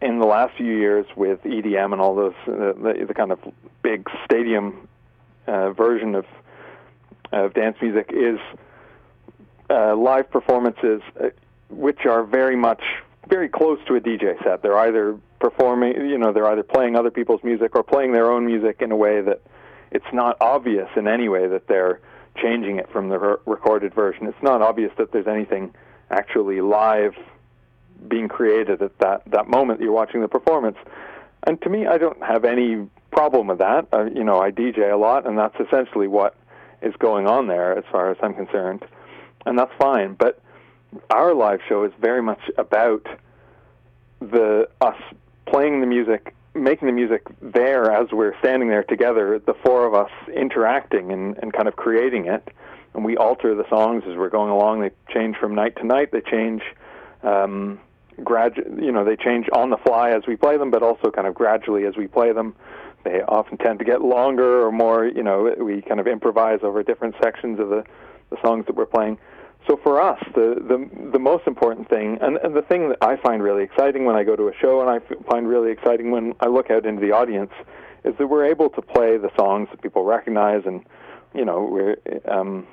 in 0.00 0.18
the 0.18 0.26
last 0.26 0.56
few 0.56 0.74
years 0.74 1.04
with 1.16 1.42
EDM 1.42 1.92
and 1.92 2.00
all 2.00 2.14
those, 2.14 2.34
uh, 2.46 2.72
the, 2.72 3.04
the, 3.06 3.12
kind 3.12 3.32
of 3.32 3.38
big 3.82 4.08
stadium 4.24 4.88
uh, 5.46 5.72
version 5.72 6.14
of, 6.14 6.24
of 7.32 7.52
dance 7.52 7.76
music 7.82 8.10
is 8.14 8.38
uh, 9.70 9.96
live 9.96 10.30
performances, 10.30 11.00
uh, 11.22 11.28
which 11.68 12.04
are 12.06 12.24
very 12.24 12.56
much 12.56 12.82
very 13.28 13.48
close 13.48 13.78
to 13.86 13.94
a 13.94 14.00
DJ 14.00 14.42
set. 14.42 14.62
They're 14.62 14.78
either 14.78 15.16
performing, 15.38 15.94
you 16.08 16.18
know, 16.18 16.32
they're 16.32 16.48
either 16.48 16.62
playing 16.62 16.96
other 16.96 17.10
people's 17.10 17.42
music 17.44 17.76
or 17.76 17.82
playing 17.82 18.12
their 18.12 18.30
own 18.30 18.44
music 18.44 18.78
in 18.80 18.90
a 18.90 18.96
way 18.96 19.20
that 19.20 19.40
it's 19.90 20.12
not 20.12 20.36
obvious 20.40 20.88
in 20.96 21.06
any 21.06 21.28
way 21.28 21.46
that 21.46 21.66
they're 21.68 22.00
changing 22.36 22.78
it 22.78 22.90
from 22.90 23.08
the 23.08 23.18
re- 23.18 23.36
recorded 23.46 23.94
version. 23.94 24.26
It's 24.26 24.42
not 24.42 24.62
obvious 24.62 24.92
that 24.98 25.12
there's 25.12 25.26
anything 25.26 25.74
actually 26.10 26.60
live 26.60 27.14
being 28.08 28.28
created 28.28 28.82
at 28.82 28.98
that 28.98 29.22
that 29.26 29.48
moment 29.48 29.78
that 29.78 29.84
you're 29.84 29.94
watching 29.94 30.20
the 30.20 30.28
performance. 30.28 30.78
And 31.46 31.60
to 31.62 31.68
me, 31.68 31.86
I 31.86 31.98
don't 31.98 32.22
have 32.22 32.44
any 32.44 32.88
problem 33.10 33.48
with 33.48 33.58
that. 33.58 33.86
Uh, 33.92 34.04
you 34.04 34.24
know, 34.24 34.40
I 34.40 34.50
DJ 34.50 34.92
a 34.92 34.96
lot, 34.96 35.26
and 35.26 35.38
that's 35.38 35.56
essentially 35.60 36.08
what 36.08 36.34
is 36.82 36.94
going 36.98 37.26
on 37.26 37.46
there, 37.46 37.76
as 37.76 37.84
far 37.90 38.10
as 38.10 38.16
I'm 38.22 38.34
concerned, 38.34 38.84
and 39.46 39.58
that's 39.58 39.72
fine. 39.78 40.14
But 40.14 40.40
our 41.10 41.34
live 41.34 41.60
show 41.68 41.84
is 41.84 41.92
very 42.00 42.22
much 42.22 42.40
about 42.58 43.06
the 44.20 44.68
us 44.80 44.96
playing 45.46 45.80
the 45.80 45.86
music, 45.86 46.34
making 46.54 46.86
the 46.86 46.92
music 46.92 47.22
there 47.40 47.90
as 47.90 48.10
we're 48.12 48.38
standing 48.38 48.68
there 48.68 48.84
together, 48.84 49.38
the 49.38 49.54
four 49.64 49.86
of 49.86 49.94
us 49.94 50.10
interacting 50.34 51.12
and, 51.12 51.38
and 51.38 51.52
kind 51.52 51.68
of 51.68 51.76
creating 51.76 52.26
it. 52.26 52.48
And 52.94 53.04
we 53.04 53.16
alter 53.16 53.54
the 53.54 53.68
songs 53.68 54.02
as 54.08 54.16
we're 54.16 54.30
going 54.30 54.50
along. 54.50 54.80
They 54.80 54.90
change 55.12 55.36
from 55.36 55.54
night 55.54 55.76
to 55.76 55.86
night. 55.86 56.10
They 56.10 56.20
change, 56.20 56.62
um, 57.22 57.78
gradu- 58.18 58.82
you 58.82 58.90
know, 58.90 59.04
they 59.04 59.16
change 59.16 59.48
on 59.52 59.70
the 59.70 59.76
fly 59.76 60.10
as 60.10 60.26
we 60.26 60.36
play 60.36 60.56
them, 60.56 60.70
but 60.70 60.82
also 60.82 61.10
kind 61.10 61.26
of 61.28 61.34
gradually 61.34 61.84
as 61.84 61.96
we 61.96 62.08
play 62.08 62.32
them. 62.32 62.54
They 63.04 63.22
often 63.22 63.58
tend 63.58 63.78
to 63.78 63.84
get 63.84 64.02
longer 64.02 64.66
or 64.66 64.72
more, 64.72 65.06
you 65.06 65.22
know, 65.22 65.54
we 65.58 65.82
kind 65.82 66.00
of 66.00 66.06
improvise 66.06 66.60
over 66.62 66.82
different 66.82 67.14
sections 67.22 67.58
of 67.60 67.70
the, 67.70 67.84
the 68.30 68.36
songs 68.44 68.66
that 68.66 68.76
we're 68.76 68.86
playing. 68.86 69.18
So 69.66 69.78
for 69.82 70.00
us, 70.00 70.18
the, 70.34 70.56
the 70.56 71.10
the 71.12 71.18
most 71.18 71.46
important 71.46 71.88
thing, 71.88 72.18
and, 72.20 72.38
and 72.38 72.56
the 72.56 72.62
thing 72.62 72.88
that 72.88 72.98
I 73.02 73.16
find 73.16 73.42
really 73.42 73.62
exciting 73.62 74.04
when 74.04 74.16
I 74.16 74.24
go 74.24 74.34
to 74.34 74.48
a 74.48 74.54
show, 74.60 74.80
and 74.80 74.88
I 74.88 74.98
find 75.30 75.46
really 75.46 75.70
exciting 75.70 76.10
when 76.10 76.34
I 76.40 76.46
look 76.46 76.70
out 76.70 76.86
into 76.86 77.00
the 77.00 77.12
audience, 77.12 77.52
is 78.04 78.14
that 78.16 78.26
we're 78.26 78.46
able 78.46 78.70
to 78.70 78.82
play 78.82 79.18
the 79.18 79.30
songs 79.38 79.68
that 79.70 79.82
people 79.82 80.04
recognize, 80.04 80.62
and 80.64 80.82
you 81.34 81.44
know 81.44 81.68
we're 81.70 81.96
um, 82.26 82.66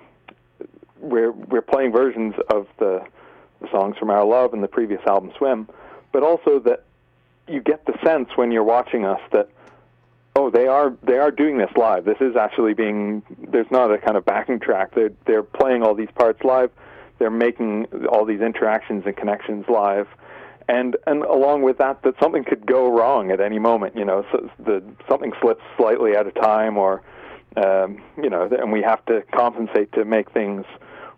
we're 0.99 1.31
we're 1.31 1.61
playing 1.61 1.91
versions 1.91 2.35
of 2.49 2.67
the, 2.79 3.03
the 3.61 3.67
songs 3.69 3.97
from 3.97 4.09
Our 4.09 4.25
Love 4.25 4.53
and 4.53 4.63
the 4.63 4.67
previous 4.67 5.01
album 5.05 5.31
Swim, 5.37 5.67
but 6.13 6.23
also 6.23 6.59
that 6.59 6.85
you 7.47 7.61
get 7.61 7.85
the 7.85 7.97
sense 8.03 8.29
when 8.35 8.51
you're 8.51 8.63
watching 8.63 9.05
us 9.05 9.19
that 9.33 9.49
oh 10.37 10.49
they 10.51 10.67
are 10.67 10.95
they 11.03 11.17
are 11.17 11.31
doing 11.31 11.57
this 11.57 11.71
live. 11.75 12.05
This 12.05 12.17
is 12.21 12.35
actually 12.35 12.73
being 12.73 13.23
there's 13.51 13.69
not 13.71 13.91
a 13.91 13.97
kind 13.97 14.15
of 14.15 14.23
backing 14.23 14.59
track. 14.59 14.93
They're 14.93 15.11
they're 15.25 15.43
playing 15.43 15.81
all 15.83 15.95
these 15.95 16.11
parts 16.15 16.43
live. 16.43 16.71
They're 17.17 17.31
making 17.31 17.87
all 18.11 18.25
these 18.25 18.41
interactions 18.41 19.03
and 19.05 19.17
connections 19.17 19.65
live. 19.67 20.07
And 20.69 20.95
and 21.07 21.23
along 21.23 21.63
with 21.63 21.79
that 21.79 22.03
that 22.03 22.13
something 22.21 22.43
could 22.43 22.65
go 22.65 22.89
wrong 22.91 23.31
at 23.31 23.41
any 23.41 23.57
moment 23.57 23.95
you 23.95 24.05
know 24.05 24.25
so 24.31 24.49
the 24.59 24.83
something 25.09 25.31
slips 25.41 25.63
slightly 25.77 26.15
at 26.15 26.27
a 26.27 26.31
time 26.31 26.77
or 26.77 27.01
um, 27.55 28.01
you 28.21 28.29
know 28.29 28.47
and 28.51 28.71
we 28.71 28.81
have 28.83 29.03
to 29.05 29.23
compensate 29.33 29.91
to 29.93 30.05
make 30.05 30.31
things 30.31 30.65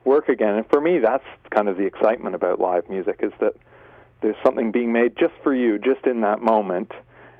work 0.05 0.29
again. 0.29 0.55
And 0.55 0.65
for 0.69 0.79
me 0.79 0.99
that's 0.99 1.25
kind 1.49 1.67
of 1.67 1.75
the 1.77 1.83
excitement 1.83 2.35
about 2.35 2.59
live 2.59 2.89
music 2.89 3.19
is 3.21 3.33
that 3.41 3.55
there's 4.21 4.37
something 4.45 4.71
being 4.71 4.93
made 4.93 5.17
just 5.17 5.33
for 5.43 5.53
you 5.53 5.77
just 5.77 6.05
in 6.05 6.21
that 6.21 6.41
moment 6.41 6.91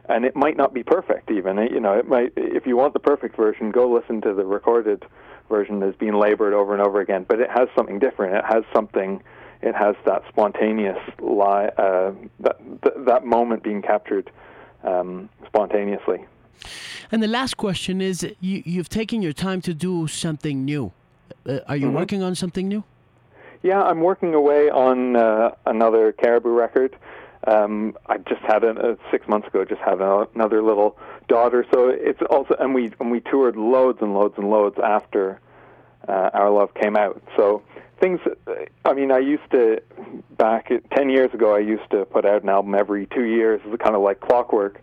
and 0.09 0.25
it 0.25 0.35
might 0.35 0.57
not 0.57 0.73
be 0.73 0.83
perfect 0.83 1.31
even. 1.31 1.57
You 1.57 1.79
know 1.79 1.93
it 1.93 2.07
might 2.07 2.33
if 2.35 2.65
you 2.65 2.75
want 2.75 2.93
the 2.93 2.99
perfect 2.99 3.35
version 3.35 3.71
go 3.71 3.89
listen 3.89 4.21
to 4.21 4.33
the 4.33 4.45
recorded 4.45 5.05
version 5.47 5.79
that's 5.79 5.97
being 5.97 6.13
labored 6.13 6.53
over 6.53 6.73
and 6.73 6.81
over 6.81 6.99
again. 6.99 7.25
But 7.27 7.39
it 7.39 7.49
has 7.49 7.69
something 7.75 7.99
different. 7.99 8.35
It 8.35 8.45
has 8.45 8.63
something 8.73 9.21
it 9.61 9.75
has 9.75 9.95
that 10.05 10.23
spontaneous 10.29 10.97
lie, 11.19 11.67
uh, 11.77 12.13
that, 12.39 12.57
th- 12.81 12.95
that 13.05 13.25
moment 13.25 13.61
being 13.61 13.81
captured 13.81 14.31
um, 14.85 15.27
spontaneously. 15.45 16.25
And 17.11 17.21
the 17.21 17.27
last 17.27 17.57
question 17.57 17.99
is 17.99 18.23
you, 18.39 18.63
you've 18.65 18.87
taken 18.87 19.21
your 19.21 19.33
time 19.33 19.61
to 19.61 19.73
do 19.73 20.07
something 20.07 20.63
new. 20.63 20.93
Uh, 21.45 21.59
are 21.67 21.75
you 21.75 21.87
mm-hmm. 21.87 21.95
working 21.95 22.23
on 22.23 22.35
something 22.35 22.67
new? 22.67 22.83
Yeah 23.61 23.81
i'm 23.83 23.99
working 23.99 24.33
away 24.33 24.69
on 24.69 25.15
uh, 25.15 25.51
another 25.65 26.13
caribou 26.13 26.49
record 26.49 26.95
um, 27.47 27.97
I 28.07 28.17
just 28.17 28.41
had 28.41 28.63
a, 28.63 28.71
uh, 28.71 28.95
six 29.11 29.27
months 29.27 29.47
ago. 29.47 29.63
Just 29.63 29.81
had 29.81 30.01
another 30.01 30.61
little 30.61 30.97
daughter, 31.27 31.65
so 31.73 31.89
it's 31.89 32.19
also 32.29 32.55
and 32.59 32.73
we 32.73 32.91
and 32.99 33.11
we 33.11 33.21
toured 33.21 33.55
loads 33.55 33.99
and 34.01 34.13
loads 34.13 34.35
and 34.37 34.49
loads 34.49 34.77
after 34.83 35.39
uh, 36.07 36.29
Our 36.33 36.49
Love 36.49 36.73
came 36.73 36.97
out. 36.97 37.21
So 37.37 37.61
things. 37.99 38.19
I 38.83 38.93
mean, 38.93 39.11
I 39.11 39.19
used 39.19 39.49
to 39.51 39.81
back 40.37 40.69
ten 40.95 41.09
years 41.09 41.33
ago. 41.33 41.55
I 41.55 41.59
used 41.59 41.89
to 41.91 42.05
put 42.05 42.25
out 42.25 42.43
an 42.43 42.49
album 42.49 42.75
every 42.75 43.07
two 43.07 43.25
years, 43.25 43.61
kind 43.79 43.95
of 43.95 44.01
like 44.01 44.19
clockwork. 44.19 44.81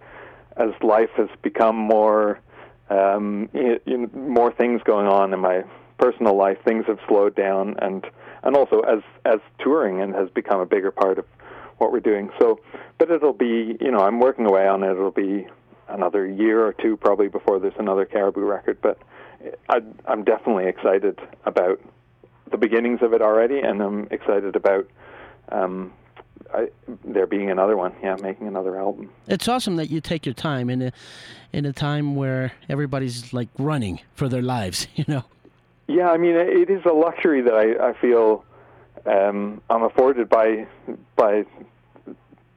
As 0.57 0.71
life 0.83 1.11
has 1.19 1.29
become 1.43 1.77
more, 1.77 2.41
um, 2.89 3.51
you 3.53 3.79
know, 3.87 4.09
more 4.15 4.51
things 4.51 4.81
going 4.85 5.07
on 5.07 5.35
in 5.35 5.41
my 5.41 5.65
personal 5.99 6.35
life, 6.35 6.57
things 6.65 6.87
have 6.87 6.99
slowed 7.07 7.35
down, 7.35 7.77
and 7.83 8.07
and 8.43 8.57
also 8.57 8.81
as 8.81 9.01
as 9.27 9.41
touring 9.59 10.01
and 10.01 10.15
has 10.15 10.31
become 10.31 10.61
a 10.61 10.67
bigger 10.67 10.91
part 10.91 11.19
of 11.19 11.27
what 11.79 11.93
we're 11.93 12.01
doing. 12.01 12.31
So, 12.39 12.61
but 12.99 13.11
it'll 13.11 13.33
be, 13.33 13.77
you 13.81 13.91
know, 13.91 14.01
I'm 14.01 14.21
working 14.21 14.47
away 14.47 14.67
on 14.67 14.83
it. 14.83 14.91
It'll 14.91 15.11
be 15.11 15.47
another 15.89 16.27
year 16.27 16.65
or 16.65 16.73
two 16.73 16.97
probably 16.97 17.29
before 17.29 17.59
there's 17.59 17.75
another 17.79 18.05
Caribou 18.05 18.41
record. 18.41 18.79
But 18.81 18.99
I, 19.69 19.81
I'm 20.07 20.25
definitely 20.25 20.67
excited 20.67 21.19
about 21.45 21.81
the 22.51 22.57
beginnings 22.57 23.01
of 23.03 23.13
it 23.13 23.23
already, 23.23 23.61
and 23.61 23.83
I'm 23.83 24.09
excited 24.11 24.57
about 24.57 24.89
um, 25.51 25.93
I, 26.55 26.69
there 27.05 27.27
being 27.27 27.51
another 27.51 27.77
one. 27.77 27.95
Yeah, 28.03 28.17
making 28.21 28.47
another 28.47 28.79
album. 28.79 29.11
It's 29.27 29.49
awesome 29.49 29.77
that 29.77 29.91
you 29.91 30.01
take 30.01 30.27
your 30.27 30.35
time 30.35 30.71
in 30.71 30.83
a 30.83 30.93
in 31.53 31.67
a 31.67 31.73
time 31.73 32.15
where 32.15 32.53
everybody's 32.69 33.33
like 33.33 33.49
running 33.59 34.01
for 34.15 34.29
their 34.29 34.43
lives. 34.43 34.87
You 34.97 35.05
know. 35.09 35.25
Yeah, 35.89 36.11
I 36.11 36.17
mean, 36.17 36.35
it 36.35 36.69
is 36.69 36.85
a 36.85 36.93
luxury 36.93 37.43
that 37.43 37.55
I, 37.55 37.91
I 37.91 37.93
feel 38.01 38.45
um, 39.07 39.61
I'm 39.71 39.83
afforded 39.83 40.29
by 40.29 40.67
by 41.17 41.45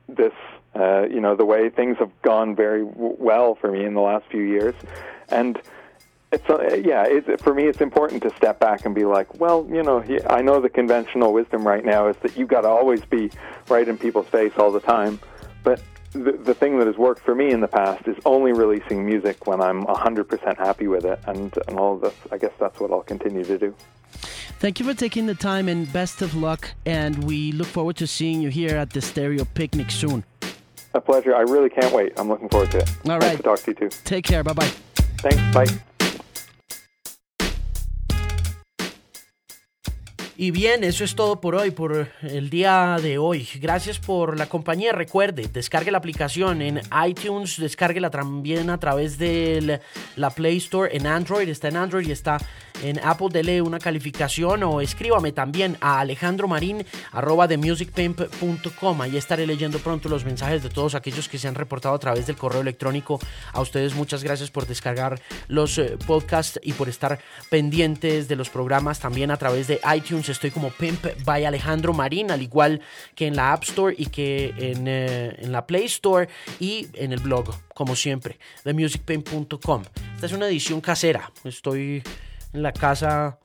this, 0.08 0.34
uh, 0.76 1.04
you 1.04 1.22
know, 1.22 1.36
the 1.36 1.46
way 1.46 1.70
things 1.70 1.98
have 1.98 2.12
gone 2.22 2.56
very 2.56 2.84
w- 2.84 3.16
well 3.20 3.56
for 3.56 3.72
me 3.72 3.86
in 3.86 3.94
the 3.94 4.02
last 4.02 4.26
few 4.32 4.42
years, 4.42 4.76
and 5.30 5.62
it's 6.32 6.50
uh, 6.50 6.76
yeah, 6.84 7.06
it's, 7.08 7.42
for 7.42 7.54
me 7.54 7.66
it's 7.66 7.82
important 7.82 8.24
to 8.24 8.36
step 8.36 8.60
back 8.60 8.86
and 8.86 8.94
be 8.94 9.06
like, 9.06 9.40
well, 9.40 9.68
you 9.70 9.84
know, 9.84 10.04
I 10.30 10.42
know 10.42 10.60
the 10.60 10.70
conventional 10.70 11.34
wisdom 11.34 11.66
right 11.66 11.86
now 11.86 12.08
is 12.08 12.16
that 12.24 12.38
you've 12.38 12.50
got 12.50 12.62
to 12.62 12.68
always 12.68 13.04
be 13.06 13.32
right 13.68 13.88
in 13.88 13.98
people's 13.98 14.28
face 14.28 14.54
all 14.58 14.72
the 14.72 14.80
time, 14.80 15.20
but 15.64 15.82
the, 16.12 16.32
the 16.32 16.54
thing 16.54 16.80
that 16.80 16.88
has 16.88 16.98
worked 16.98 17.22
for 17.22 17.36
me 17.36 17.52
in 17.52 17.62
the 17.62 17.68
past 17.68 18.08
is 18.08 18.18
only 18.26 18.52
releasing 18.52 19.06
music 19.06 19.46
when 19.46 19.62
I'm 19.62 19.86
100% 19.86 20.58
happy 20.58 20.88
with 20.88 21.06
it, 21.06 21.20
and, 21.28 21.56
and 21.68 21.78
all 21.78 21.96
of 21.96 22.02
this, 22.02 22.16
I 22.32 22.38
guess 22.38 22.54
that's 22.60 22.80
what 22.80 22.92
I'll 22.92 23.02
continue 23.02 23.44
to 23.44 23.58
do. 23.58 23.76
Thank 24.60 24.80
you 24.80 24.86
for 24.86 24.94
taking 24.94 25.26
the 25.26 25.36
time 25.36 25.70
and 25.70 25.92
best 25.92 26.22
of 26.22 26.36
luck. 26.36 26.72
And 26.86 27.24
we 27.24 27.52
look 27.52 27.68
forward 27.68 27.96
to 27.98 28.08
seeing 28.08 28.42
you 28.42 28.50
here 28.50 28.76
at 28.78 28.92
the 28.92 29.02
Stereo 29.02 29.46
Picnic 29.46 29.92
soon. 29.92 30.24
A 30.94 31.00
pleasure. 31.00 31.36
I 31.36 31.42
really 31.42 31.70
can't 31.70 31.94
wait. 31.94 32.14
I'm 32.18 32.28
looking 32.28 32.50
forward 32.50 32.72
to 32.72 32.80
it. 32.80 32.90
All 33.06 33.20
right. 33.20 33.22
Nice 33.22 33.38
to 33.38 33.44
talk 33.44 33.60
to 33.60 33.72
you 33.72 33.76
too. 33.76 33.90
Take 34.06 34.26
care. 34.26 34.44
Bye 34.44 34.54
bye. 34.54 34.72
Thanks. 35.22 35.42
Bye. 35.54 35.80
Y 40.42 40.52
bien, 40.52 40.86
eso 40.86 41.04
es 41.04 41.16
todo 41.16 41.42
por 41.42 41.56
hoy, 41.56 41.72
por 41.72 42.08
el 42.22 42.50
día 42.50 42.96
de 43.02 43.18
hoy. 43.18 43.46
Gracias 43.60 44.00
por 44.00 44.38
la 44.38 44.46
compañía. 44.46 44.94
Recuerde, 44.94 45.50
descargue 45.52 45.92
la 45.92 45.98
aplicación 45.98 46.62
en 46.62 46.80
iTunes, 47.06 47.58
descárguela 47.58 48.10
también 48.10 48.70
a 48.70 48.80
través 48.80 49.18
de 49.18 49.82
la 50.16 50.30
Play 50.30 50.56
Store 50.56 50.96
en 50.96 51.08
Android. 51.08 51.50
Está 51.50 51.68
en 51.68 51.76
Android 51.76 52.08
y 52.08 52.14
está 52.14 52.38
en 52.84 53.00
Apple. 53.04 53.28
Dele 53.32 53.62
una 53.62 53.80
calificación 53.80 54.64
o 54.64 54.82
escríbame 54.82 55.32
también 55.32 55.78
a 55.82 56.00
alejandromarin 56.00 56.86
arroba 57.12 57.48
Ahí 59.00 59.18
estaré 59.18 59.46
leyendo 59.48 59.80
pronto 59.80 60.10
los 60.10 60.26
mensajes 60.26 60.64
de 60.64 60.70
todos 60.70 60.96
aquellos 60.96 61.28
que 61.30 61.38
se 61.38 61.48
han 61.48 61.56
reportado 61.56 61.96
a 61.96 62.00
través 62.00 62.28
del 62.28 62.36
correo 62.36 62.62
electrónico. 62.62 63.20
A 63.54 63.62
ustedes 63.62 63.96
muchas 63.96 64.24
gracias 64.24 64.52
por 64.52 64.68
descargar 64.68 65.22
los 65.48 65.78
eh, 65.78 65.98
podcasts 66.06 66.60
y 66.64 66.74
por 66.74 66.90
estar 66.90 67.20
pendientes 67.50 68.28
de 68.28 68.36
los 68.36 68.50
programas 68.50 69.00
también 69.00 69.32
a 69.32 69.38
través 69.38 69.68
de 69.68 69.80
iTunes 69.96 70.30
estoy 70.30 70.52
como 70.52 70.70
Pimp 70.72 71.06
by 71.24 71.46
Alejandro 71.46 71.94
Marín, 71.94 72.32
al 72.32 72.42
igual 72.42 72.82
que 73.16 73.28
en 73.28 73.36
la 73.36 73.54
App 73.54 73.64
Store 73.64 73.96
y 73.98 74.08
que 74.08 74.54
en, 74.58 74.88
eh, 74.88 75.36
en 75.40 75.52
la 75.52 75.66
Play 75.66 75.86
Store 75.86 76.28
y 76.60 76.88
en 76.94 77.14
el 77.14 77.20
blog, 77.20 77.54
como 77.74 77.96
siempre, 77.96 78.40
themusicpimp.com. 78.64 79.84
Esta 80.16 80.26
es 80.26 80.34
una 80.34 80.48
edición 80.48 80.82
casera. 80.82 81.32
Estoy 81.44 82.04
en 82.54 82.64
la 82.64 82.74
casa 82.74 83.40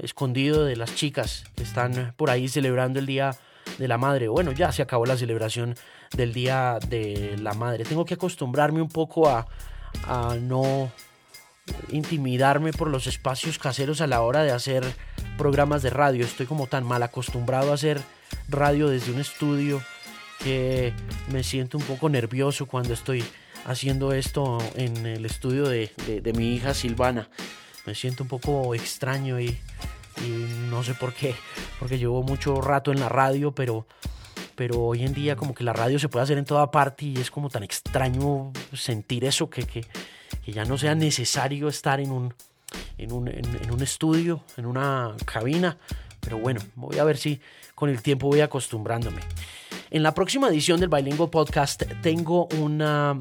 escondido 0.00 0.64
de 0.64 0.76
las 0.76 0.94
chicas 0.94 1.44
que 1.54 1.62
están 1.62 2.14
por 2.16 2.30
ahí 2.30 2.48
celebrando 2.48 2.98
el 2.98 3.06
Día 3.06 3.36
de 3.78 3.88
la 3.88 3.98
Madre. 3.98 4.28
Bueno, 4.28 4.52
ya 4.52 4.72
se 4.72 4.82
acabó 4.82 5.06
la 5.06 5.16
celebración 5.16 5.74
del 6.16 6.32
Día 6.32 6.78
de 6.88 7.36
la 7.38 7.54
Madre. 7.54 7.84
Tengo 7.84 8.04
que 8.04 8.14
acostumbrarme 8.14 8.80
un 8.80 8.88
poco 8.88 9.28
a, 9.28 9.46
a 10.06 10.36
no 10.40 10.90
intimidarme 11.90 12.72
por 12.72 12.88
los 12.88 13.06
espacios 13.06 13.58
caseros 13.58 14.00
a 14.00 14.06
la 14.06 14.22
hora 14.22 14.42
de 14.42 14.52
hacer 14.52 14.84
programas 15.38 15.82
de 15.82 15.90
radio. 15.90 16.24
Estoy 16.24 16.46
como 16.46 16.66
tan 16.66 16.84
mal 16.84 17.02
acostumbrado 17.02 17.70
a 17.70 17.74
hacer 17.74 18.00
radio 18.48 18.88
desde 18.88 19.12
un 19.12 19.20
estudio 19.20 19.82
que 20.42 20.92
me 21.30 21.42
siento 21.42 21.78
un 21.78 21.84
poco 21.84 22.08
nervioso 22.08 22.66
cuando 22.66 22.94
estoy 22.94 23.24
haciendo 23.64 24.12
esto 24.12 24.58
en 24.74 25.06
el 25.06 25.24
estudio 25.24 25.68
de, 25.68 25.90
mi 26.34 26.54
hija 26.54 26.74
Silvana. 26.74 27.28
Me 27.86 27.94
siento 27.94 28.22
un 28.22 28.28
poco 28.28 28.74
extraño 28.74 29.40
y, 29.40 29.58
no 30.70 30.84
sé 30.84 30.94
por 30.94 31.14
qué, 31.14 31.34
porque 31.78 31.98
llevo 31.98 32.22
mucho 32.22 32.60
rato 32.60 32.92
en 32.92 33.00
la 33.00 33.08
radio, 33.08 33.52
pero, 33.52 33.86
pero 34.54 34.80
hoy 34.80 35.02
en 35.02 35.12
día 35.12 35.34
como 35.34 35.54
que 35.54 35.64
la 35.64 35.72
radio 35.72 35.98
se 35.98 36.08
puede 36.08 36.22
hacer 36.22 36.38
en 36.38 36.44
toda 36.44 36.70
parte 36.70 37.06
y 37.06 37.16
es 37.16 37.30
como 37.30 37.50
tan 37.50 37.64
extraño 37.64 38.52
sentir 38.72 39.24
eso 39.24 39.50
que, 39.50 39.64
que, 39.64 39.84
ya 40.46 40.64
no 40.64 40.78
sea 40.78 40.94
necesario 40.94 41.68
estar 41.68 41.98
en 41.98 42.12
un, 42.12 42.34
en 42.98 43.12
un, 43.12 43.28
en, 43.28 43.70
un 43.70 43.82
estudio, 43.82 44.44
en 44.56 44.66
una 44.66 45.16
cabina. 45.24 45.78
Pero 46.20 46.38
bueno, 46.38 46.60
voy 46.76 46.98
a 46.98 47.04
ver 47.04 47.16
si 47.16 47.40
con 47.74 47.88
el 47.90 48.00
tiempo 48.00 48.28
voy 48.28 48.40
acostumbrándome. 48.40 49.22
En 49.90 50.02
la 50.02 50.14
próxima 50.14 50.48
edición 50.48 50.78
del 50.78 50.88
Bilingual 50.88 51.30
Podcast 51.30 51.82
tengo 52.00 52.46
una 52.58 53.18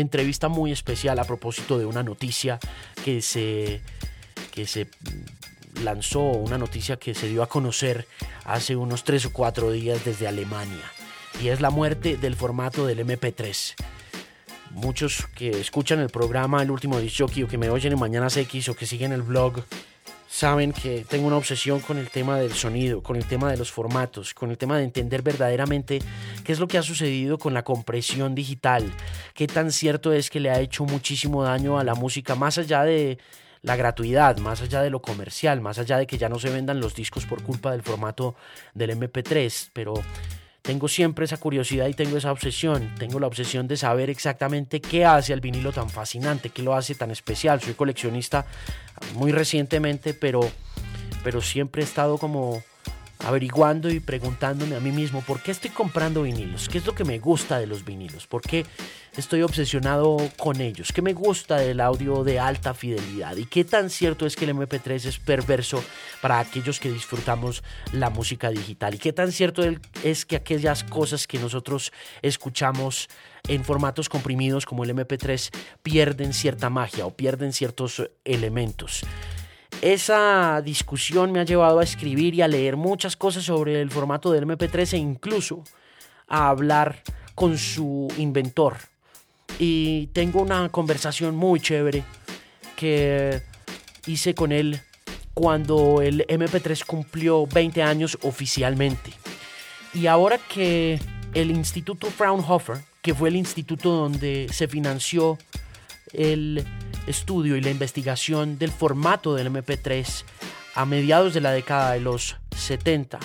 entrevista 0.00 0.48
muy 0.48 0.72
especial 0.72 1.18
a 1.18 1.24
propósito 1.24 1.78
de 1.78 1.86
una 1.86 2.02
noticia 2.02 2.58
que 3.04 3.22
se, 3.22 3.80
que 4.52 4.66
se 4.66 4.88
lanzó, 5.82 6.20
una 6.20 6.58
noticia 6.58 6.96
que 6.96 7.14
se 7.14 7.28
dio 7.28 7.42
a 7.42 7.48
conocer 7.48 8.06
hace 8.44 8.76
unos 8.76 9.04
tres 9.04 9.26
o 9.26 9.32
cuatro 9.32 9.70
días 9.70 10.04
desde 10.04 10.26
Alemania. 10.26 10.84
Y 11.42 11.48
es 11.48 11.60
la 11.60 11.70
muerte 11.70 12.16
del 12.16 12.36
formato 12.36 12.86
del 12.86 13.06
MP3 13.06 13.74
muchos 14.70 15.26
que 15.34 15.50
escuchan 15.60 16.00
el 16.00 16.10
programa 16.10 16.62
El 16.62 16.70
último 16.70 17.00
disc 17.00 17.20
o 17.22 17.26
que 17.26 17.58
me 17.58 17.70
oyen 17.70 17.92
en 17.92 17.98
Mañanas 17.98 18.36
X 18.36 18.68
o 18.68 18.74
que 18.74 18.86
siguen 18.86 19.12
el 19.12 19.22
blog 19.22 19.64
saben 20.30 20.72
que 20.72 21.04
tengo 21.08 21.26
una 21.26 21.36
obsesión 21.36 21.80
con 21.80 21.98
el 21.98 22.08
tema 22.08 22.38
del 22.38 22.52
sonido, 22.52 23.02
con 23.02 23.16
el 23.16 23.24
tema 23.24 23.50
de 23.50 23.56
los 23.56 23.72
formatos, 23.72 24.32
con 24.32 24.52
el 24.52 24.58
tema 24.58 24.78
de 24.78 24.84
entender 24.84 25.22
verdaderamente 25.22 25.98
qué 26.44 26.52
es 26.52 26.60
lo 26.60 26.68
que 26.68 26.78
ha 26.78 26.82
sucedido 26.82 27.36
con 27.36 27.52
la 27.52 27.64
compresión 27.64 28.36
digital, 28.36 28.92
qué 29.34 29.48
tan 29.48 29.72
cierto 29.72 30.12
es 30.12 30.30
que 30.30 30.38
le 30.38 30.50
ha 30.50 30.60
hecho 30.60 30.84
muchísimo 30.84 31.42
daño 31.42 31.80
a 31.80 31.84
la 31.84 31.96
música 31.96 32.36
más 32.36 32.58
allá 32.58 32.84
de 32.84 33.18
la 33.62 33.74
gratuidad, 33.74 34.38
más 34.38 34.62
allá 34.62 34.82
de 34.82 34.90
lo 34.90 35.02
comercial, 35.02 35.60
más 35.60 35.80
allá 35.80 35.98
de 35.98 36.06
que 36.06 36.16
ya 36.16 36.28
no 36.28 36.38
se 36.38 36.48
vendan 36.48 36.78
los 36.78 36.94
discos 36.94 37.26
por 37.26 37.42
culpa 37.42 37.72
del 37.72 37.82
formato 37.82 38.36
del 38.72 38.96
MP3, 38.96 39.70
pero 39.72 39.94
tengo 40.70 40.86
siempre 40.86 41.24
esa 41.24 41.36
curiosidad 41.38 41.88
y 41.88 41.94
tengo 41.94 42.16
esa 42.16 42.30
obsesión. 42.30 42.94
Tengo 42.96 43.18
la 43.18 43.26
obsesión 43.26 43.66
de 43.66 43.76
saber 43.76 44.08
exactamente 44.08 44.80
qué 44.80 45.04
hace 45.04 45.32
al 45.32 45.40
vinilo 45.40 45.72
tan 45.72 45.90
fascinante, 45.90 46.50
qué 46.50 46.62
lo 46.62 46.76
hace 46.76 46.94
tan 46.94 47.10
especial. 47.10 47.60
Soy 47.60 47.74
coleccionista 47.74 48.46
muy 49.14 49.32
recientemente, 49.32 50.14
pero, 50.14 50.48
pero 51.24 51.40
siempre 51.42 51.82
he 51.82 51.84
estado 51.84 52.18
como 52.18 52.62
averiguando 53.24 53.90
y 53.90 54.00
preguntándome 54.00 54.76
a 54.76 54.80
mí 54.80 54.92
mismo 54.92 55.22
por 55.22 55.42
qué 55.42 55.50
estoy 55.50 55.70
comprando 55.70 56.22
vinilos, 56.22 56.68
qué 56.68 56.78
es 56.78 56.86
lo 56.86 56.94
que 56.94 57.04
me 57.04 57.18
gusta 57.18 57.58
de 57.58 57.66
los 57.66 57.84
vinilos, 57.84 58.26
por 58.26 58.42
qué 58.42 58.64
estoy 59.16 59.42
obsesionado 59.42 60.16
con 60.36 60.60
ellos, 60.60 60.92
qué 60.92 61.02
me 61.02 61.12
gusta 61.12 61.56
del 61.56 61.80
audio 61.80 62.24
de 62.24 62.38
alta 62.38 62.74
fidelidad 62.74 63.36
y 63.36 63.44
qué 63.44 63.64
tan 63.64 63.90
cierto 63.90 64.26
es 64.26 64.36
que 64.36 64.44
el 64.44 64.54
MP3 64.54 65.06
es 65.06 65.18
perverso 65.18 65.82
para 66.22 66.38
aquellos 66.38 66.80
que 66.80 66.90
disfrutamos 66.90 67.62
la 67.92 68.10
música 68.10 68.50
digital 68.50 68.94
y 68.94 68.98
qué 68.98 69.12
tan 69.12 69.32
cierto 69.32 69.62
es 70.02 70.24
que 70.24 70.36
aquellas 70.36 70.84
cosas 70.84 71.26
que 71.26 71.38
nosotros 71.38 71.92
escuchamos 72.22 73.08
en 73.48 73.64
formatos 73.64 74.08
comprimidos 74.08 74.66
como 74.66 74.84
el 74.84 74.94
MP3 74.94 75.50
pierden 75.82 76.32
cierta 76.32 76.70
magia 76.70 77.06
o 77.06 77.14
pierden 77.14 77.52
ciertos 77.52 78.10
elementos. 78.24 79.02
Esa 79.82 80.60
discusión 80.62 81.32
me 81.32 81.40
ha 81.40 81.44
llevado 81.44 81.78
a 81.78 81.84
escribir 81.84 82.34
y 82.34 82.42
a 82.42 82.48
leer 82.48 82.76
muchas 82.76 83.16
cosas 83.16 83.44
sobre 83.44 83.80
el 83.80 83.90
formato 83.90 84.30
del 84.30 84.46
MP3 84.46 84.92
e 84.92 84.98
incluso 84.98 85.64
a 86.28 86.50
hablar 86.50 87.02
con 87.34 87.56
su 87.56 88.08
inventor. 88.18 88.76
Y 89.58 90.08
tengo 90.08 90.42
una 90.42 90.68
conversación 90.68 91.34
muy 91.34 91.60
chévere 91.60 92.04
que 92.76 93.42
hice 94.06 94.34
con 94.34 94.52
él 94.52 94.80
cuando 95.32 96.02
el 96.02 96.26
MP3 96.26 96.84
cumplió 96.84 97.46
20 97.46 97.82
años 97.82 98.18
oficialmente. 98.22 99.12
Y 99.94 100.06
ahora 100.06 100.38
que 100.38 101.00
el 101.32 101.50
Instituto 101.50 102.08
Fraunhofer, 102.08 102.78
que 103.00 103.14
fue 103.14 103.30
el 103.30 103.36
instituto 103.36 103.90
donde 103.90 104.46
se 104.52 104.68
financió 104.68 105.38
el 106.12 106.66
estudio 107.10 107.56
y 107.56 107.60
la 107.60 107.70
investigación 107.70 108.58
del 108.58 108.70
formato 108.70 109.34
del 109.34 109.52
MP3 109.52 110.24
a 110.74 110.86
mediados 110.86 111.34
de 111.34 111.40
la 111.40 111.52
década 111.52 111.92
de 111.92 112.00
los 112.00 112.36
70. 112.56 113.18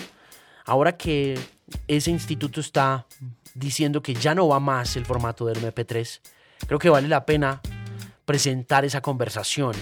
Ahora 0.65 0.97
que 0.97 1.39
ese 1.87 2.11
instituto 2.11 2.59
está 2.59 3.05
diciendo 3.53 4.01
que 4.01 4.13
ya 4.13 4.35
no 4.35 4.47
va 4.47 4.59
más 4.59 4.95
el 4.95 5.05
formato 5.05 5.45
del 5.45 5.61
MP3, 5.61 6.19
creo 6.67 6.79
que 6.79 6.89
vale 6.89 7.07
la 7.07 7.25
pena 7.25 7.61
presentar 8.25 8.83
esa 8.85 9.01
conversación 9.01 9.73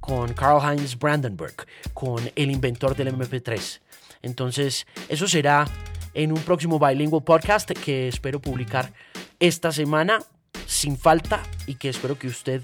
con 0.00 0.32
Karl 0.32 0.62
Heinz 0.62 0.98
Brandenburg, 0.98 1.66
con 1.92 2.30
el 2.34 2.50
inventor 2.50 2.96
del 2.96 3.14
MP3. 3.14 3.80
Entonces, 4.22 4.86
eso 5.08 5.28
será 5.28 5.66
en 6.14 6.32
un 6.32 6.40
próximo 6.40 6.78
Bilingual 6.78 7.22
Podcast 7.22 7.70
que 7.70 8.08
espero 8.08 8.40
publicar 8.40 8.92
esta 9.38 9.72
semana 9.72 10.20
sin 10.66 10.96
falta 10.96 11.42
y 11.66 11.74
que 11.74 11.88
espero 11.88 12.18
que 12.18 12.28
usted 12.28 12.62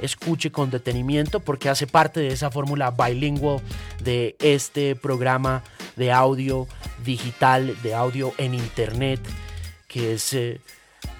escuche 0.00 0.52
con 0.52 0.70
detenimiento 0.70 1.40
porque 1.40 1.68
hace 1.68 1.86
parte 1.86 2.20
de 2.20 2.28
esa 2.28 2.50
fórmula 2.50 2.90
bilingüe 2.90 3.60
de 4.02 4.36
este 4.40 4.96
programa 4.96 5.62
de 5.96 6.12
audio 6.12 6.66
digital, 7.04 7.76
de 7.82 7.94
audio 7.94 8.32
en 8.38 8.54
internet, 8.54 9.20
que 9.86 10.14
es 10.14 10.32
eh, 10.34 10.60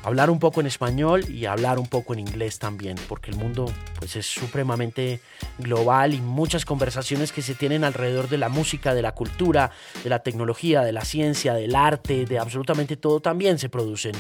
hablar 0.03 0.31
un 0.31 0.39
poco 0.39 0.61
en 0.61 0.67
español 0.67 1.29
y 1.29 1.47
hablar 1.47 1.79
un 1.79 1.87
poco 1.87 2.13
en 2.13 2.21
inglés 2.21 2.59
también, 2.59 2.97
porque 3.09 3.31
el 3.31 3.37
mundo 3.37 3.73
pues 3.99 4.17
es 4.17 4.27
supremamente 4.27 5.21
global 5.59 6.15
y 6.15 6.21
muchas 6.21 6.65
conversaciones 6.65 7.33
que 7.33 7.43
se 7.43 7.55
tienen 7.55 7.85
alrededor 7.85 8.29
de 8.29 8.39
la 8.39 8.49
música, 8.49 8.95
de 8.95 9.03
la 9.03 9.13
cultura, 9.13 9.71
de 10.03 10.11
la 10.11 10.21
tecnología, 10.21 10.83
de 10.83 10.93
la 10.93 11.05
ciencia, 11.05 11.55
del 11.55 11.75
arte, 11.75 12.25
de 12.25 12.39
absolutamente 12.39 12.97
todo 12.97 13.21
también 13.21 13.59
se 13.59 13.69
producen 13.69 14.13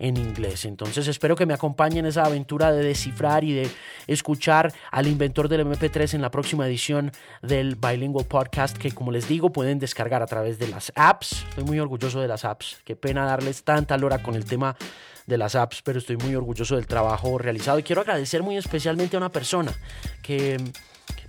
en 0.00 0.16
inglés. 0.16 0.64
Entonces 0.64 1.06
espero 1.06 1.36
que 1.36 1.46
me 1.46 1.54
acompañen 1.54 1.98
en 1.98 2.06
esa 2.06 2.24
aventura 2.24 2.72
de 2.72 2.82
descifrar 2.82 3.44
y 3.44 3.52
de 3.52 3.70
escuchar 4.06 4.72
al 4.90 5.06
inventor 5.06 5.48
del 5.48 5.66
MP3 5.66 6.14
en 6.14 6.22
la 6.22 6.30
próxima 6.30 6.66
edición 6.66 7.12
del 7.42 7.76
Bilingual 7.76 8.26
Podcast 8.26 8.76
que 8.76 8.90
como 8.90 9.12
les 9.12 9.28
digo 9.28 9.52
pueden 9.52 9.78
descargar 9.78 10.22
a 10.22 10.26
través 10.26 10.58
de 10.58 10.68
las 10.68 10.90
apps. 10.96 11.44
Estoy 11.50 11.64
muy 11.64 11.78
orgulloso 11.78 12.20
de 12.20 12.28
las 12.28 12.44
apps. 12.44 12.80
Qué 12.84 12.96
pena 12.96 13.26
darles 13.26 13.62
tanta 13.62 13.96
lora 13.96 14.22
con 14.22 14.34
el 14.34 14.44
tema 14.46 14.74
de 15.26 15.38
las 15.38 15.54
apps, 15.54 15.82
pero 15.82 15.98
estoy 15.98 16.16
muy 16.16 16.34
orgulloso 16.34 16.76
del 16.76 16.86
trabajo 16.86 17.38
realizado 17.38 17.78
y 17.78 17.82
quiero 17.82 18.00
agradecer 18.00 18.42
muy 18.42 18.56
especialmente 18.56 19.16
a 19.16 19.18
una 19.18 19.30
persona 19.30 19.72
que 20.22 20.56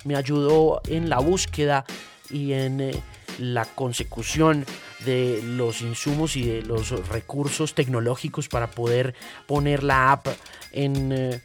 me 0.06 0.16
ayudó 0.16 0.82
en 0.88 1.10
la 1.10 1.20
búsqueda 1.20 1.86
y 2.30 2.54
en 2.54 2.80
eh, 2.80 3.04
la 3.38 3.66
consecución 3.66 4.66
de 5.06 5.42
los 5.44 5.82
insumos 5.82 6.36
y 6.36 6.46
de 6.46 6.62
los 6.62 6.92
recursos 7.08 7.74
tecnológicos 7.74 8.48
para 8.48 8.72
poder 8.72 9.16
poner 9.48 9.84
la 9.84 10.12
app 10.12 10.28
en, 10.72 11.12
eh, 11.12 11.42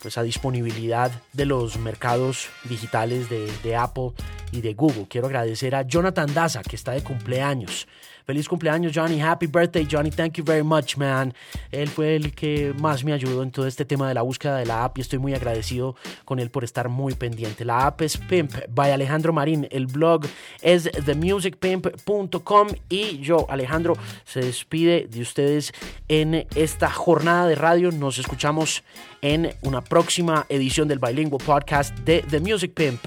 pues 0.00 0.18
a 0.18 0.22
disponibilidad 0.22 1.10
de 1.32 1.46
los 1.46 1.78
mercados 1.78 2.48
digitales 2.64 3.28
de, 3.28 3.50
de 3.62 3.76
Apple 3.76 4.12
y 4.52 4.60
de 4.60 4.74
Google. 4.74 5.06
Quiero 5.08 5.26
agradecer 5.26 5.74
a 5.74 5.82
Jonathan 5.82 6.32
Daza, 6.32 6.62
que 6.62 6.76
está 6.76 6.92
de 6.92 7.02
cumpleaños. 7.02 7.88
Feliz 8.26 8.48
cumpleaños, 8.48 8.90
Johnny. 8.92 9.20
Happy 9.20 9.46
birthday, 9.46 9.86
Johnny. 9.88 10.10
Thank 10.10 10.38
you 10.38 10.44
very 10.44 10.64
much, 10.64 10.96
man. 10.96 11.32
Él 11.70 11.88
fue 11.88 12.16
el 12.16 12.34
que 12.34 12.74
más 12.80 13.04
me 13.04 13.12
ayudó 13.12 13.44
en 13.44 13.52
todo 13.52 13.68
este 13.68 13.84
tema 13.84 14.08
de 14.08 14.14
la 14.14 14.22
búsqueda 14.22 14.56
de 14.56 14.66
la 14.66 14.82
app 14.82 14.98
y 14.98 15.02
estoy 15.02 15.20
muy 15.20 15.32
agradecido 15.32 15.94
con 16.24 16.40
él 16.40 16.50
por 16.50 16.64
estar 16.64 16.88
muy 16.88 17.14
pendiente. 17.14 17.64
La 17.64 17.86
app 17.86 18.02
es 18.02 18.16
Pimp 18.16 18.52
by 18.68 18.90
Alejandro 18.90 19.32
Marín. 19.32 19.68
El 19.70 19.86
blog 19.86 20.26
es 20.60 20.90
themusicpimp.com 21.04 22.68
y 22.88 23.18
yo, 23.20 23.46
Alejandro, 23.48 23.94
se 24.24 24.40
despide 24.40 25.06
de 25.08 25.20
ustedes 25.20 25.72
en 26.08 26.48
esta 26.56 26.90
jornada 26.90 27.46
de 27.46 27.54
radio. 27.54 27.92
Nos 27.92 28.18
escuchamos 28.18 28.82
en 29.22 29.54
una 29.62 29.82
próxima 29.82 30.46
edición 30.48 30.88
del 30.88 30.98
Bilingual 30.98 31.44
Podcast 31.46 31.96
de 32.00 32.22
The 32.28 32.40
Music 32.40 32.72
Pimp. 32.74 33.06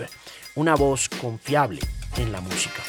Una 0.56 0.76
voz 0.76 1.10
confiable 1.10 1.82
en 2.16 2.32
la 2.32 2.40
música. 2.40 2.82